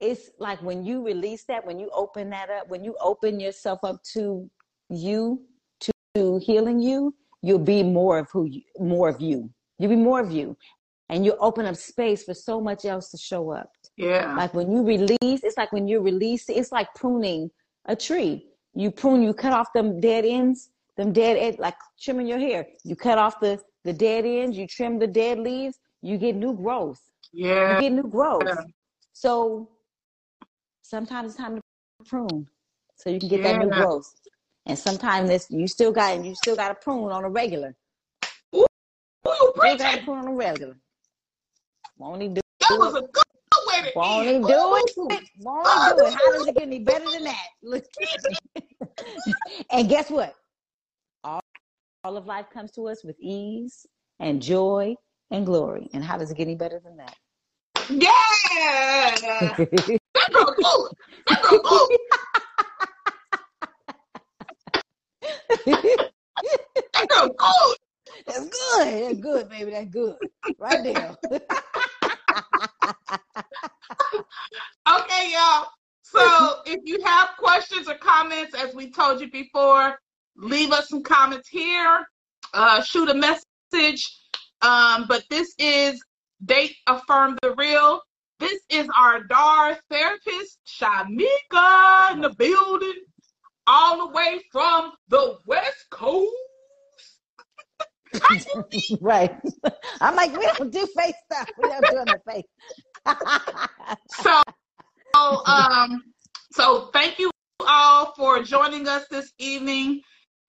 it's 0.00 0.30
like 0.38 0.60
when 0.62 0.84
you 0.84 1.04
release 1.04 1.44
that, 1.44 1.66
when 1.66 1.78
you 1.78 1.90
open 1.94 2.30
that 2.30 2.50
up, 2.50 2.68
when 2.68 2.84
you 2.84 2.94
open 3.00 3.40
yourself 3.40 3.78
up 3.82 4.02
to 4.12 4.50
you, 4.90 5.42
to, 5.80 6.38
healing 6.38 6.80
you, 6.80 7.14
you'll 7.42 7.58
be 7.58 7.82
more 7.82 8.18
of 8.18 8.28
who 8.30 8.44
you, 8.44 8.62
more 8.78 9.08
of 9.08 9.20
you. 9.20 9.50
You'll 9.78 9.90
be 9.90 9.96
more 9.96 10.20
of 10.20 10.30
you, 10.30 10.56
and 11.08 11.24
you 11.24 11.36
open 11.40 11.66
up 11.66 11.76
space 11.76 12.24
for 12.24 12.34
so 12.34 12.60
much 12.60 12.84
else 12.84 13.10
to 13.10 13.18
show 13.18 13.50
up. 13.52 13.70
Yeah. 13.96 14.34
Like 14.36 14.52
when 14.54 14.70
you 14.70 14.82
release, 14.82 15.18
it's 15.42 15.56
like 15.56 15.72
when 15.72 15.88
you 15.88 16.00
release, 16.00 16.48
it's 16.48 16.72
like 16.72 16.88
pruning 16.94 17.50
a 17.86 17.96
tree. 17.96 18.46
You 18.74 18.90
prune, 18.90 19.22
you 19.22 19.32
cut 19.32 19.52
off 19.52 19.72
them 19.72 20.00
dead 20.00 20.24
ends, 20.24 20.70
them 20.96 21.12
dead 21.12 21.36
ends, 21.38 21.58
like 21.58 21.76
trimming 22.00 22.26
your 22.26 22.38
hair. 22.38 22.66
You 22.84 22.94
cut 22.96 23.18
off 23.18 23.40
the 23.40 23.60
the 23.84 23.92
dead 23.92 24.24
ends, 24.26 24.58
you 24.58 24.66
trim 24.66 24.98
the 24.98 25.06
dead 25.06 25.38
leaves, 25.38 25.78
you 26.02 26.18
get 26.18 26.34
new 26.34 26.54
growth. 26.54 27.00
Yeah. 27.32 27.76
You 27.76 27.80
get 27.80 27.92
new 27.92 28.08
growth. 28.08 28.42
Yeah. 28.44 28.56
So 29.12 29.70
sometimes 30.82 31.30
it's 31.30 31.36
time 31.36 31.56
to 31.56 31.62
prune 32.04 32.48
so 32.96 33.10
you 33.10 33.18
can 33.18 33.28
get 33.28 33.42
that 33.44 33.58
new 33.58 33.70
growth. 33.70 34.12
And 34.66 34.78
sometimes 34.78 35.28
this 35.28 35.46
you 35.48 35.68
still 35.68 35.92
got 35.92 36.24
you 36.24 36.34
still 36.34 36.56
got 36.56 36.68
to 36.68 36.74
prune 36.74 37.12
on 37.12 37.24
a 37.24 37.30
regular. 37.30 37.74
Who 38.52 38.66
you 39.24 39.52
Still 39.56 39.78
got 39.78 39.98
to 39.98 40.04
prune 40.04 40.18
on 40.18 40.28
a 40.28 40.34
regular. 40.34 40.76
Won't 41.96 42.22
he 42.22 42.28
do 42.28 42.40
That 42.68 42.78
was 42.78 42.94
a 42.96 43.02
good 43.02 43.25
way 43.84 43.92
to 43.92 43.98
Won't 43.98 44.28
end. 44.28 44.44
do 44.44 44.48
it? 45.10 45.24
Won't 45.38 45.98
do 45.98 46.06
it? 46.06 46.14
How 46.14 46.32
does 46.32 46.46
it 46.46 46.54
get 46.54 46.62
any 46.62 46.78
better 46.80 47.04
than 47.10 47.24
that? 47.24 47.46
Look. 47.62 47.84
and 49.70 49.88
guess 49.88 50.10
what? 50.10 50.34
All, 51.24 51.40
all 52.04 52.16
of 52.16 52.26
life 52.26 52.46
comes 52.52 52.70
to 52.72 52.86
us 52.88 53.04
with 53.04 53.16
ease 53.20 53.86
and 54.20 54.40
joy 54.42 54.94
and 55.30 55.44
glory. 55.46 55.88
And 55.92 56.02
how 56.04 56.16
does 56.16 56.30
it 56.30 56.36
get 56.36 56.44
any 56.44 56.54
better 56.56 56.80
than 56.82 56.96
that? 56.98 57.14
Yeah. 57.88 59.14
That 59.16 59.56
girl 60.32 60.54
good. 60.56 60.92
That 61.28 61.42
girl 61.42 61.60
good. 61.62 61.98
That 66.92 67.08
girl 67.08 67.28
good. 67.28 67.76
That's 68.26 68.48
good. 68.48 69.04
That's 69.04 69.18
good, 69.20 69.48
baby. 69.48 69.70
That's 69.70 69.88
good. 69.90 70.16
Right 70.58 70.82
there. 70.82 71.16
Okay, 74.88 75.32
y'all. 75.32 75.66
So 76.02 76.60
if 76.64 76.80
you 76.84 77.00
have 77.04 77.30
questions 77.38 77.88
or 77.88 77.94
comments, 77.94 78.54
as 78.54 78.72
we 78.74 78.90
told 78.90 79.20
you 79.20 79.28
before, 79.30 79.98
leave 80.36 80.70
us 80.70 80.88
some 80.88 81.02
comments 81.02 81.48
here. 81.48 82.06
Uh, 82.54 82.82
shoot 82.82 83.08
a 83.08 83.14
message. 83.14 84.08
Um, 84.62 85.06
but 85.08 85.24
this 85.28 85.52
is 85.58 86.00
Date 86.44 86.76
Affirm 86.86 87.36
the 87.42 87.54
Real. 87.56 88.00
This 88.38 88.60
is 88.68 88.88
our 88.96 89.24
DAR 89.24 89.78
therapist, 89.90 90.58
Shimeka, 90.66 92.12
in 92.12 92.20
the 92.20 92.34
building, 92.36 93.02
all 93.66 94.06
the 94.06 94.12
way 94.12 94.40
from 94.52 94.92
the 95.08 95.38
West 95.46 95.86
Coast. 95.90 96.30
right. 99.00 99.34
I'm 100.00 100.14
like, 100.14 100.36
we 100.36 100.46
don't 100.56 100.72
do 100.72 100.86
face 100.96 101.14
stuff. 101.30 101.48
We 101.60 101.68
don't 101.68 101.90
do 101.90 101.96
on 101.98 102.06
the 102.06 102.20
face. 102.30 102.44
So, 103.06 104.42
so, 105.14 105.44
um, 105.46 106.04
so 106.52 106.90
thank 106.92 107.18
you 107.18 107.30
all 107.66 108.12
for 108.16 108.42
joining 108.42 108.88
us 108.88 109.06
this 109.08 109.32
evening. 109.38 110.02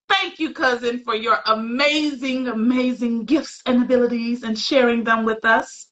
Thank 0.10 0.40
you, 0.40 0.54
cousin, 0.54 1.00
for 1.04 1.16
your 1.16 1.38
amazing, 1.46 2.48
amazing 2.48 3.26
gifts 3.26 3.62
and 3.66 3.84
abilities 3.84 4.44
and 4.44 4.58
sharing 4.58 5.04
them 5.04 5.26
with 5.26 5.44
us. 5.44 5.88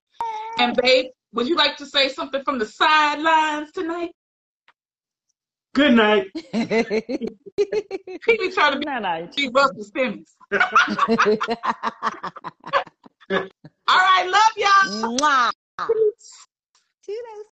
And 0.57 0.75
babe, 0.81 1.07
would 1.33 1.47
you 1.47 1.55
like 1.55 1.77
to 1.77 1.85
say 1.85 2.09
something 2.09 2.43
from 2.43 2.59
the 2.59 2.65
sidelines 2.65 3.71
tonight? 3.71 4.11
Good 5.73 5.93
night. 5.93 6.27
He 8.25 8.37
be 8.37 8.49
trying 8.51 8.73
to 8.73 8.79
be, 8.79 8.85
no, 8.85 8.99
no. 8.99 9.29
be 9.35 9.49
Russell 9.49 9.83
Simmons. 9.83 10.35
All 10.51 10.59
right, 13.87 14.27
love 14.27 14.51
y'all. 14.57 15.17
Mwah. 15.19 15.51
Toodles. 17.05 17.54